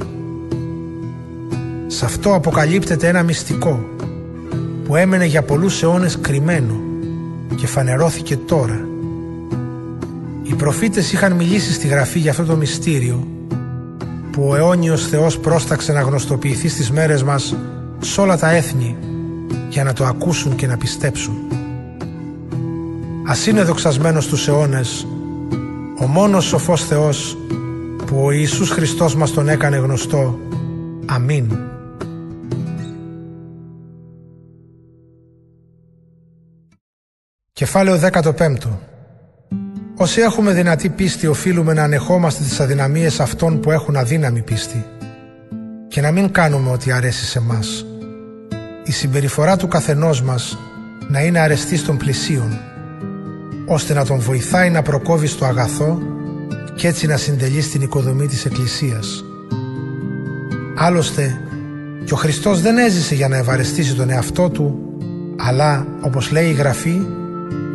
Σε 1.87 2.05
αυτό 2.05 2.35
αποκαλύπτεται 2.35 3.09
ένα 3.09 3.23
μυστικό 3.23 3.89
που 4.85 4.97
έμενε 4.97 5.25
για 5.25 5.43
πολλούς 5.43 5.83
αιώνες 5.83 6.19
κρυμμένο 6.21 6.90
και 7.55 7.67
φανερώθηκε 7.67 8.37
τώρα. 8.37 8.81
Οι 10.43 10.55
προφήτες 10.55 11.13
είχαν 11.13 11.33
μιλήσει 11.33 11.73
στη 11.73 11.87
Γραφή 11.87 12.19
για 12.19 12.31
αυτό 12.31 12.45
το 12.45 12.57
μυστήριο 12.57 13.27
που 14.31 14.47
ο 14.49 14.57
αιώνιος 14.57 15.09
Θεός 15.09 15.39
πρόσταξε 15.39 15.93
να 15.93 16.01
γνωστοποιηθεί 16.01 16.69
στις 16.69 16.91
μέρες 16.91 17.23
μας 17.23 17.57
σε 17.99 18.21
όλα 18.21 18.39
τα 18.39 18.51
έθνη 18.51 18.97
για 19.69 19.85
να 19.85 19.93
το 19.93 20.05
ακούσουν 20.05 20.55
και 20.55 20.67
να 20.67 20.77
πιστέψουν. 20.77 21.35
Ας 23.27 23.47
είναι 23.47 23.63
δοξασμένος 23.63 24.27
τους 24.27 24.49
αιώνες 24.49 25.07
ο 26.01 26.07
μόνος 26.07 26.45
σοφός 26.45 26.85
Θεός 26.85 27.39
που 28.07 28.25
ο 28.25 28.31
Ιησούς 28.31 28.71
Χριστός 28.71 29.15
μας 29.15 29.33
τον 29.33 29.49
έκανε 29.49 29.77
γνωστό. 29.77 30.39
Αμήν. 31.07 31.59
Κεφάλαιο 37.61 38.01
15 38.13 38.57
Όσοι 39.97 40.21
έχουμε 40.21 40.53
δυνατή 40.53 40.89
πίστη 40.89 41.27
οφείλουμε 41.27 41.73
να 41.73 41.83
ανεχόμαστε 41.83 42.43
τις 42.43 42.61
αδυναμίες 42.61 43.21
αυτών 43.21 43.61
που 43.61 43.71
έχουν 43.71 43.97
αδύναμη 43.97 44.43
πίστη 44.43 44.85
και 45.89 46.01
να 46.01 46.11
μην 46.11 46.31
κάνουμε 46.31 46.71
ό,τι 46.71 46.93
αρέσει 46.93 47.25
σε 47.25 47.41
μας. 47.41 47.87
Η 48.85 48.93
συμπεριφορά 48.93 49.57
του 49.57 49.69
καθενός 49.69 50.23
μας 50.23 50.59
να 51.09 51.21
είναι 51.21 51.39
αρεστή 51.39 51.77
στον 51.77 51.97
πλησίον 51.97 52.59
ώστε 53.67 53.95
να 53.95 54.05
τον 54.05 54.19
βοηθάει 54.19 54.71
να 54.71 54.83
προκόβει 54.83 55.27
στο 55.27 55.45
αγαθό 55.45 55.99
και 56.75 56.89
έτσι 56.89 57.07
να 57.07 57.17
συντελεί 57.17 57.61
στην 57.61 57.83
οικοδομή 57.83 58.27
της 58.27 58.45
Εκκλησίας. 58.45 59.25
Άλλωστε, 60.77 61.41
και 62.05 62.15
ο 62.15 62.17
Χριστός 62.17 62.61
δεν 62.61 62.79
έζησε 62.79 63.15
για 63.15 63.29
να 63.29 63.37
ευαρεστήσει 63.37 63.95
τον 63.95 64.11
εαυτό 64.11 64.51
του, 64.51 64.79
αλλά, 65.37 65.87
όπως 66.01 66.31
λέει 66.31 66.49
η 66.49 66.53
Γραφή, 66.53 67.01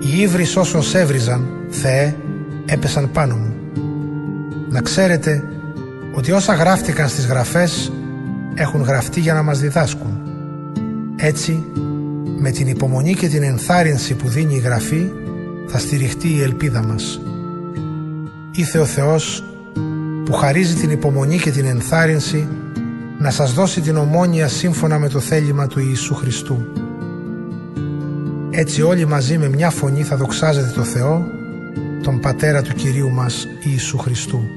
οι 0.05 0.21
ύβρις 0.21 0.55
όσων 0.55 0.83
σέβριζαν, 0.83 1.47
Θεέ, 1.69 2.15
έπεσαν 2.65 3.11
πάνω 3.11 3.35
μου. 3.35 3.53
Να 4.69 4.81
ξέρετε 4.81 5.43
ότι 6.13 6.31
όσα 6.31 6.53
γράφτηκαν 6.53 7.09
στις 7.09 7.25
γραφές 7.25 7.91
έχουν 8.53 8.81
γραφτεί 8.81 9.19
για 9.19 9.33
να 9.33 9.43
μας 9.43 9.59
διδάσκουν. 9.59 10.21
Έτσι, 11.15 11.63
με 12.37 12.51
την 12.51 12.67
υπομονή 12.67 13.13
και 13.13 13.27
την 13.27 13.43
ενθάρρυνση 13.43 14.13
που 14.13 14.27
δίνει 14.27 14.55
η 14.55 14.59
Γραφή, 14.59 15.11
θα 15.67 15.79
στηριχτεί 15.79 16.27
η 16.27 16.41
ελπίδα 16.41 16.83
μας. 16.83 17.21
Ήθε 18.51 18.79
ο 18.79 18.85
Θεός 18.85 19.43
που 20.25 20.33
χαρίζει 20.33 20.73
την 20.73 20.89
υπομονή 20.89 21.37
και 21.37 21.51
την 21.51 21.65
ενθάρρυνση 21.65 22.47
να 23.19 23.29
σας 23.29 23.53
δώσει 23.53 23.81
την 23.81 23.97
ομόνια 23.97 24.47
σύμφωνα 24.47 24.99
με 24.99 25.09
το 25.09 25.19
θέλημα 25.19 25.67
του 25.67 25.79
Ιησού 25.79 26.15
Χριστού. 26.15 26.84
Έτσι 28.57 28.81
όλοι 28.81 29.05
μαζί 29.05 29.37
με 29.37 29.49
μια 29.49 29.69
φωνή 29.69 30.03
θα 30.03 30.15
δοξάζετε 30.15 30.71
το 30.75 30.83
Θεό, 30.83 31.25
τον 32.03 32.19
Πατέρα 32.19 32.61
του 32.61 32.73
Κυρίου 32.73 33.09
μας 33.09 33.47
Ιησού 33.63 33.97
Χριστού. 33.97 34.49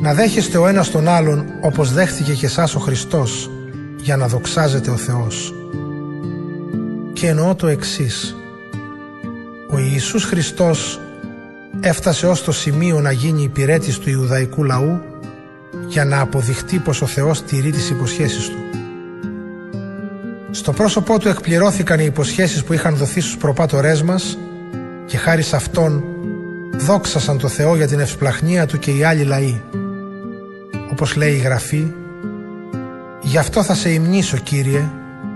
Να 0.00 0.14
δέχεστε 0.14 0.58
ο 0.58 0.66
ένας 0.66 0.90
τον 0.90 1.08
άλλον 1.08 1.44
όπως 1.60 1.92
δέχτηκε 1.92 2.32
και 2.32 2.46
εσάς 2.46 2.74
ο 2.74 2.78
Χριστός 2.78 3.50
για 3.96 4.16
να 4.16 4.26
δοξάζεται 4.26 4.90
ο 4.90 4.96
Θεός. 4.96 5.54
Και 7.12 7.28
εννοώ 7.28 7.54
το 7.54 7.66
εξής. 7.66 8.36
Ο 9.70 9.78
Ιησούς 9.78 10.24
Χριστός 10.24 11.00
έφτασε 11.80 12.26
ως 12.26 12.44
το 12.44 12.52
σημείο 12.52 13.00
να 13.00 13.12
γίνει 13.12 13.42
υπηρέτης 13.42 13.98
του 13.98 14.10
Ιουδαϊκού 14.10 14.64
λαού 14.64 15.00
για 15.88 16.04
να 16.04 16.20
αποδειχτεί 16.20 16.78
πως 16.78 17.02
ο 17.02 17.06
Θεός 17.06 17.42
τηρεί 17.42 17.70
τις 17.70 17.90
υποσχέσεις 17.90 18.48
Του. 18.48 18.81
Στο 20.54 20.72
πρόσωπό 20.72 21.18
Του 21.18 21.28
εκπληρώθηκαν 21.28 22.00
οι 22.00 22.04
υποσχέσεις 22.06 22.64
που 22.64 22.72
είχαν 22.72 22.96
δοθεί 22.96 23.20
στους 23.20 23.36
προπάτορές 23.36 24.02
μας 24.02 24.38
και 25.06 25.16
χάρη 25.16 25.42
σε 25.42 25.56
Αυτόν 25.56 26.04
δόξασαν 26.76 27.38
το 27.38 27.48
Θεό 27.48 27.76
για 27.76 27.86
την 27.86 27.98
ευσπλαχνία 28.00 28.66
Του 28.66 28.78
και 28.78 28.90
οι 28.90 29.04
άλλοι 29.04 29.24
λαοί. 29.24 29.60
Όπως 30.90 31.16
λέει 31.16 31.32
η 31.32 31.38
Γραφή 31.38 31.92
«Γι' 33.22 33.38
αυτό 33.38 33.62
θα 33.62 33.74
σε 33.74 33.90
υμνήσω 33.90 34.36
Κύριε 34.36 34.88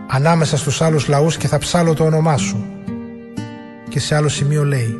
ανάμεσα 0.09 0.57
στους 0.57 0.83
άλλους 0.83 1.09
λαούς 1.09 1.37
και 1.37 1.49
θα 1.49 1.59
ψάλω 1.59 1.95
το 1.95 2.05
όνομά 2.05 2.37
Σου». 2.37 2.65
Και 3.89 4.01
σε 4.01 4.15
άλλο 4.15 4.29
σημείο 4.29 4.65
λέει 4.65 4.99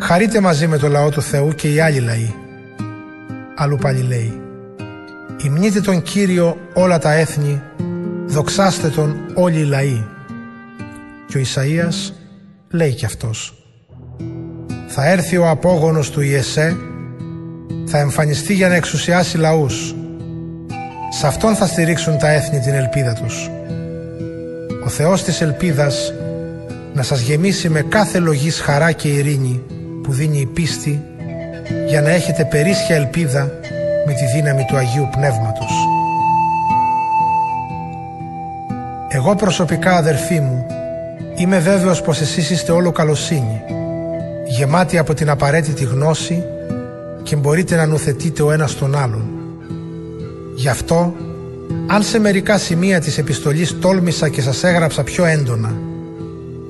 «Χαρείτε 0.00 0.40
μαζί 0.40 0.66
με 0.66 0.78
το 0.78 0.88
λαό 0.88 1.10
του 1.10 1.22
Θεού 1.22 1.52
και 1.54 1.72
οι 1.72 1.80
άλλοι 1.80 2.00
λαοί 2.00 2.34
Αλλού 3.56 3.76
πάλι 3.76 4.02
λέει 4.02 4.40
«Υμνείτε 5.44 5.80
τον 5.80 6.02
Κύριο 6.02 6.58
όλα 6.72 6.98
τα 6.98 7.12
έθνη, 7.12 7.62
δοξάστε 8.28 8.88
τον 8.88 9.16
όλοι 9.34 9.58
οι 9.58 9.64
λαοί». 9.64 10.04
Και 11.28 11.38
ο 11.38 11.40
Ισαΐας 11.40 12.12
λέει 12.70 12.92
κι 12.92 13.04
αυτός 13.04 13.54
«Θα 14.86 15.06
έρθει 15.06 15.36
ο 15.36 15.48
απόγονος 15.48 16.10
του 16.10 16.20
Ιεσέ, 16.20 16.76
θα 17.86 17.98
εμφανιστεί 17.98 18.54
για 18.54 18.68
να 18.68 18.74
εξουσιάσει 18.74 19.38
λαούς. 19.38 19.94
Σε 21.10 21.26
Αυτόν 21.26 21.54
θα 21.54 21.66
στηρίξουν 21.66 22.18
τα 22.18 22.30
έθνη 22.30 22.58
την 22.60 22.74
ελπίδα 22.74 23.12
τους. 23.12 23.50
Ο 24.84 24.88
Θεός 24.88 25.22
της 25.22 25.40
ελπίδας 25.40 26.12
να 26.94 27.02
σας 27.02 27.20
γεμίσει 27.20 27.68
με 27.68 27.82
κάθε 27.82 28.18
λογής 28.18 28.60
χαρά 28.60 28.92
και 28.92 29.08
ειρήνη 29.08 29.62
που 30.02 30.12
δίνει 30.12 30.38
η 30.38 30.46
πίστη 30.46 31.02
για 31.88 32.02
να 32.02 32.10
έχετε 32.10 32.44
περίσσια 32.44 32.96
ελπίδα 32.96 33.52
με 34.06 34.12
τη 34.12 34.24
δύναμη 34.34 34.64
του 34.68 34.76
Αγίου 34.76 35.08
Πνεύματος. 35.12 35.87
Εγώ 39.10 39.34
προσωπικά 39.34 39.96
αδερφοί 39.96 40.40
μου 40.40 40.66
είμαι 41.36 41.58
βέβαιος 41.58 42.02
πως 42.02 42.20
εσείς 42.20 42.50
είστε 42.50 42.72
όλο 42.72 42.92
καλοσύνη 42.92 43.62
γεμάτοι 44.46 44.98
από 44.98 45.14
την 45.14 45.30
απαραίτητη 45.30 45.84
γνώση 45.84 46.44
και 47.22 47.36
μπορείτε 47.36 47.76
να 47.76 47.86
νουθετείτε 47.86 48.42
ο 48.42 48.50
ένας 48.50 48.74
τον 48.74 48.96
άλλον. 48.96 49.28
Γι' 50.54 50.68
αυτό, 50.68 51.14
αν 51.86 52.02
σε 52.02 52.18
μερικά 52.18 52.58
σημεία 52.58 53.00
της 53.00 53.18
επιστολής 53.18 53.78
τόλμησα 53.78 54.28
και 54.28 54.40
σας 54.40 54.64
έγραψα 54.64 55.02
πιο 55.02 55.24
έντονα, 55.24 55.74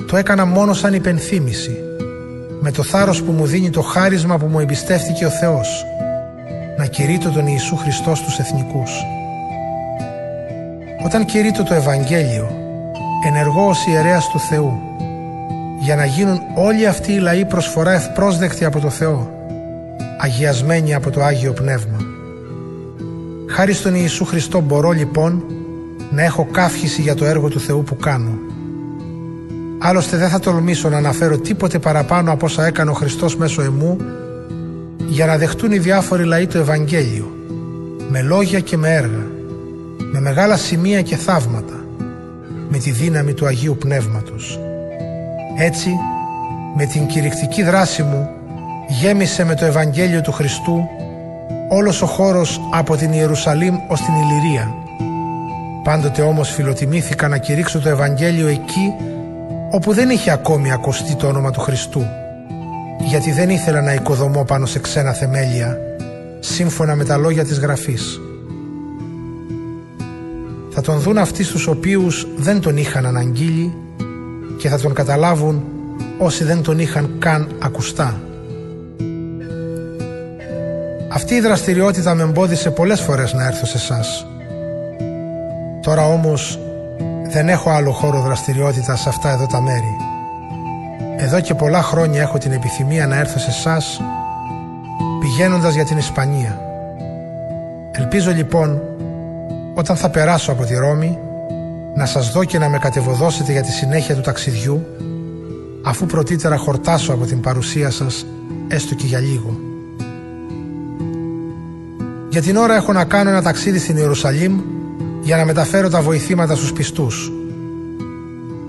το 0.06 0.16
έκανα 0.16 0.44
μόνο 0.44 0.72
σαν 0.72 0.94
υπενθύμηση 0.94 1.76
με 2.60 2.70
το 2.70 2.82
θάρρος 2.82 3.22
που 3.22 3.32
μου 3.32 3.46
δίνει 3.46 3.70
το 3.70 3.80
χάρισμα 3.80 4.38
που 4.38 4.46
μου 4.46 4.60
εμπιστεύτηκε 4.60 5.26
ο 5.26 5.30
Θεός 5.30 5.84
να 6.76 6.86
κηρύττω 6.86 7.30
τον 7.30 7.46
Ιησού 7.46 7.76
Χριστό 7.76 8.14
στους 8.14 8.38
εθνικούς. 8.38 8.90
Όταν 11.04 11.24
κηρύττω 11.24 11.62
το 11.62 11.74
Ευαγγέλιο, 11.74 12.50
ενεργώ 13.26 13.68
ως 13.68 13.86
ιερέας 13.86 14.28
του 14.28 14.38
Θεού, 14.38 14.80
για 15.80 15.96
να 15.96 16.04
γίνουν 16.04 16.40
όλοι 16.54 16.86
αυτοί 16.86 17.12
οι 17.12 17.18
λαοί 17.18 17.44
προσφορά 17.44 17.92
ευπρόσδεκτοι 17.92 18.64
από 18.64 18.80
το 18.80 18.90
Θεό, 18.90 19.30
αγιασμένοι 20.18 20.94
από 20.94 21.10
το 21.10 21.22
Άγιο 21.22 21.52
Πνεύμα. 21.52 21.96
Χάρη 23.50 23.72
στον 23.72 23.94
Ιησού 23.94 24.24
Χριστό 24.24 24.60
μπορώ 24.60 24.90
λοιπόν 24.90 25.44
να 26.10 26.22
έχω 26.22 26.48
καύχηση 26.50 27.02
για 27.02 27.14
το 27.14 27.24
έργο 27.24 27.48
του 27.48 27.60
Θεού 27.60 27.82
που 27.82 27.96
κάνω 27.96 28.38
Άλλωστε 29.78 30.16
δεν 30.16 30.28
θα 30.28 30.38
τολμήσω 30.38 30.88
να 30.88 30.96
αναφέρω 30.96 31.38
τίποτε 31.38 31.78
παραπάνω 31.78 32.32
από 32.32 32.46
όσα 32.46 32.66
έκανε 32.66 32.90
ο 32.90 32.92
Χριστός 32.92 33.36
μέσω 33.36 33.62
εμού 33.62 33.96
για 35.08 35.26
να 35.26 35.36
δεχτούν 35.36 35.72
οι 35.72 35.78
διάφοροι 35.78 36.24
λαοί 36.24 36.46
το 36.46 36.58
Ευαγγέλιο 36.58 37.32
με 38.08 38.22
λόγια 38.22 38.60
και 38.60 38.76
με 38.76 38.94
έργα 38.94 39.26
με 40.18 40.24
μεγάλα 40.24 40.56
σημεία 40.56 41.02
και 41.02 41.16
θαύματα 41.16 41.84
με 42.68 42.78
τη 42.78 42.90
δύναμη 42.90 43.32
του 43.32 43.46
Αγίου 43.46 43.76
Πνεύματος. 43.76 44.58
Έτσι, 45.58 45.90
με 46.76 46.86
την 46.86 47.06
κηρυκτική 47.06 47.62
δράση 47.62 48.02
μου 48.02 48.28
γέμισε 48.88 49.44
με 49.44 49.54
το 49.54 49.64
Ευαγγέλιο 49.64 50.20
του 50.20 50.32
Χριστού 50.32 50.88
όλος 51.68 52.02
ο 52.02 52.06
χώρος 52.06 52.60
από 52.72 52.96
την 52.96 53.12
Ιερουσαλήμ 53.12 53.76
ως 53.88 54.00
την 54.00 54.14
Ηλυρία. 54.14 54.74
Πάντοτε 55.84 56.22
όμως 56.22 56.50
φιλοτιμήθηκα 56.50 57.28
να 57.28 57.38
κηρύξω 57.38 57.80
το 57.80 57.88
Ευαγγέλιο 57.88 58.46
εκεί 58.46 58.92
όπου 59.70 59.92
δεν 59.92 60.10
είχε 60.10 60.30
ακόμη 60.30 60.72
ακουστεί 60.72 61.14
το 61.14 61.26
όνομα 61.26 61.50
του 61.50 61.60
Χριστού 61.60 62.06
γιατί 63.04 63.32
δεν 63.32 63.50
ήθελα 63.50 63.80
να 63.80 63.92
οικοδομώ 63.94 64.44
πάνω 64.44 64.66
σε 64.66 64.78
ξένα 64.78 65.12
θεμέλια 65.12 65.76
σύμφωνα 66.40 66.94
με 66.94 67.04
τα 67.04 67.16
λόγια 67.16 67.44
της 67.44 67.58
Γραφής. 67.58 68.20
Θα 70.80 70.84
τον 70.84 71.00
δουν 71.00 71.18
αυτοί 71.18 71.44
στους 71.44 71.66
οποίους 71.66 72.26
δεν 72.36 72.60
τον 72.60 72.76
είχαν 72.76 73.06
αναγγείλει 73.06 73.74
και 74.58 74.68
θα 74.68 74.78
τον 74.78 74.94
καταλάβουν 74.94 75.62
όσοι 76.18 76.44
δεν 76.44 76.62
τον 76.62 76.78
είχαν 76.78 77.16
καν 77.18 77.48
ακουστά. 77.58 78.20
Αυτή 81.08 81.34
η 81.34 81.40
δραστηριότητα 81.40 82.14
με 82.14 82.22
εμπόδισε 82.22 82.70
πολλές 82.70 83.00
φορές 83.00 83.32
να 83.32 83.46
έρθω 83.46 83.66
σε 83.66 83.76
εσάς. 83.76 84.26
Τώρα 85.82 86.06
όμως 86.06 86.58
δεν 87.30 87.48
έχω 87.48 87.70
άλλο 87.70 87.92
χώρο 87.92 88.20
δραστηριότητας 88.20 89.00
σε 89.00 89.08
αυτά 89.08 89.32
εδώ 89.32 89.46
τα 89.46 89.60
μέρη. 89.60 89.96
Εδώ 91.16 91.40
και 91.40 91.54
πολλά 91.54 91.82
χρόνια 91.82 92.20
έχω 92.20 92.38
την 92.38 92.52
επιθυμία 92.52 93.06
να 93.06 93.16
έρθω 93.16 93.38
σε 93.38 93.50
εσάς 93.50 94.00
πηγαίνοντας 95.20 95.74
για 95.74 95.84
την 95.84 95.96
Ισπανία. 95.96 96.60
Ελπίζω 97.92 98.32
λοιπόν 98.32 98.82
όταν 99.78 99.96
θα 99.96 100.08
περάσω 100.08 100.52
από 100.52 100.64
τη 100.64 100.74
Ρώμη 100.74 101.18
να 101.94 102.06
σας 102.06 102.32
δω 102.32 102.44
και 102.44 102.58
να 102.58 102.68
με 102.68 102.78
κατεβοδώσετε 102.78 103.52
για 103.52 103.62
τη 103.62 103.70
συνέχεια 103.70 104.14
του 104.14 104.20
ταξιδιού 104.20 104.86
αφού 105.82 106.06
πρωτήτερα 106.06 106.56
χορτάσω 106.56 107.12
από 107.12 107.24
την 107.24 107.40
παρουσία 107.40 107.90
σας 107.90 108.26
έστω 108.68 108.94
και 108.94 109.06
για 109.06 109.18
λίγο. 109.18 109.58
Για 112.28 112.42
την 112.42 112.56
ώρα 112.56 112.76
έχω 112.76 112.92
να 112.92 113.04
κάνω 113.04 113.30
ένα 113.30 113.42
ταξίδι 113.42 113.78
στην 113.78 113.96
Ιερουσαλήμ 113.96 114.60
για 115.22 115.36
να 115.36 115.44
μεταφέρω 115.44 115.88
τα 115.88 116.00
βοηθήματα 116.00 116.54
στους 116.54 116.72
πιστούς. 116.72 117.32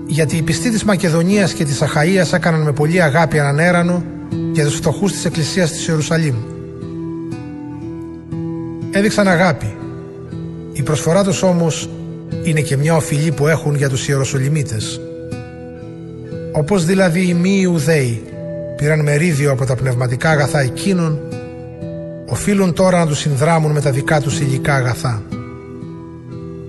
Γιατί 0.06 0.36
οι 0.36 0.42
πιστοί 0.42 0.70
της 0.70 0.84
Μακεδονίας 0.84 1.52
και 1.52 1.64
της 1.64 1.82
Αχαΐας 1.82 2.32
έκαναν 2.32 2.60
με 2.62 2.72
πολύ 2.72 3.02
αγάπη 3.02 3.36
έναν 3.36 3.58
έρανο 3.58 4.02
για 4.52 4.64
τους 4.64 4.74
φτωχούς 4.74 5.12
της 5.12 5.24
Εκκλησίας 5.24 5.70
της 5.70 5.86
Ιερουσαλήμ. 5.86 6.34
Έδειξαν 8.90 9.28
αγάπη. 9.28 9.74
Η 10.80 10.82
προσφορά 10.82 11.24
τους 11.24 11.42
όμως 11.42 11.90
είναι 12.42 12.60
και 12.60 12.76
μια 12.76 12.96
οφειλή 12.96 13.32
που 13.32 13.46
έχουν 13.46 13.74
για 13.74 13.88
τους 13.88 14.08
Ιεροσολυμίτες. 14.08 15.00
όπως 16.52 16.84
δηλαδή 16.84 17.28
οι 17.28 17.34
μη 17.34 17.58
Ιουδαίοι 17.60 18.22
πήραν 18.76 19.02
μερίδιο 19.02 19.50
από 19.50 19.64
τα 19.64 19.74
πνευματικά 19.74 20.30
αγαθά 20.30 20.60
εκείνων, 20.60 21.18
οφείλουν 22.26 22.72
τώρα 22.72 22.98
να 22.98 23.06
τους 23.06 23.18
συνδράμουν 23.18 23.72
με 23.72 23.80
τα 23.80 23.90
δικά 23.90 24.20
τους 24.20 24.40
υλικά 24.40 24.74
αγαθά. 24.74 25.22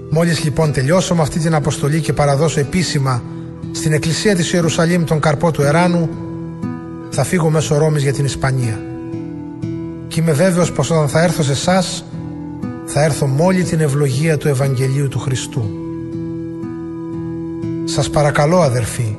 Μόλις 0.09 0.43
λοιπόν 0.43 0.71
τελειώσω 0.71 1.15
με 1.15 1.21
αυτή 1.21 1.39
την 1.39 1.53
αποστολή 1.53 1.99
και 1.99 2.13
παραδώσω 2.13 2.59
επίσημα 2.59 3.23
στην 3.71 3.93
εκκλησία 3.93 4.35
της 4.35 4.53
Ιερουσαλήμ 4.53 5.03
τον 5.03 5.19
καρπό 5.19 5.51
του 5.51 5.61
Εράνου, 5.61 6.09
θα 7.09 7.23
φύγω 7.23 7.49
μέσω 7.49 7.77
Ρώμης 7.77 8.03
για 8.03 8.13
την 8.13 8.25
Ισπανία. 8.25 8.79
Και 10.07 10.19
είμαι 10.19 10.31
βέβαιος 10.31 10.71
πως 10.71 10.91
όταν 10.91 11.07
θα 11.07 11.21
έρθω 11.21 11.43
σε 11.43 11.51
εσάς, 11.51 12.05
θα 12.93 13.03
έρθω 13.03 13.27
με 13.27 13.43
όλη 13.43 13.63
την 13.63 13.80
ευλογία 13.80 14.38
του 14.38 14.47
Ευαγγελίου 14.47 15.07
του 15.07 15.19
Χριστού. 15.19 15.69
Σας 17.85 18.09
παρακαλώ 18.09 18.59
αδερφοί, 18.59 19.15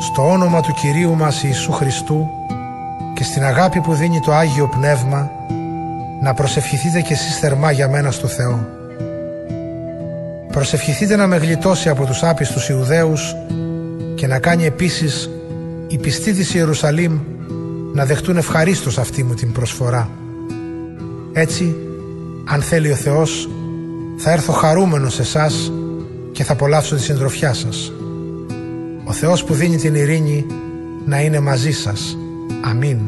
στο 0.00 0.30
όνομα 0.30 0.60
του 0.60 0.72
Κυρίου 0.72 1.14
μας 1.14 1.42
Ιησού 1.42 1.72
Χριστού 1.72 2.26
και 3.14 3.24
στην 3.24 3.44
αγάπη 3.44 3.80
που 3.80 3.94
δίνει 3.94 4.20
το 4.20 4.32
Άγιο 4.32 4.68
Πνεύμα, 4.68 5.30
να 6.22 6.34
προσευχηθείτε 6.34 7.00
κι 7.00 7.12
εσείς 7.12 7.38
θερμά 7.38 7.70
για 7.70 7.88
μένα 7.88 8.10
στο 8.10 8.26
Θεό. 8.26 8.68
Προσευχηθείτε 10.52 11.16
να 11.16 11.26
με 11.26 11.36
γλιτώσει 11.36 11.88
από 11.88 12.04
τους 12.04 12.22
άπιστους 12.22 12.68
Ιουδαίους 12.68 13.34
και 14.14 14.26
να 14.26 14.38
κάνει 14.38 14.64
επίσης 14.64 15.30
οι 15.88 15.98
πιστοί 15.98 16.32
της 16.32 16.54
Ιερουσαλήμ 16.54 17.18
να 17.94 18.04
δεχτούν 18.04 18.36
ευχαρίστως 18.36 18.98
αυτή 18.98 19.24
μου 19.24 19.34
την 19.34 19.52
προσφορά. 19.52 20.08
Έτσι, 21.32 21.76
αν 22.50 22.62
θέλει 22.62 22.92
ο 22.92 22.94
Θεός, 22.94 23.48
θα 24.16 24.30
έρθω 24.30 24.52
χαρούμενος 24.52 25.14
σε 25.14 25.22
εσάς 25.22 25.72
και 26.32 26.44
θα 26.44 26.52
απολαύσω 26.52 26.94
τη 26.96 27.02
συντροφιά 27.02 27.54
σας. 27.54 27.92
Ο 29.04 29.12
Θεός 29.12 29.44
που 29.44 29.54
δίνει 29.54 29.76
την 29.76 29.94
ειρήνη 29.94 30.46
να 31.06 31.20
είναι 31.20 31.40
μαζί 31.40 31.72
σας. 31.72 32.16
Αμήν. 32.64 32.98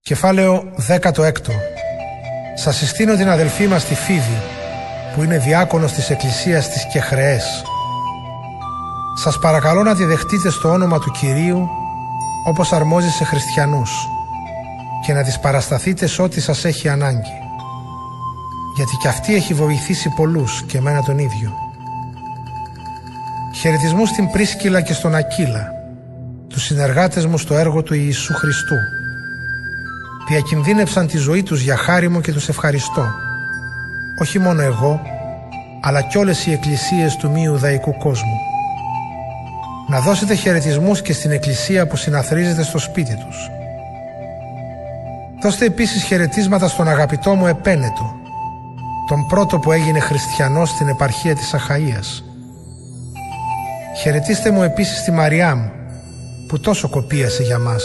Κεφάλαιο 0.00 0.72
16 0.76 1.52
Σας 2.54 2.76
συστήνω 2.76 3.16
την 3.16 3.28
αδελφή 3.28 3.66
μας 3.66 3.84
τη 3.84 3.94
Φίβη 3.94 4.42
που 5.14 5.22
είναι 5.22 5.38
διάκονος 5.38 5.92
της 5.92 6.10
Εκκλησίας 6.10 6.68
της 6.68 6.86
Κεχρεές. 6.92 7.62
Σας 9.14 9.38
παρακαλώ 9.38 9.82
να 9.82 9.94
τη 9.94 10.04
δεχτείτε 10.04 10.50
στο 10.50 10.68
όνομα 10.68 10.98
του 10.98 11.10
Κυρίου 11.10 11.68
όπως 12.48 12.72
αρμόζει 12.72 13.10
σε 13.10 13.24
χριστιανούς 13.24 14.08
και 15.06 15.12
να 15.12 15.22
της 15.22 15.38
παρασταθείτε 15.38 16.06
σε 16.06 16.22
ό,τι 16.22 16.40
σας 16.40 16.64
έχει 16.64 16.88
ανάγκη. 16.88 17.32
Γιατί 18.76 18.96
και 19.02 19.08
αυτή 19.08 19.34
έχει 19.34 19.54
βοηθήσει 19.54 20.08
πολλούς 20.16 20.62
και 20.62 20.78
εμένα 20.78 21.02
τον 21.02 21.18
ίδιο. 21.18 21.52
Χαιρετισμού 23.54 24.06
στην 24.06 24.30
Πρίσκυλα 24.30 24.80
και 24.80 24.92
στον 24.92 25.14
Ακύλα, 25.14 25.72
τους 26.48 26.62
συνεργάτες 26.62 27.26
μου 27.26 27.38
στο 27.38 27.54
έργο 27.54 27.82
του 27.82 27.94
Ιησού 27.94 28.34
Χριστού. 28.34 28.76
Διακινδύνευσαν 30.28 31.06
τη 31.06 31.18
ζωή 31.18 31.42
τους 31.42 31.60
για 31.60 31.76
χάρη 31.76 32.08
μου 32.08 32.20
και 32.20 32.32
τους 32.32 32.48
ευχαριστώ. 32.48 33.06
Όχι 34.20 34.38
μόνο 34.38 34.62
εγώ, 34.62 35.00
αλλά 35.80 36.02
κι 36.02 36.18
όλες 36.18 36.46
οι 36.46 36.52
εκκλησίες 36.52 37.16
του 37.16 37.30
μη 37.30 37.42
Ιουδαϊκού 37.42 37.96
κόσμου 37.96 38.38
να 39.88 40.00
δώσετε 40.00 40.34
χαιρετισμούς 40.34 41.02
και 41.02 41.12
στην 41.12 41.30
εκκλησία 41.30 41.86
που 41.86 41.96
συναθρίζεται 41.96 42.62
στο 42.62 42.78
σπίτι 42.78 43.14
τους. 43.14 43.50
Δώστε 45.42 45.64
επίσης 45.64 46.02
χαιρετίσματα 46.02 46.68
στον 46.68 46.88
αγαπητό 46.88 47.34
μου 47.34 47.46
Επένετο, 47.46 48.14
τον 49.08 49.26
πρώτο 49.26 49.58
που 49.58 49.72
έγινε 49.72 50.00
χριστιανός 50.00 50.68
στην 50.68 50.88
επαρχία 50.88 51.34
της 51.34 51.54
Αχαΐας. 51.54 52.22
Χαιρετίστε 54.02 54.50
μου 54.50 54.62
επίσης 54.62 55.02
τη 55.02 55.10
Μαριάμ, 55.10 55.68
που 56.48 56.60
τόσο 56.60 56.88
κοπίασε 56.88 57.42
για 57.42 57.58
μας. 57.58 57.84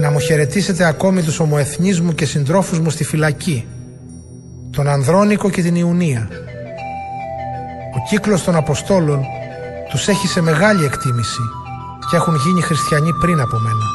Να 0.00 0.10
μου 0.10 0.18
χαιρετήσετε 0.18 0.84
ακόμη 0.84 1.22
τους 1.22 1.38
ομοεθνείς 1.38 2.00
μου 2.00 2.14
και 2.14 2.26
συντρόφους 2.26 2.80
μου 2.80 2.90
στη 2.90 3.04
φυλακή, 3.04 3.66
τον 4.70 4.88
Ανδρώνικο 4.88 5.50
και 5.50 5.62
την 5.62 5.74
Ιουνία. 5.74 6.28
Ο 7.96 8.08
κύκλος 8.08 8.44
των 8.44 8.56
Αποστόλων 8.56 9.24
τους 9.90 10.08
έχει 10.08 10.26
σε 10.26 10.40
μεγάλη 10.40 10.84
εκτίμηση 10.84 11.42
και 12.10 12.16
έχουν 12.16 12.34
γίνει 12.36 12.60
χριστιανοί 12.60 13.12
πριν 13.12 13.40
από 13.40 13.58
μένα. 13.58 13.86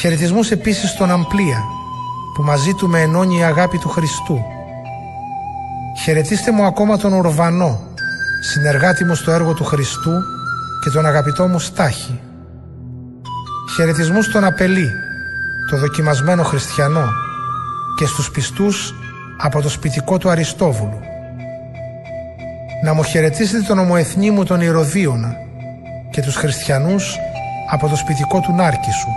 Χαιρετισμούς 0.00 0.50
επίσης 0.50 0.90
στον 0.90 1.10
Αμπλία 1.10 1.62
που 2.34 2.42
μαζί 2.42 2.74
του 2.74 2.88
με 2.88 3.00
ενώνει 3.00 3.38
η 3.38 3.42
αγάπη 3.42 3.78
του 3.78 3.88
Χριστού. 3.88 4.40
Χαιρετίστε 6.02 6.52
μου 6.52 6.64
ακόμα 6.64 6.96
τον 6.96 7.12
Ορβανό, 7.12 7.80
συνεργάτη 8.42 9.04
μου 9.04 9.14
στο 9.14 9.30
έργο 9.30 9.54
του 9.54 9.64
Χριστού 9.64 10.12
και 10.84 10.90
τον 10.90 11.06
αγαπητό 11.06 11.46
μου 11.46 11.58
Στάχη. 11.58 12.20
Χαιρετισμούς 13.76 14.24
στον 14.24 14.44
Απελή, 14.44 14.90
το 15.70 15.78
δοκιμασμένο 15.78 16.42
χριστιανό 16.42 17.08
και 17.96 18.06
στους 18.06 18.30
πιστούς 18.30 18.94
από 19.36 19.62
το 19.62 19.68
σπιτικό 19.68 20.18
του 20.18 20.30
Αριστόβουλου 20.30 21.09
να 22.82 22.94
μου 22.94 23.02
χαιρετήσετε 23.02 23.62
τον 23.62 23.78
ομοεθνή 23.78 24.30
μου 24.30 24.44
τον 24.44 24.60
Ηρωδίωνα 24.60 25.36
και 26.10 26.22
τους 26.22 26.36
χριστιανούς 26.36 27.18
από 27.70 27.88
το 27.88 27.96
σπιτικό 27.96 28.40
του 28.40 28.52
Νάρκησου. 28.52 29.08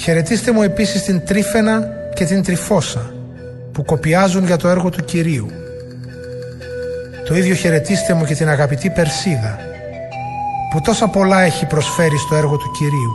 Χαιρετίστε 0.00 0.52
μου 0.52 0.62
επίσης 0.62 1.02
την 1.02 1.24
Τρίφαινα 1.26 1.88
και 2.14 2.24
την 2.24 2.42
Τριφώσα 2.42 3.14
που 3.72 3.84
κοπιάζουν 3.84 4.44
για 4.44 4.56
το 4.56 4.68
έργο 4.68 4.90
του 4.90 5.04
Κυρίου. 5.04 5.46
Το 7.26 7.36
ίδιο 7.36 7.54
χαιρετίστε 7.54 8.14
μου 8.14 8.24
και 8.24 8.34
την 8.34 8.48
αγαπητή 8.48 8.90
Περσίδα 8.90 9.58
που 10.70 10.80
τόσα 10.80 11.08
πολλά 11.08 11.40
έχει 11.40 11.66
προσφέρει 11.66 12.18
στο 12.18 12.34
έργο 12.34 12.56
του 12.56 12.70
Κυρίου. 12.78 13.12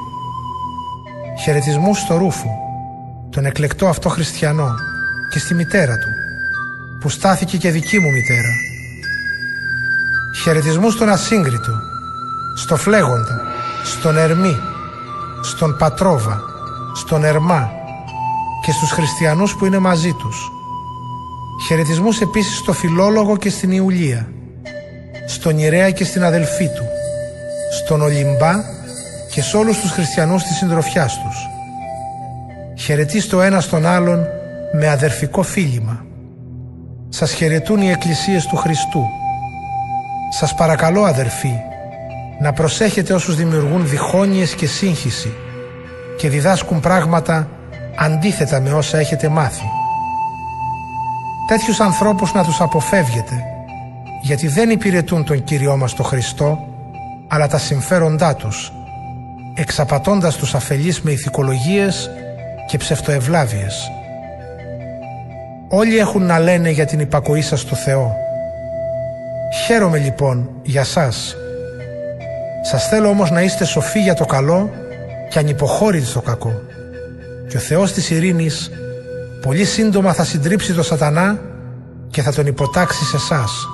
Χαιρετισμού 1.43 1.95
στο 1.95 2.17
Ρούφο, 2.17 2.57
τον 3.29 3.45
εκλεκτό 3.45 3.87
αυτό 3.87 4.09
χριστιανό 4.09 4.69
και 5.31 5.39
στη 5.39 5.53
μητέρα 5.53 5.97
του 5.97 6.09
που 6.99 7.09
στάθηκε 7.09 7.57
και 7.57 7.71
δική 7.71 7.99
μου 7.99 8.11
μητέρα 8.11 8.68
Χαιρετισμούς 10.35 10.93
στον 10.93 11.09
Ασύγκριτο, 11.09 11.71
στο 12.55 12.75
Φλέγοντα, 12.75 13.41
στον 13.83 14.17
Ερμή, 14.17 14.59
στον 15.41 15.77
Πατρόβα, 15.77 16.41
στον 16.95 17.23
Ερμά 17.23 17.71
και 18.65 18.71
στους 18.71 18.91
χριστιανούς 18.91 19.55
που 19.55 19.65
είναι 19.65 19.77
μαζί 19.77 20.13
τους. 20.13 20.51
Χαιρετισμούς 21.67 22.21
επίσης 22.21 22.57
στο 22.57 22.73
Φιλόλογο 22.73 23.37
και 23.37 23.49
στην 23.49 23.71
Ιουλία, 23.71 24.31
στον 25.27 25.57
Ιρέα 25.57 25.91
και 25.91 26.03
στην 26.03 26.23
αδελφή 26.23 26.65
του, 26.65 26.83
στον 27.83 28.01
Ολυμπά 28.01 28.53
και 29.31 29.41
σε 29.41 29.57
όλους 29.57 29.79
τους 29.79 29.91
χριστιανούς 29.91 30.43
της 30.43 30.55
συντροφιάς 30.55 31.13
τους. 31.21 31.47
Χαιρετίστε 32.83 33.35
το 33.35 33.41
ένα 33.41 33.59
στον 33.59 33.85
άλλον 33.85 34.25
με 34.73 34.89
αδερφικό 34.89 35.41
φίλημα. 35.43 36.05
Σας 37.09 37.31
χαιρετούν 37.31 37.81
οι 37.81 37.89
εκκλησίες 37.89 38.45
του 38.45 38.55
Χριστού. 38.55 39.05
Σας 40.29 40.55
παρακαλώ 40.55 41.03
αδερφοί, 41.03 41.53
να 42.39 42.53
προσέχετε 42.53 43.13
όσους 43.13 43.35
δημιουργούν 43.35 43.87
διχόνοιες 43.87 44.55
και 44.55 44.67
σύγχυση 44.67 45.33
και 46.17 46.29
διδάσκουν 46.29 46.79
πράγματα 46.79 47.47
αντίθετα 47.95 48.59
με 48.59 48.71
όσα 48.73 48.97
έχετε 48.97 49.29
μάθει. 49.29 49.65
Τέτοιους 51.47 51.79
ανθρώπους 51.79 52.33
να 52.33 52.43
τους 52.43 52.61
αποφεύγετε, 52.61 53.43
γιατί 54.21 54.47
δεν 54.47 54.69
υπηρετούν 54.69 55.25
τον 55.25 55.43
Κύριό 55.43 55.77
μας 55.77 55.93
τον 55.93 56.05
Χριστό, 56.05 56.67
αλλά 57.27 57.47
τα 57.47 57.57
συμφέροντά 57.57 58.35
τους, 58.35 58.71
εξαπατώντας 59.55 60.35
τους 60.35 60.55
αφελείς 60.55 61.01
με 61.01 61.11
ηθικολογίες 61.11 62.09
και 62.67 62.77
ψευτοευλάβειες. 62.77 63.91
Όλοι 65.69 65.97
έχουν 65.97 66.25
να 66.25 66.39
λένε 66.39 66.69
για 66.69 66.85
την 66.85 66.99
υπακοή 66.99 67.41
σας 67.41 67.59
στο 67.59 67.75
Θεό, 67.75 68.15
Χαίρομαι 69.53 69.97
λοιπόν 69.97 70.49
για 70.63 70.83
σας. 70.83 71.35
Σας 72.61 72.87
θέλω 72.87 73.09
όμως 73.09 73.31
να 73.31 73.41
είστε 73.41 73.65
σοφοί 73.65 73.99
για 73.99 74.13
το 74.13 74.25
καλό 74.25 74.69
και 75.29 75.39
ανυποχώρητοι 75.39 76.05
στο 76.05 76.21
κακό. 76.21 76.61
Και 77.49 77.57
ο 77.57 77.59
Θεός 77.59 77.91
της 77.91 78.09
ειρήνης 78.09 78.71
πολύ 79.41 79.65
σύντομα 79.65 80.13
θα 80.13 80.23
συντρίψει 80.23 80.73
το 80.73 80.83
σατανά 80.83 81.39
και 82.09 82.21
θα 82.21 82.33
τον 82.33 82.45
υποτάξει 82.45 83.05
σε 83.05 83.15
εσάς. 83.15 83.67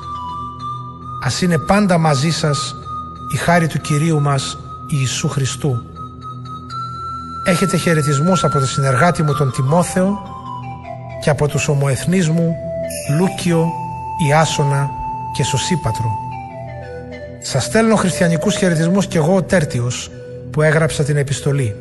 Ας 1.25 1.41
είναι 1.41 1.57
πάντα 1.57 1.97
μαζί 1.97 2.29
σας 2.29 2.75
η 3.33 3.37
χάρη 3.37 3.67
του 3.67 3.81
Κυρίου 3.81 4.21
μας 4.21 4.57
Ιησού 4.99 5.27
Χριστού. 5.27 5.81
Έχετε 7.45 7.77
χαιρετισμούς 7.77 8.43
από 8.43 8.59
το 8.59 8.65
συνεργάτη 8.65 9.23
μου 9.23 9.33
τον 9.33 9.51
Τιμόθεο 9.51 10.19
και 11.21 11.29
από 11.29 11.47
τους 11.47 11.67
ομοεθνείς 11.67 12.29
μου 12.29 12.55
Λούκιο, 13.17 13.71
Ιάσονα 14.29 14.89
και 15.35 15.43
Σωσίπατρο. 15.43 16.11
Σας 17.39 17.63
στέλνω 17.63 17.95
χριστιανικούς 17.95 18.55
χαιρετισμούς 18.55 19.07
κι 19.07 19.17
εγώ 19.17 19.35
ο 19.35 19.43
Τέρτιος 19.43 20.11
που 20.51 20.61
έγραψα 20.61 21.03
την 21.03 21.17
επιστολή. 21.17 21.75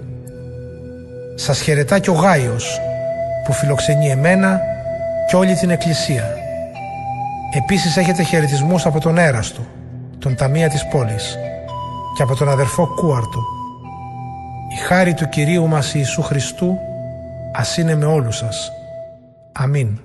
Σας 1.35 1.61
χαιρετά 1.61 1.99
και 1.99 2.11
ο 2.11 2.13
Γάιος 2.13 2.81
που 3.45 3.53
φιλοξενεί 3.53 4.11
εμένα 4.11 4.61
και 5.29 5.37
όλη 5.37 5.55
την 5.55 5.71
Εκκλησία. 5.71 6.37
Επίσης 7.57 7.97
έχετε 7.97 8.23
χαιρετισμούς 8.23 8.87
από 8.87 9.01
τον 9.01 9.19
Έραστο, 9.19 9.67
τον 10.19 10.35
Ταμεία 10.35 10.69
της 10.69 10.87
πόλης 10.87 11.39
και 12.17 12.23
από 12.23 12.37
τον 12.37 12.49
αδερφό 12.49 12.87
Κούαρτο. 12.95 13.41
Η 14.73 14.77
χάρη 14.77 15.15
του 15.15 15.29
Κυρίου 15.29 15.69
μας 15.69 15.95
Ιησού 15.95 16.23
Χριστού 16.23 16.79
ας 17.53 17.77
είναι 17.77 17.95
με 17.95 18.05
όλους 18.05 18.37
σας. 18.37 18.73
Αμήν. 19.53 19.99